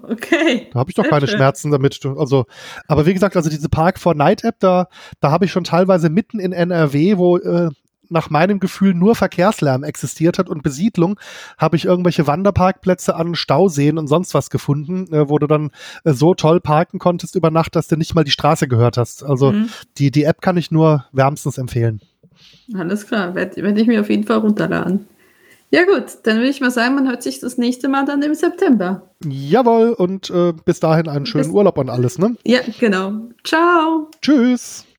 Okay. 0.01 0.69
Da 0.71 0.79
habe 0.79 0.89
ich 0.89 0.95
doch 0.95 1.03
keine 1.07 1.27
schön. 1.27 1.37
Schmerzen 1.37 1.71
damit. 1.71 1.99
Also, 2.05 2.45
aber 2.87 3.05
wie 3.05 3.13
gesagt, 3.13 3.35
also 3.35 3.49
diese 3.49 3.67
Park 3.69 3.99
4 3.99 4.13
Night 4.13 4.43
App, 4.43 4.55
da, 4.59 4.87
da 5.19 5.31
habe 5.31 5.45
ich 5.45 5.51
schon 5.51 5.65
teilweise 5.65 6.09
mitten 6.09 6.39
in 6.39 6.53
NRW, 6.53 7.17
wo 7.17 7.37
äh, 7.37 7.69
nach 8.09 8.29
meinem 8.29 8.59
Gefühl 8.59 8.93
nur 8.93 9.15
Verkehrslärm 9.15 9.83
existiert 9.83 10.37
hat 10.37 10.47
und 10.47 10.63
Besiedlung, 10.63 11.19
habe 11.57 11.75
ich 11.75 11.85
irgendwelche 11.85 12.27
Wanderparkplätze 12.27 13.15
an 13.15 13.35
Stauseen 13.35 13.97
und 13.97 14.07
sonst 14.07 14.33
was 14.33 14.49
gefunden, 14.49 15.11
äh, 15.13 15.27
wo 15.29 15.37
du 15.39 15.47
dann 15.47 15.71
äh, 16.05 16.13
so 16.13 16.33
toll 16.33 16.61
parken 16.61 16.99
konntest 16.99 17.35
über 17.35 17.51
Nacht, 17.51 17.75
dass 17.75 17.87
du 17.87 17.97
nicht 17.97 18.13
mal 18.15 18.23
die 18.23 18.31
Straße 18.31 18.67
gehört 18.67 18.97
hast. 18.97 19.23
Also 19.23 19.51
Mhm. 19.51 19.69
die, 19.97 20.11
die 20.11 20.23
App 20.23 20.41
kann 20.41 20.57
ich 20.57 20.71
nur 20.71 21.05
wärmstens 21.11 21.57
empfehlen. 21.57 22.01
Alles 22.77 23.05
klar, 23.07 23.35
werde 23.35 23.61
werd 23.61 23.77
ich 23.77 23.87
mir 23.87 23.99
auf 24.01 24.09
jeden 24.09 24.23
Fall 24.23 24.37
runterladen. 24.37 25.07
Ja 25.74 25.86
gut, 25.86 26.19
dann 26.21 26.38
würde 26.38 26.49
ich 26.49 26.61
mal 26.61 26.69
sagen, 26.69 26.93
man 26.93 27.07
hört 27.07 27.24
sich 27.24 27.39
das 27.39 27.57
nächste 27.57 27.88
Mal 27.88 28.05
dann 28.05 28.21
im 28.21 28.36
September. 28.36 29.09
Jawohl, 29.28 29.93
und 29.93 30.30
äh, 30.30 30.53
bis 30.65 30.80
dahin 30.80 31.07
einen 31.07 31.26
schönen 31.26 31.45
Bis- 31.45 31.51
Urlaub 31.53 31.80
und 31.80 31.89
alles, 31.89 32.19
ne? 32.19 32.36
Ja, 32.45 32.59
genau. 32.80 33.13
Ciao. 33.43 34.11
Tschüss. 34.21 34.86